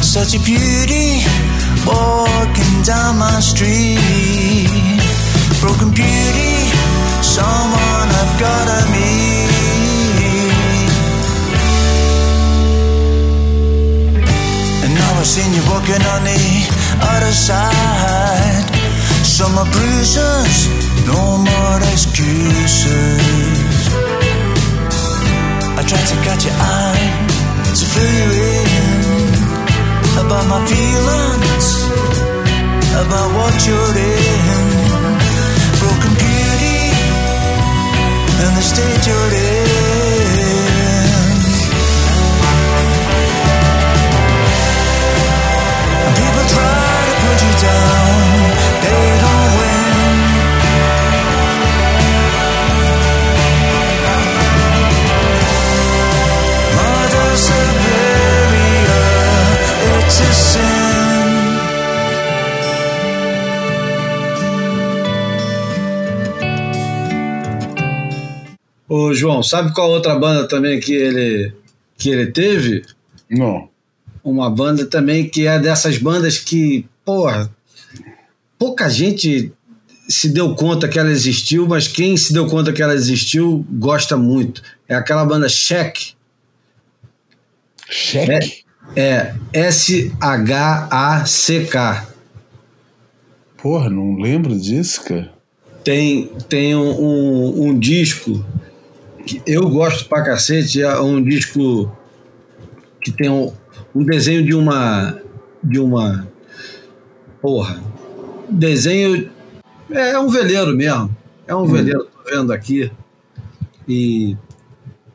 [0.00, 1.26] Such a beauty,
[1.84, 4.70] walking down my street.
[5.60, 6.70] Broken beauty,
[7.20, 9.50] someone I've gotta meet.
[14.84, 16.42] And now I've seen you walking on the
[17.02, 18.70] other side.
[19.26, 20.68] Summer bruises,
[21.08, 23.18] no more excuses.
[25.76, 27.23] I tried to catch your eye,
[27.94, 28.68] fill you in
[30.22, 31.66] about my feelings,
[33.02, 34.66] about what you're in.
[35.80, 36.80] Broken beauty,
[38.42, 39.74] and the state you're in.
[46.18, 48.14] People try to put you down,
[48.84, 49.23] they
[68.96, 71.52] Ô João, sabe qual outra banda também que ele,
[71.98, 72.84] que ele teve?
[73.28, 73.68] Não.
[74.22, 77.50] Uma banda também que é dessas bandas que, porra,
[78.56, 79.52] pouca gente
[80.08, 84.16] se deu conta que ela existiu, mas quem se deu conta que ela existiu gosta
[84.16, 84.62] muito.
[84.88, 86.14] É aquela banda Check.
[87.90, 88.62] Cheque?
[88.94, 90.14] É S-H-A-C-K.
[93.60, 95.34] Porra, não lembro disso, cara.
[95.82, 98.46] Tem, tem um, um, um disco
[99.46, 101.90] eu gosto pra cacete, é um disco
[103.00, 103.52] que tem um,
[103.94, 105.20] um desenho de uma.
[105.62, 106.28] de uma.
[107.40, 107.82] Porra.
[108.48, 109.30] Desenho.
[109.90, 111.14] É um veleiro mesmo.
[111.46, 112.90] É um veleiro, tô vendo aqui.
[113.88, 114.36] E.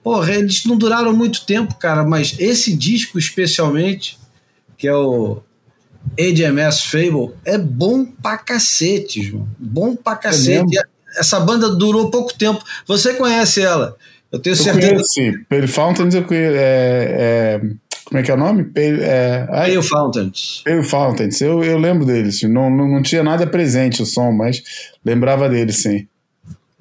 [0.03, 4.17] Porra, eles não duraram muito tempo, cara, mas esse disco especialmente,
[4.77, 5.41] que é o
[6.17, 9.47] HMS Fable, é bom pra cacete, João.
[9.59, 10.63] Bom pra cacete.
[10.63, 10.87] mesmo?
[11.19, 12.63] Essa banda durou pouco tempo.
[12.87, 13.95] Você conhece ela.
[14.31, 14.87] Eu tenho Eu certeza.
[14.93, 15.33] conheço, sim.
[15.49, 16.55] Pale Fountains eu conheço.
[16.55, 17.61] É, é,
[18.05, 18.63] como é que é o nome?
[18.63, 20.61] Pale, é, ai, Pale Fountains.
[20.63, 21.41] Pale Fountains.
[21.41, 22.41] Eu, eu lembro deles.
[22.43, 24.63] Não, não, não tinha nada presente o som, mas
[25.05, 26.07] lembrava deles, sim.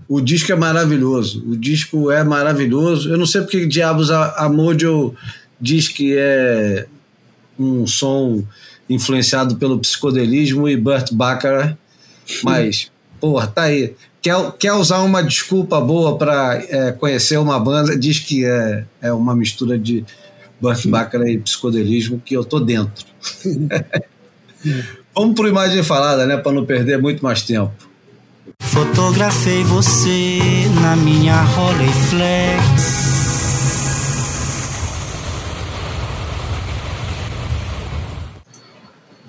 [0.09, 1.45] O disco é maravilhoso.
[1.47, 3.11] O disco é maravilhoso.
[3.11, 5.15] Eu não sei porque diabos a, a Mojo
[5.61, 6.87] diz que é
[7.59, 8.43] um som
[8.89, 11.77] influenciado pelo psicodelismo e Burt Bacharach,
[12.43, 12.91] mas,
[13.21, 13.95] porra, tá aí.
[14.29, 19.35] Quer, quer usar uma desculpa boa para conhecer uma banda, diz que é, é uma
[19.35, 20.05] mistura de
[20.61, 23.07] Bacharach e psicodelismo que eu tô dentro.
[25.17, 27.73] Vamos pro imagem falada, né, para não perder muito mais tempo.
[28.61, 30.41] Fotografei você
[30.83, 33.09] na minha Rolleiflex.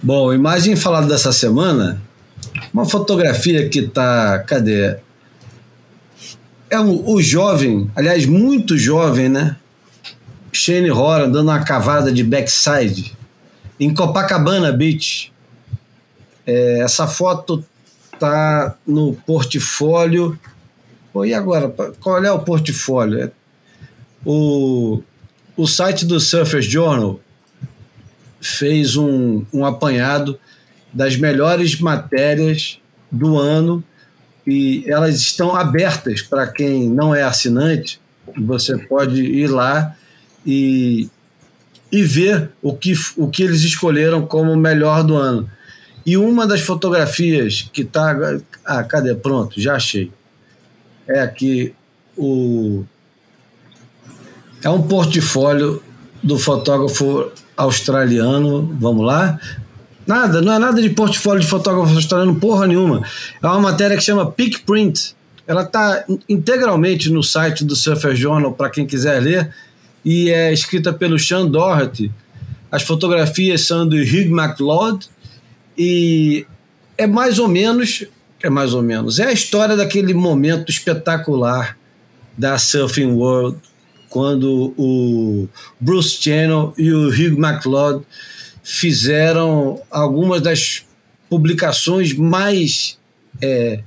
[0.03, 2.01] Bom, imagem falada dessa semana,
[2.73, 4.97] uma fotografia que tá, cadê?
[6.69, 9.55] É um, o jovem, aliás, muito jovem, né?
[10.51, 13.15] Shane Horan dando uma cavada de backside
[13.79, 15.31] em Copacabana Beach.
[16.45, 17.63] É, essa foto
[18.19, 20.37] tá no portfólio.
[21.13, 21.69] Pô, e agora?
[21.99, 23.23] Qual é o portfólio?
[23.23, 23.31] É-
[24.25, 25.01] O,
[25.55, 27.19] o site do Surfers Journal
[28.41, 30.37] fez um, um apanhado
[30.93, 32.79] das melhores matérias
[33.11, 33.83] do ano
[34.45, 37.99] e elas estão abertas para quem não é assinante.
[38.37, 39.95] Você pode ir lá
[40.45, 41.09] e,
[41.91, 45.49] e ver o que, o que eles escolheram como o melhor do ano.
[46.05, 48.15] E uma das fotografias que está.
[48.65, 49.13] Ah, cadê?
[49.13, 50.11] Pronto, já achei.
[51.07, 51.73] É aqui
[52.17, 52.83] o.
[54.63, 55.83] É um portfólio
[56.23, 58.75] do fotógrafo australiano.
[58.79, 59.39] Vamos lá.
[60.09, 63.05] Nada, não é nada de portfólio de fotógrafo australiano, porra nenhuma.
[63.39, 65.15] É uma matéria que chama Peak Print.
[65.45, 69.53] Ela está integralmente no site do Surfer Journal para quem quiser ler
[70.03, 72.11] e é escrita pelo Sean Doherty.
[72.71, 75.07] As fotografias são do Hugh MacLeod
[75.77, 76.43] e
[76.97, 78.03] é mais ou menos,
[78.41, 81.77] é mais ou menos, é a história daquele momento espetacular
[82.35, 83.59] da Surfing World
[84.09, 85.47] quando o
[85.79, 88.03] Bruce Channel e o Hugh MacLeod
[88.71, 90.85] fizeram algumas das
[91.27, 92.99] publicações mais
[93.41, 93.79] é,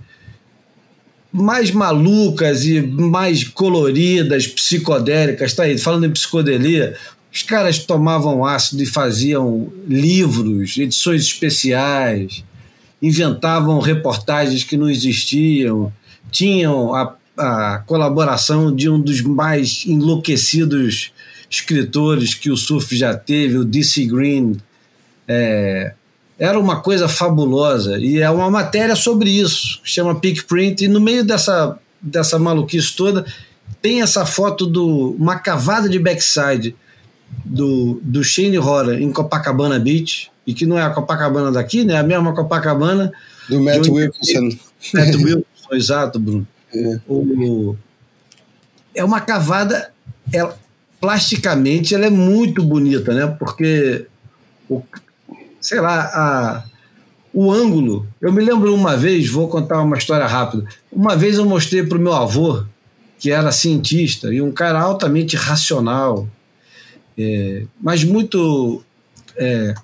[1.33, 6.97] mais malucas e mais coloridas, psicodélicas, tá aí, falando em psicodelia,
[7.33, 12.43] os caras tomavam ácido e faziam livros, edições especiais,
[13.01, 15.93] inventavam reportagens que não existiam,
[16.31, 21.13] tinham a, a colaboração de um dos mais enlouquecidos
[21.49, 24.07] escritores que o surf já teve, o D.C.
[24.07, 24.57] Green.
[25.29, 25.95] É,
[26.39, 31.01] era uma coisa fabulosa e é uma matéria sobre isso, chama Peak Print, e no
[31.01, 33.25] meio dessa, dessa maluquice toda
[33.81, 36.75] tem essa foto do uma cavada de backside
[37.45, 41.95] do, do Shane Horan em Copacabana Beach, e que não é a Copacabana daqui, né?
[41.95, 43.13] É a mesma Copacabana
[43.49, 44.57] Do Matt Wilkinson.
[44.95, 46.47] Matt Wilson, exato, Bruno.
[46.75, 47.01] É.
[47.09, 47.77] O-
[48.95, 49.91] é uma cavada,
[50.33, 50.57] ela,
[51.01, 53.27] plasticamente ela é muito bonita, né?
[53.39, 54.07] Porque,
[54.69, 54.83] o,
[55.63, 56.65] sei lá, a,
[57.33, 58.07] o ângulo.
[58.21, 60.67] Eu me lembro uma vez, vou contar uma história rápida.
[60.93, 62.65] Uma vez eu mostrei para o meu avô,
[63.19, 66.29] que era cientista e um cara altamente racional,
[67.17, 68.83] é, mas muito.
[69.37, 69.75] é,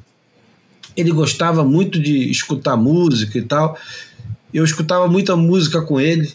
[0.97, 3.79] ele gostava muito de escutar música e tal.
[4.53, 6.33] Eu escutava muita música com ele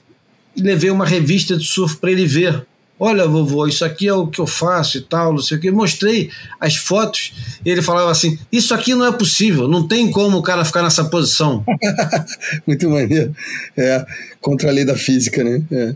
[0.55, 2.65] e levei uma revista de surf para ele ver.
[3.05, 5.69] Olha, vovô, isso aqui é o que eu faço e tal, não sei o que.
[5.69, 7.33] Mostrei as fotos
[7.65, 10.81] e ele falava assim: Isso aqui não é possível, não tem como o cara ficar
[10.81, 11.65] nessa posição.
[12.65, 13.35] Muito maneiro.
[13.75, 14.05] É,
[14.39, 15.61] contra a lei da física, né?
[15.69, 15.95] É.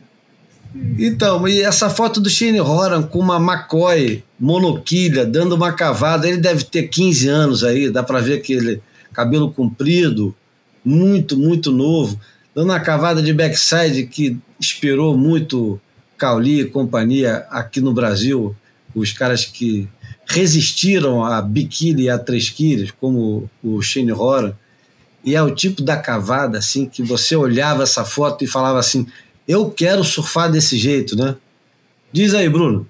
[0.99, 6.41] Então, e essa foto do Shane Horan com uma McCoy monoquilha, dando uma cavada, ele
[6.41, 8.81] deve ter 15 anos aí, dá para ver aquele
[9.13, 10.35] cabelo comprido,
[10.83, 12.19] muito, muito novo,
[12.53, 15.79] dando uma cavada de backside que inspirou muito
[16.17, 18.55] Cauli e companhia aqui no Brasil,
[18.95, 19.87] os caras que
[20.27, 24.53] resistiram a biquíni e a três quilos, como o Shane Horan,
[25.23, 29.05] e é o tipo da cavada assim que você olhava essa foto e falava assim:
[29.47, 31.35] eu quero surfar desse jeito, né?
[32.11, 32.87] Diz aí, Bruno.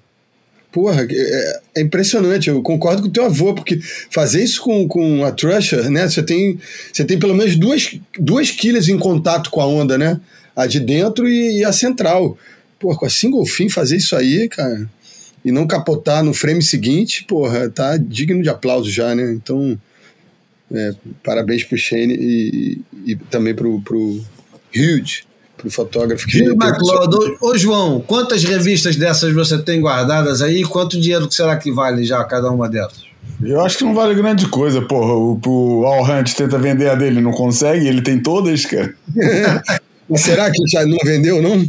[0.70, 2.48] Porra, é, é impressionante.
[2.48, 3.80] Eu concordo com o teu avô, porque
[4.10, 6.08] fazer isso com, com a Trusher, né?
[6.08, 6.58] Você tem,
[6.92, 10.20] você tem pelo menos duas, duas quilhas em contato com a onda, né?
[10.54, 12.36] A de dentro e, e a central.
[12.78, 14.88] Pô, com a single fin fazer isso aí, cara,
[15.44, 19.32] e não capotar no frame seguinte, porra, tá digno de aplauso já, né?
[19.32, 19.78] Então,
[20.72, 20.92] é,
[21.24, 24.20] parabéns pro Shane e, e, também pro, pro
[24.74, 25.22] Hughes,
[25.56, 26.26] pro fotógrafo.
[26.26, 30.62] Que Gil McLeod, ô, ô João, quantas revistas dessas você tem guardadas aí?
[30.62, 33.08] Quanto dinheiro será que vale já cada uma delas?
[33.40, 35.14] Eu acho que não vale grande coisa, porra.
[35.14, 38.94] O, o Al Hunt tenta vender a dele, não consegue, ele tem todas, cara.
[40.08, 41.68] Mas será que já não vendeu, não?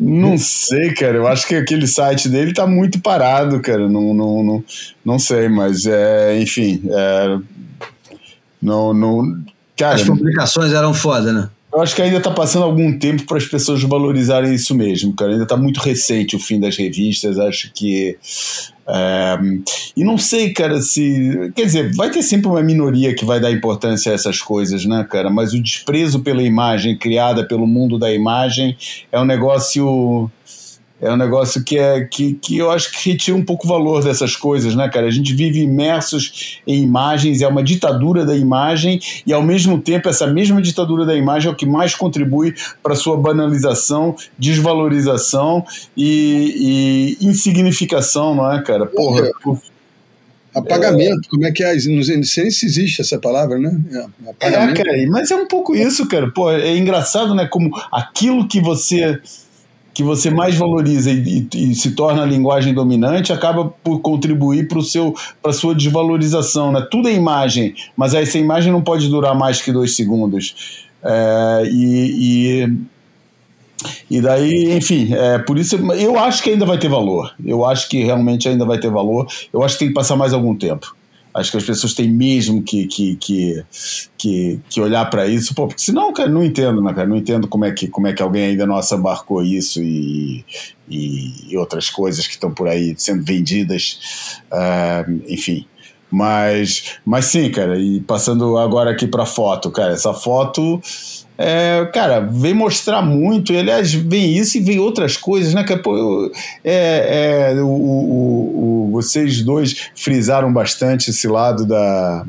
[0.00, 1.16] Não sei, cara.
[1.16, 3.88] Eu acho que aquele site dele tá muito parado, cara.
[3.88, 4.64] Não, não, não,
[5.04, 6.82] não sei, mas é, enfim.
[6.90, 7.38] É,
[8.62, 9.44] não, não,
[9.76, 11.50] cara, As publicações eram foda, né?
[11.72, 15.32] eu acho que ainda tá passando algum tempo para as pessoas valorizarem isso mesmo, cara.
[15.32, 17.38] Ainda tá muito recente o fim das revistas.
[17.38, 18.16] Acho que.
[18.90, 19.38] É,
[19.94, 21.52] e não sei, cara, se.
[21.54, 25.06] Quer dizer, vai ter sempre uma minoria que vai dar importância a essas coisas, né,
[25.08, 25.28] cara?
[25.28, 28.76] Mas o desprezo pela imagem criada pelo mundo da imagem
[29.12, 30.30] é um negócio.
[31.00, 34.02] É um negócio que, é, que, que eu acho que retira um pouco o valor
[34.02, 35.06] dessas coisas, né, cara?
[35.06, 40.08] A gente vive imersos em imagens, é uma ditadura da imagem, e ao mesmo tempo,
[40.08, 42.52] essa mesma ditadura da imagem é o que mais contribui
[42.82, 45.64] para sua banalização, desvalorização
[45.96, 48.84] e, e insignificação, não é, cara?
[48.84, 49.60] Porra, por-
[50.54, 51.74] Apagamento, como é que é?
[51.86, 53.78] Não sei nem se existe essa palavra, né?
[53.92, 54.82] É, É, apagamento.
[54.82, 56.28] cara, mas é um pouco isso, cara.
[56.32, 57.46] Pô, é engraçado, né?
[57.46, 59.20] Como aquilo que você
[59.98, 64.68] que você mais valoriza e, e- e se torna a linguagem dominante acaba por contribuir
[64.68, 64.78] para
[65.42, 66.86] para sua desvalorização, né?
[66.88, 70.86] Tudo é imagem, mas essa imagem não pode durar mais que dois segundos.
[71.02, 72.78] É, e, e
[74.08, 77.34] e daí, enfim, é, por isso eu acho que ainda vai ter valor.
[77.44, 79.26] Eu acho que realmente ainda vai ter valor.
[79.52, 80.94] Eu acho que tem que passar mais algum tempo.
[81.34, 83.64] Acho que as pessoas têm mesmo que, que, que,
[84.16, 87.06] que, que olhar para isso, pô, porque senão, cara, não entendo, né, cara?
[87.06, 90.44] Não entendo como é que, como é que alguém ainda não assambarcou isso e,
[90.88, 95.66] e, outras coisas que estão por aí sendo vendidas, ah, enfim.
[96.10, 100.80] Mas, mas sim, cara, e passando agora aqui para foto, cara, essa foto
[101.38, 105.62] é, cara, vem mostrar muito, e aliás, vem isso e vem outras coisas, né?
[105.62, 106.32] Que, pô, eu-
[106.64, 112.26] é, é, o, o- o- vocês dois frisaram bastante esse lado da,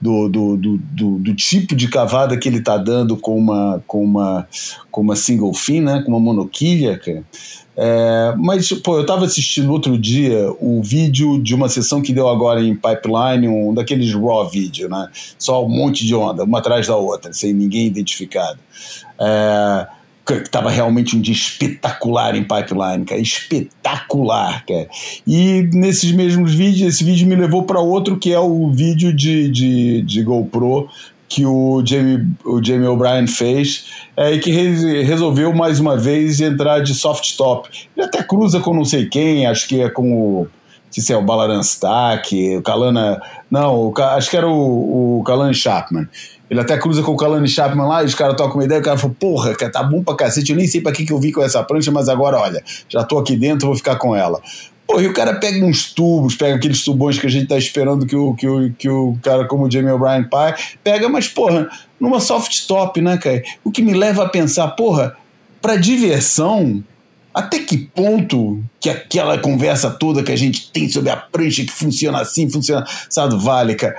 [0.00, 4.02] do, do, do, do- do tipo de cavada que ele tá dando com uma, com
[4.02, 4.48] uma,
[4.90, 6.02] com uma single fin, né?
[6.04, 7.22] Com uma monoquilha, cara.
[7.82, 12.28] É, mas, pô, eu tava assistindo outro dia o vídeo de uma sessão que deu
[12.28, 15.08] agora em Pipeline, um daqueles raw vídeo, né?
[15.38, 18.58] Só um monte de onda, uma atrás da outra, sem ninguém identificado.
[19.18, 19.86] É,
[20.26, 24.86] que tava realmente um dia espetacular em Pipeline, cara, espetacular, cara.
[25.26, 29.48] E nesses mesmos vídeos, esse vídeo me levou para outro que é o vídeo de,
[29.48, 30.86] de, de GoPro
[31.30, 33.86] que o Jamie, o Jamie O'Brien fez
[34.16, 37.68] é, e que re- resolveu mais uma vez entrar de soft top.
[37.96, 40.48] Ele até cruza com não sei quem, acho que é com o.
[40.90, 43.22] Se é o Balaran Stack, o Kalana.
[43.48, 46.08] Não, o acho que era o, o Kalani Chapman.
[46.50, 48.84] Ele até cruza com o Kalani Chapman lá, e os caras tocam uma ideia, o
[48.84, 51.30] cara falou, porra, tá bom pra cacete, eu nem sei pra que, que eu vi
[51.30, 54.40] com essa prancha, mas agora, olha, já tô aqui dentro, vou ficar com ela.
[54.90, 58.04] Pô, e o cara pega uns tubos, pega aqueles tubões que a gente tá esperando
[58.04, 60.52] que o, que o, que o cara como o Jamie O'Brien pai
[60.82, 63.40] pega, mas, porra, numa soft top, né, cara?
[63.62, 65.16] O que me leva a pensar, porra,
[65.62, 66.82] pra diversão,
[67.32, 71.70] até que ponto que aquela conversa toda que a gente tem sobre a prancha que
[71.70, 73.96] funciona assim, funciona, sabe, vale, cara?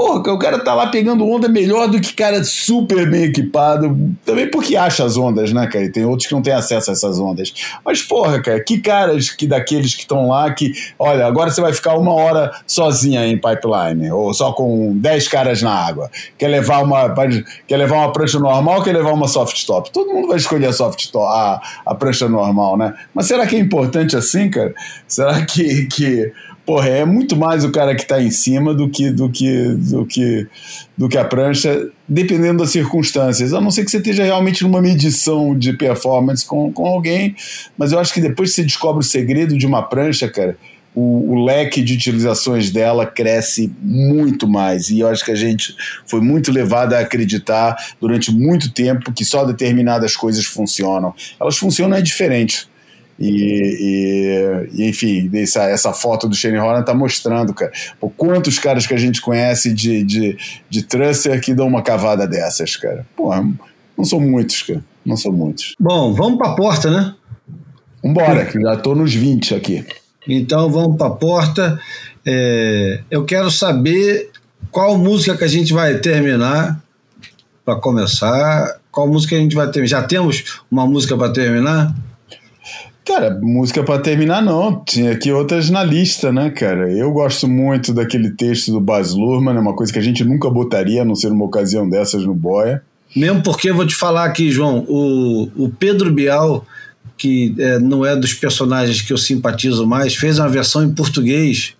[0.00, 3.94] Porra, o cara tá lá pegando onda melhor do que cara super bem equipado.
[4.24, 5.84] Também porque acha as ondas, né, cara?
[5.84, 7.52] E tem outros que não têm acesso a essas ondas.
[7.84, 11.74] Mas, porra, cara, que caras que daqueles que estão lá que, olha, agora você vai
[11.74, 16.10] ficar uma hora sozinha em pipeline, ou só com 10 caras na água.
[16.38, 17.14] Quer levar uma,
[17.68, 19.92] quer levar uma prancha normal ou quer levar uma soft top?
[19.92, 22.94] Todo mundo vai escolher a soft top, a, a prancha normal, né?
[23.14, 24.74] Mas será que é importante assim, cara?
[25.06, 25.84] Será que.
[25.88, 26.32] que
[26.70, 30.06] Porra, é muito mais o cara que está em cima do que, do que, do
[30.06, 30.46] que,
[30.96, 33.52] do que a prancha, dependendo das circunstâncias.
[33.52, 37.34] A não ser que você esteja realmente numa medição de performance com, com alguém,
[37.76, 40.56] mas eu acho que depois que você descobre o segredo de uma prancha, cara,
[40.94, 44.90] o, o leque de utilizações dela cresce muito mais.
[44.90, 45.74] E eu acho que a gente
[46.06, 51.12] foi muito levado a acreditar durante muito tempo que só determinadas coisas funcionam.
[51.40, 52.69] Elas funcionam é diferente.
[53.20, 57.70] E, e- e, enfim, essa, essa foto do Shane Horner tá mostrando, cara,
[58.00, 60.38] pô, quantos caras que a gente conhece de, de,
[60.70, 63.06] de Trusser que dão uma cavada dessas, cara.
[63.16, 63.46] Porra,
[63.96, 64.82] não são muitos, cara.
[65.04, 65.74] Não são muitos.
[65.78, 67.14] Bom, vamos para a porta, né?
[68.02, 69.84] Vambora, que já tô nos 20 aqui.
[70.26, 71.78] Então vamos para a porta.
[72.24, 74.30] É, eu quero saber
[74.70, 76.82] qual música que a gente vai terminar
[77.64, 78.78] para começar.
[78.90, 80.00] Qual música a gente vai terminar?
[80.00, 81.94] Já temos uma música para terminar?
[83.10, 86.88] Cara, música pra terminar não, tinha aqui outras na lista, né, cara?
[86.92, 90.48] Eu gosto muito daquele texto do Baz Luhrmann, é uma coisa que a gente nunca
[90.48, 92.80] botaria, a não ser numa ocasião dessas no Boia.
[93.14, 96.64] Mesmo porque, vou te falar aqui, João, o, o Pedro Bial,
[97.18, 101.74] que é, não é dos personagens que eu simpatizo mais, fez uma versão em português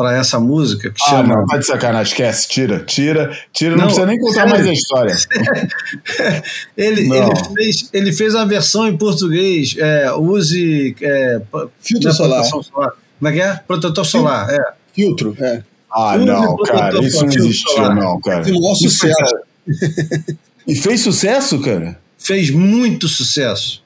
[0.00, 1.36] para essa música que Ah, chama.
[1.36, 4.50] não, tá de sacanagem, esquece, tira, tira, tira, não, Não, precisa nem contar sério.
[4.50, 5.14] mais a história.
[6.74, 7.16] ele, Não.
[7.16, 10.96] ele, fez, ele fez uma versão em português, é, use.
[11.02, 11.42] É,
[11.82, 12.44] Filtro não é solar.
[12.44, 12.92] solar.
[13.18, 13.56] Como é que é?
[13.66, 14.58] Protetor solar, é.
[14.94, 15.62] Filtro, é.
[15.92, 18.42] Ah, Use não, cara, isso não existiu, não, cara.
[18.42, 19.34] Tem o maior Isso foi- sucesso.
[20.66, 21.98] E fez sucesso, cara?
[22.16, 23.82] Fez muito sucesso.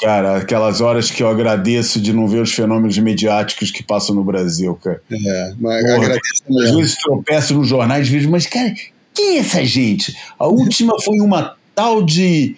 [0.00, 4.24] Cara, aquelas horas que eu agradeço de não ver os fenômenos mediáticos que passam no
[4.24, 5.02] Brasil, cara.
[5.10, 6.78] É, mas Porra, agradeço Às mesmo.
[6.78, 8.74] vezes tropeço nos jornais e vejo, mas, cara,
[9.12, 10.16] quem é essa gente?
[10.38, 12.56] A última foi uma tal de.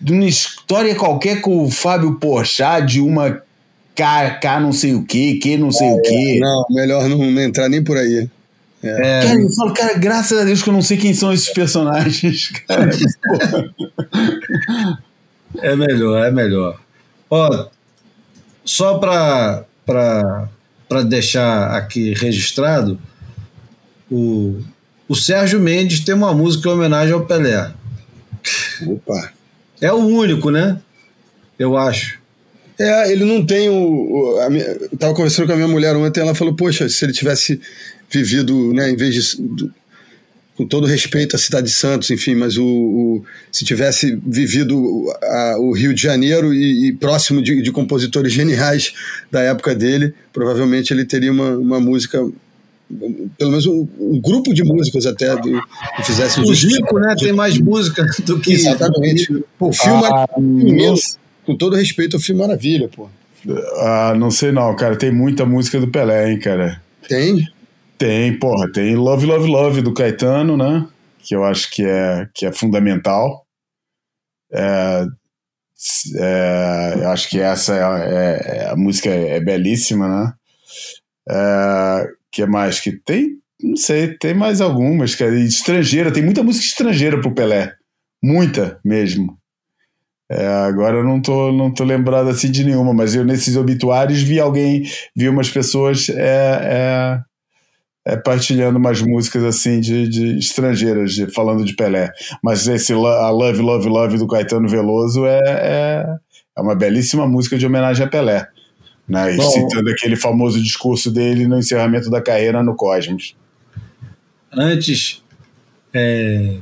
[0.00, 3.42] de uma história qualquer com o Fábio Porchat, de uma
[3.94, 6.38] K, K não sei o quê, que não sei o quê.
[6.40, 8.28] Não, melhor não, não entrar nem por aí.
[8.82, 12.48] Cara, eu falo, cara, graças a Deus que eu não sei quem são esses personagens,
[12.66, 12.90] cara.
[15.58, 16.80] É melhor, é melhor.
[17.30, 17.66] Ó,
[18.64, 19.64] só para
[21.06, 22.98] deixar aqui registrado,
[24.10, 24.60] o,
[25.08, 27.72] o Sérgio Mendes tem uma música em homenagem ao Pelé.
[28.86, 29.32] Opa.
[29.80, 30.80] É o único, né?
[31.58, 32.18] Eu acho.
[32.78, 33.74] É, ele não tem o.
[33.74, 37.04] o a minha, eu tava conversando com a minha mulher ontem, ela falou, poxa, se
[37.04, 37.60] ele tivesse
[38.10, 39.42] vivido, né, em vez de.
[39.42, 39.72] do-
[40.56, 44.76] com todo respeito à cidade de Santos, enfim, mas o, o- se tivesse vivido
[45.22, 48.92] a- o Rio de Janeiro e, e próximo de, de compositores geniais
[49.30, 52.18] da época dele, provavelmente ele teria uma, uma música,
[53.38, 55.60] pelo menos um, um grupo de músicas até do,
[55.96, 56.54] que fizessem O.
[56.54, 58.52] Zico, né, tem mais música do que.
[58.52, 59.42] Exatamente.
[59.58, 61.16] Pô, o filme Ah, é imenso.
[61.46, 63.08] Com todo respeito, o filme maravilha, pô.
[63.78, 64.94] Ah, não sei não, cara.
[64.96, 66.80] Tem muita música do Pelé, hein, cara.
[67.08, 67.48] Tem?
[68.02, 70.88] Tem, porra, tem Love, Love, Love do Caetano, né?
[71.20, 73.46] Que eu acho que é, que é fundamental.
[74.52, 75.06] É,
[76.16, 80.32] é, eu acho que essa é, é- é- a música é belíssima, né?
[81.30, 83.36] É, que mais que tem?
[83.62, 85.38] Não sei, tem mais algumas, cara.
[85.38, 87.72] E estrangeira, tem muita música estrangeira pro Pelé.
[88.20, 89.38] Muita mesmo.
[90.28, 94.20] É, agora eu não tô, não tô lembrado assim de nenhuma, mas eu nesses obituários
[94.22, 94.82] vi alguém,
[95.14, 97.20] vi umas pessoas é,
[98.04, 102.10] é, partilhando umas músicas assim de, de estrangeiras, de- falando de Pelé.
[102.42, 106.16] Mas esse a Love, Love, Love do Caetano Veloso é, é,
[106.56, 108.46] é uma belíssima música de homenagem a Pelé.
[109.08, 109.34] Né?
[109.36, 109.50] Bom.
[109.50, 113.36] citando aquele famoso discurso dele no encerramento da carreira no Cosmos.
[114.54, 115.22] Antes,
[115.92, 116.56] é,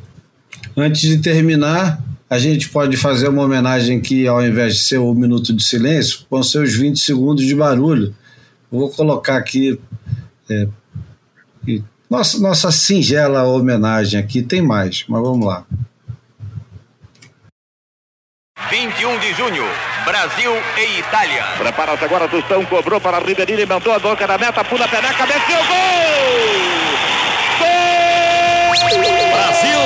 [0.77, 5.13] antes de terminar, a gente pode fazer uma homenagem que, ao invés de ser o
[5.15, 8.15] minuto de silêncio, vão ser os 20 segundos de barulho.
[8.73, 9.79] Eu vou colocar aqui.
[10.49, 10.69] é,
[12.09, 15.65] nossa, nossa singela homenagem aqui, tem mais, mas vamos lá.
[18.71, 19.65] 21 de junho,
[20.05, 21.45] Brasil e Itália.
[21.59, 25.59] Prepara-se agora, Tostão cobrou para Ribeirinho, inventou a boca da meta, pula a peneca, desceu,
[25.67, 26.01] gol!
[27.59, 28.71] Gol!
[29.33, 29.81] Brasil!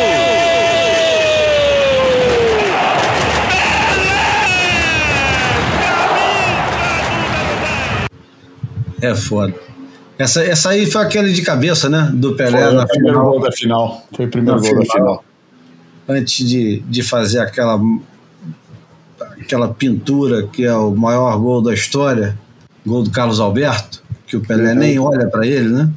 [9.00, 9.73] É foda.
[10.18, 12.10] Essa, essa aí foi aquele de cabeça, né?
[12.14, 13.30] Do Pelé Foi na o primeiro final.
[13.30, 14.06] gol da final.
[14.14, 15.24] Foi o primeiro Na gol da final.
[16.08, 17.80] antes de, de fazer aquela,
[19.40, 22.38] aquela pintura que é o maior gol da história,
[22.86, 25.90] gol do Carlos Alberto, que o Pelé nem olha para ele, né?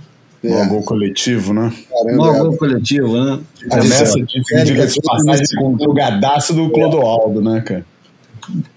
[0.43, 1.73] Um gol coletivo, né?
[1.91, 3.39] O maior gol coletivo, né?
[3.69, 4.19] Começa,
[4.51, 7.85] É, de é, passagem, com um jogadaço do Clodoaldo, né, cara?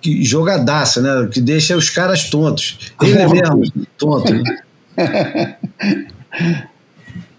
[0.02, 1.28] Que jogadaça, né?
[1.30, 2.92] Que deixa os caras tontos.
[3.00, 3.62] Ele mesmo,
[3.96, 4.34] tonto.
[4.34, 4.42] Né?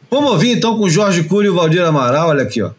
[0.10, 2.72] Vamos ouvir então com o Jorge Cury e o Valdir Amaral, olha aqui, ó.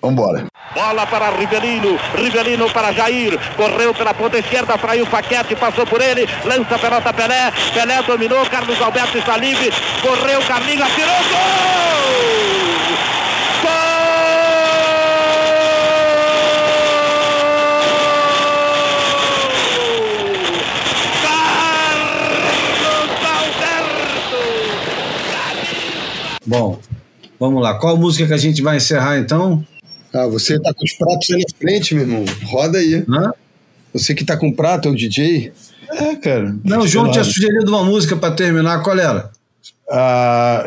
[0.00, 0.46] Vambora.
[0.74, 6.28] Bola para Rivelino, Rivelino para Jair, correu pela ponta esquerda, fraiu Paquete, passou por ele,
[6.44, 9.72] lança a pelota Pelé, Pelé dominou, Carlos Alberto está livre,
[10.02, 12.65] correu, Carlinhos, atirou, gol!
[26.46, 26.78] Bom,
[27.40, 27.74] vamos lá.
[27.74, 29.64] Qual música que a gente vai encerrar então?
[30.12, 32.24] Ah, você tá com os pratos aí na frente, meu irmão.
[32.44, 33.04] Roda aí.
[33.08, 33.32] Hã?
[33.92, 35.52] Você que tá com prato, é o DJ.
[35.90, 36.56] É, cara.
[36.64, 38.82] Não, o João tinha sugerido uma música para terminar.
[38.82, 39.30] Qual era?
[39.90, 40.64] Ah,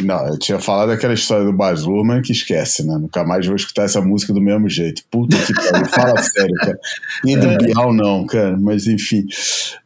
[0.00, 2.96] não, eu tinha falado daquela história do Baz Luhrmann que esquece, né?
[2.98, 5.02] Nunca mais vou escutar essa música do mesmo jeito.
[5.10, 6.78] Puta que pariu, fala sério, cara.
[7.26, 9.26] E do Bial não, cara, mas enfim.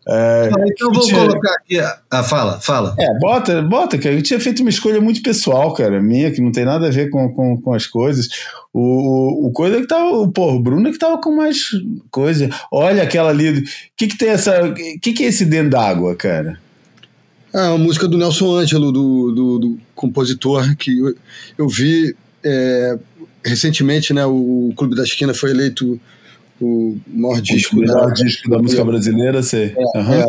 [0.07, 1.79] É, então vou tinha- colocar aqui.
[1.81, 2.95] a- Ah, fala, fala.
[2.99, 4.15] É, bota, bota, cara.
[4.15, 7.11] Eu tinha feito uma escolha muito pessoal, cara, minha, que não tem nada a ver
[7.11, 8.29] com, com, com as coisas.
[8.73, 10.11] O, o, coisa é que tava.
[10.11, 11.59] o- Pô, o Bruno é que tava com mais
[12.11, 12.49] coisa.
[12.73, 13.59] Olha aquela ali.
[13.59, 13.63] O
[13.97, 14.65] que, que tem essa.
[14.65, 16.59] O que, que é esse dentro d'água, cara?
[17.59, 21.15] Ah, uma música do Nelson Ângelo, do, do, do compositor, que eu,
[21.59, 22.15] eu vi
[22.45, 22.97] é,
[23.45, 24.25] recentemente, né?
[24.25, 25.99] O Clube da Esquina foi eleito
[26.61, 29.75] o maior disco, o melhor da- disco da música brasileira, sei.
[29.97, 30.15] Aham.
[30.15, 30.27] É,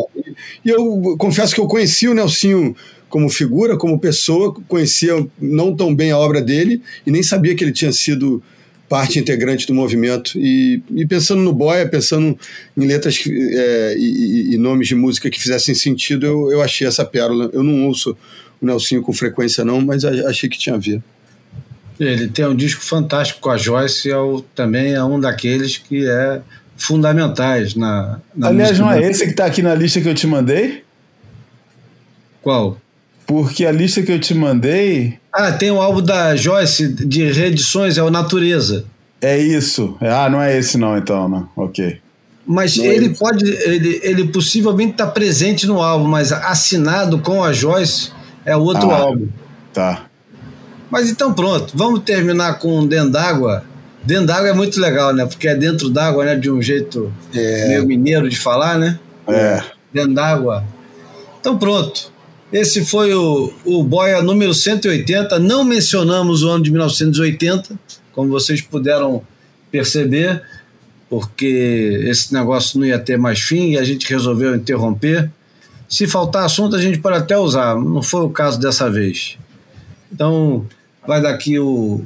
[0.64, 2.74] e eu confesso que eu conheci o Nelsinho
[3.08, 7.62] como figura, como pessoa, conhecia não tão bem a obra dele e nem sabia que
[7.62, 8.42] ele tinha sido
[8.90, 10.32] parte integrante do movimento.
[10.36, 12.36] E, e pensando no Boia, pensando
[12.76, 17.04] em letras é, e, e- nomes de música que fizessem sentido, eu, eu achei essa
[17.04, 17.48] pérola.
[17.52, 18.16] Eu não ouço
[18.60, 21.00] o Nelsinho com frequência, não, mas achei que tinha a ver.
[22.00, 26.04] Ele tem um disco fantástico com a Joyce, é o, também é um daqueles que
[26.08, 26.40] é
[26.76, 30.14] fundamentais na, na Aliás, música não é esse que tá aqui na lista que eu
[30.14, 30.82] te mandei?
[32.42, 32.80] Qual?
[33.30, 35.16] Porque a lista que eu te mandei.
[35.32, 38.84] Ah, tem um álbum da Joyce de reedições, é o Natureza.
[39.22, 39.96] É isso.
[40.00, 41.48] Ah, não é esse, não, então, não.
[41.56, 42.00] Ok.
[42.44, 43.18] Mas Não é ele esse.
[43.20, 48.10] pode, ele, ele possivelmente está presente no álbum, mas assinado com a Joyce
[48.44, 48.96] é outro Ah.
[48.96, 49.28] álbum.
[49.72, 50.06] Tá.
[50.90, 53.62] Mas então pronto, vamos terminar com Dentro d'Água.
[54.02, 55.24] Dentro d'Água é muito legal, né?
[55.24, 56.34] Porque é dentro d'água, né?
[56.34, 58.98] De um jeito meio mineiro de falar, né?
[59.28, 59.62] É.
[59.94, 60.64] Dentro d'água.
[61.38, 62.10] Então pronto.
[62.52, 65.38] Esse foi o, o Boia número 180.
[65.38, 67.78] Não mencionamos o ano de 1980,
[68.12, 69.22] como vocês puderam
[69.70, 70.42] perceber,
[71.08, 75.30] porque esse negócio não ia ter mais fim e a gente resolveu interromper.
[75.88, 77.76] Se faltar assunto, a gente pode até usar.
[77.76, 79.38] Não foi o caso dessa vez.
[80.12, 80.66] Então,
[81.06, 82.02] vai daqui o,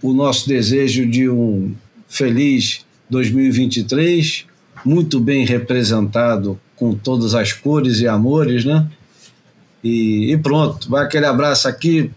[0.00, 1.74] o nosso desejo de um
[2.08, 4.46] feliz 2023,
[4.84, 8.88] muito bem representado com todas as cores e amores, né?
[9.82, 12.10] E, e pronto, vai aquele abraço aqui.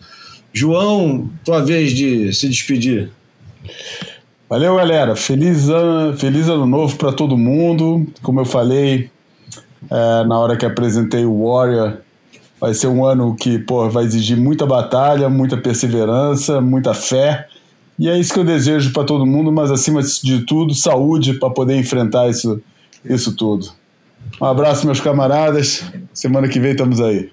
[0.51, 3.09] João, tua vez de se despedir.
[4.49, 5.15] Valeu, galera.
[5.15, 8.05] Feliz ano, feliz ano novo para todo mundo.
[8.21, 9.09] Como eu falei
[9.89, 11.97] é, na hora que apresentei o Warrior,
[12.61, 17.47] vai ser um ano que pô, vai exigir muita batalha, muita perseverança, muita fé.
[17.97, 21.49] E é isso que eu desejo para todo mundo, mas acima de tudo, saúde para
[21.49, 22.61] poder enfrentar isso,
[23.03, 23.71] isso tudo.
[24.39, 25.83] Um abraço, meus camaradas.
[26.13, 27.32] Semana que vem estamos aí.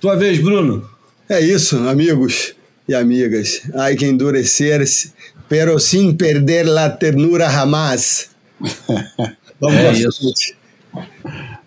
[0.00, 0.88] Tua vez, Bruno.
[1.28, 2.54] É isso, amigos
[2.88, 3.62] e amigas.
[3.74, 5.12] Hay que endurecer-se,
[5.48, 8.30] pero sin perder la ternura jamás.
[9.60, 10.32] Vamos É isso.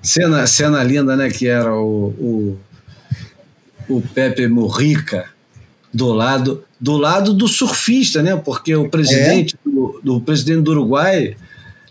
[0.02, 1.30] Cena, cena linda, né?
[1.30, 2.60] Que era o, o,
[3.90, 5.26] o Pepe Morrica
[5.94, 8.36] do lado do lado do surfista, né?
[8.38, 11.36] Porque o presidente do, do presidente do Uruguai,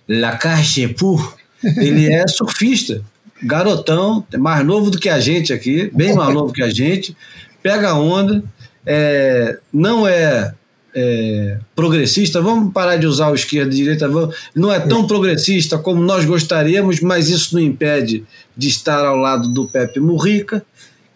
[0.09, 3.03] Lacachepu, ele é surfista,
[3.43, 7.17] garotão, mais novo do que a gente aqui, bem mais novo que a gente,
[7.63, 8.43] pega a onda,
[8.85, 10.55] é, não é,
[10.95, 15.79] é, progressista, vamos parar de usar o esquerda e direita, vamos, não é tão progressista
[15.79, 18.25] como nós gostaríamos, mas isso não impede
[18.57, 20.65] de estar ao lado do Pepe Murrica,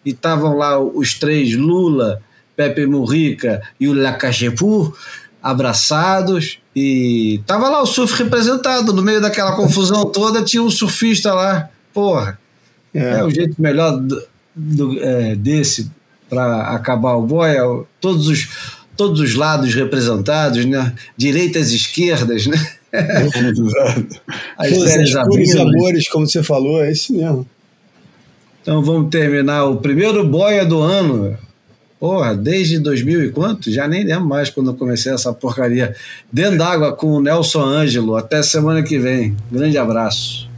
[0.05, 2.21] e estavam lá os três, Lula,
[2.55, 4.93] Pepe Murrica e o Lacachepu,
[5.41, 11.33] abraçados, e tava lá o surf representado, no meio daquela confusão toda tinha um surfista
[11.33, 12.39] lá, porra,
[12.93, 13.23] é, É.
[13.23, 14.23] o jeito melhor do,
[14.55, 15.89] do- é, desse
[16.29, 17.61] para acabar o boia,
[18.01, 18.47] todos os,
[18.97, 20.93] todos os lados representados, né?
[21.15, 22.57] direitas e esquerdas, né?
[24.57, 25.61] As séries as e abrindo.
[25.61, 27.47] amores, como você falou, é isso mesmo.
[28.61, 31.37] Então vamos terminar o primeiro boia do ano.
[31.99, 33.71] Porra, desde 2000 e quanto?
[33.71, 35.95] Já nem lembro mais quando eu comecei essa porcaria.
[36.31, 38.15] Dentro d'água com o Nelson Ângelo.
[38.15, 39.35] Até semana que vem.
[39.51, 40.49] Grande abraço.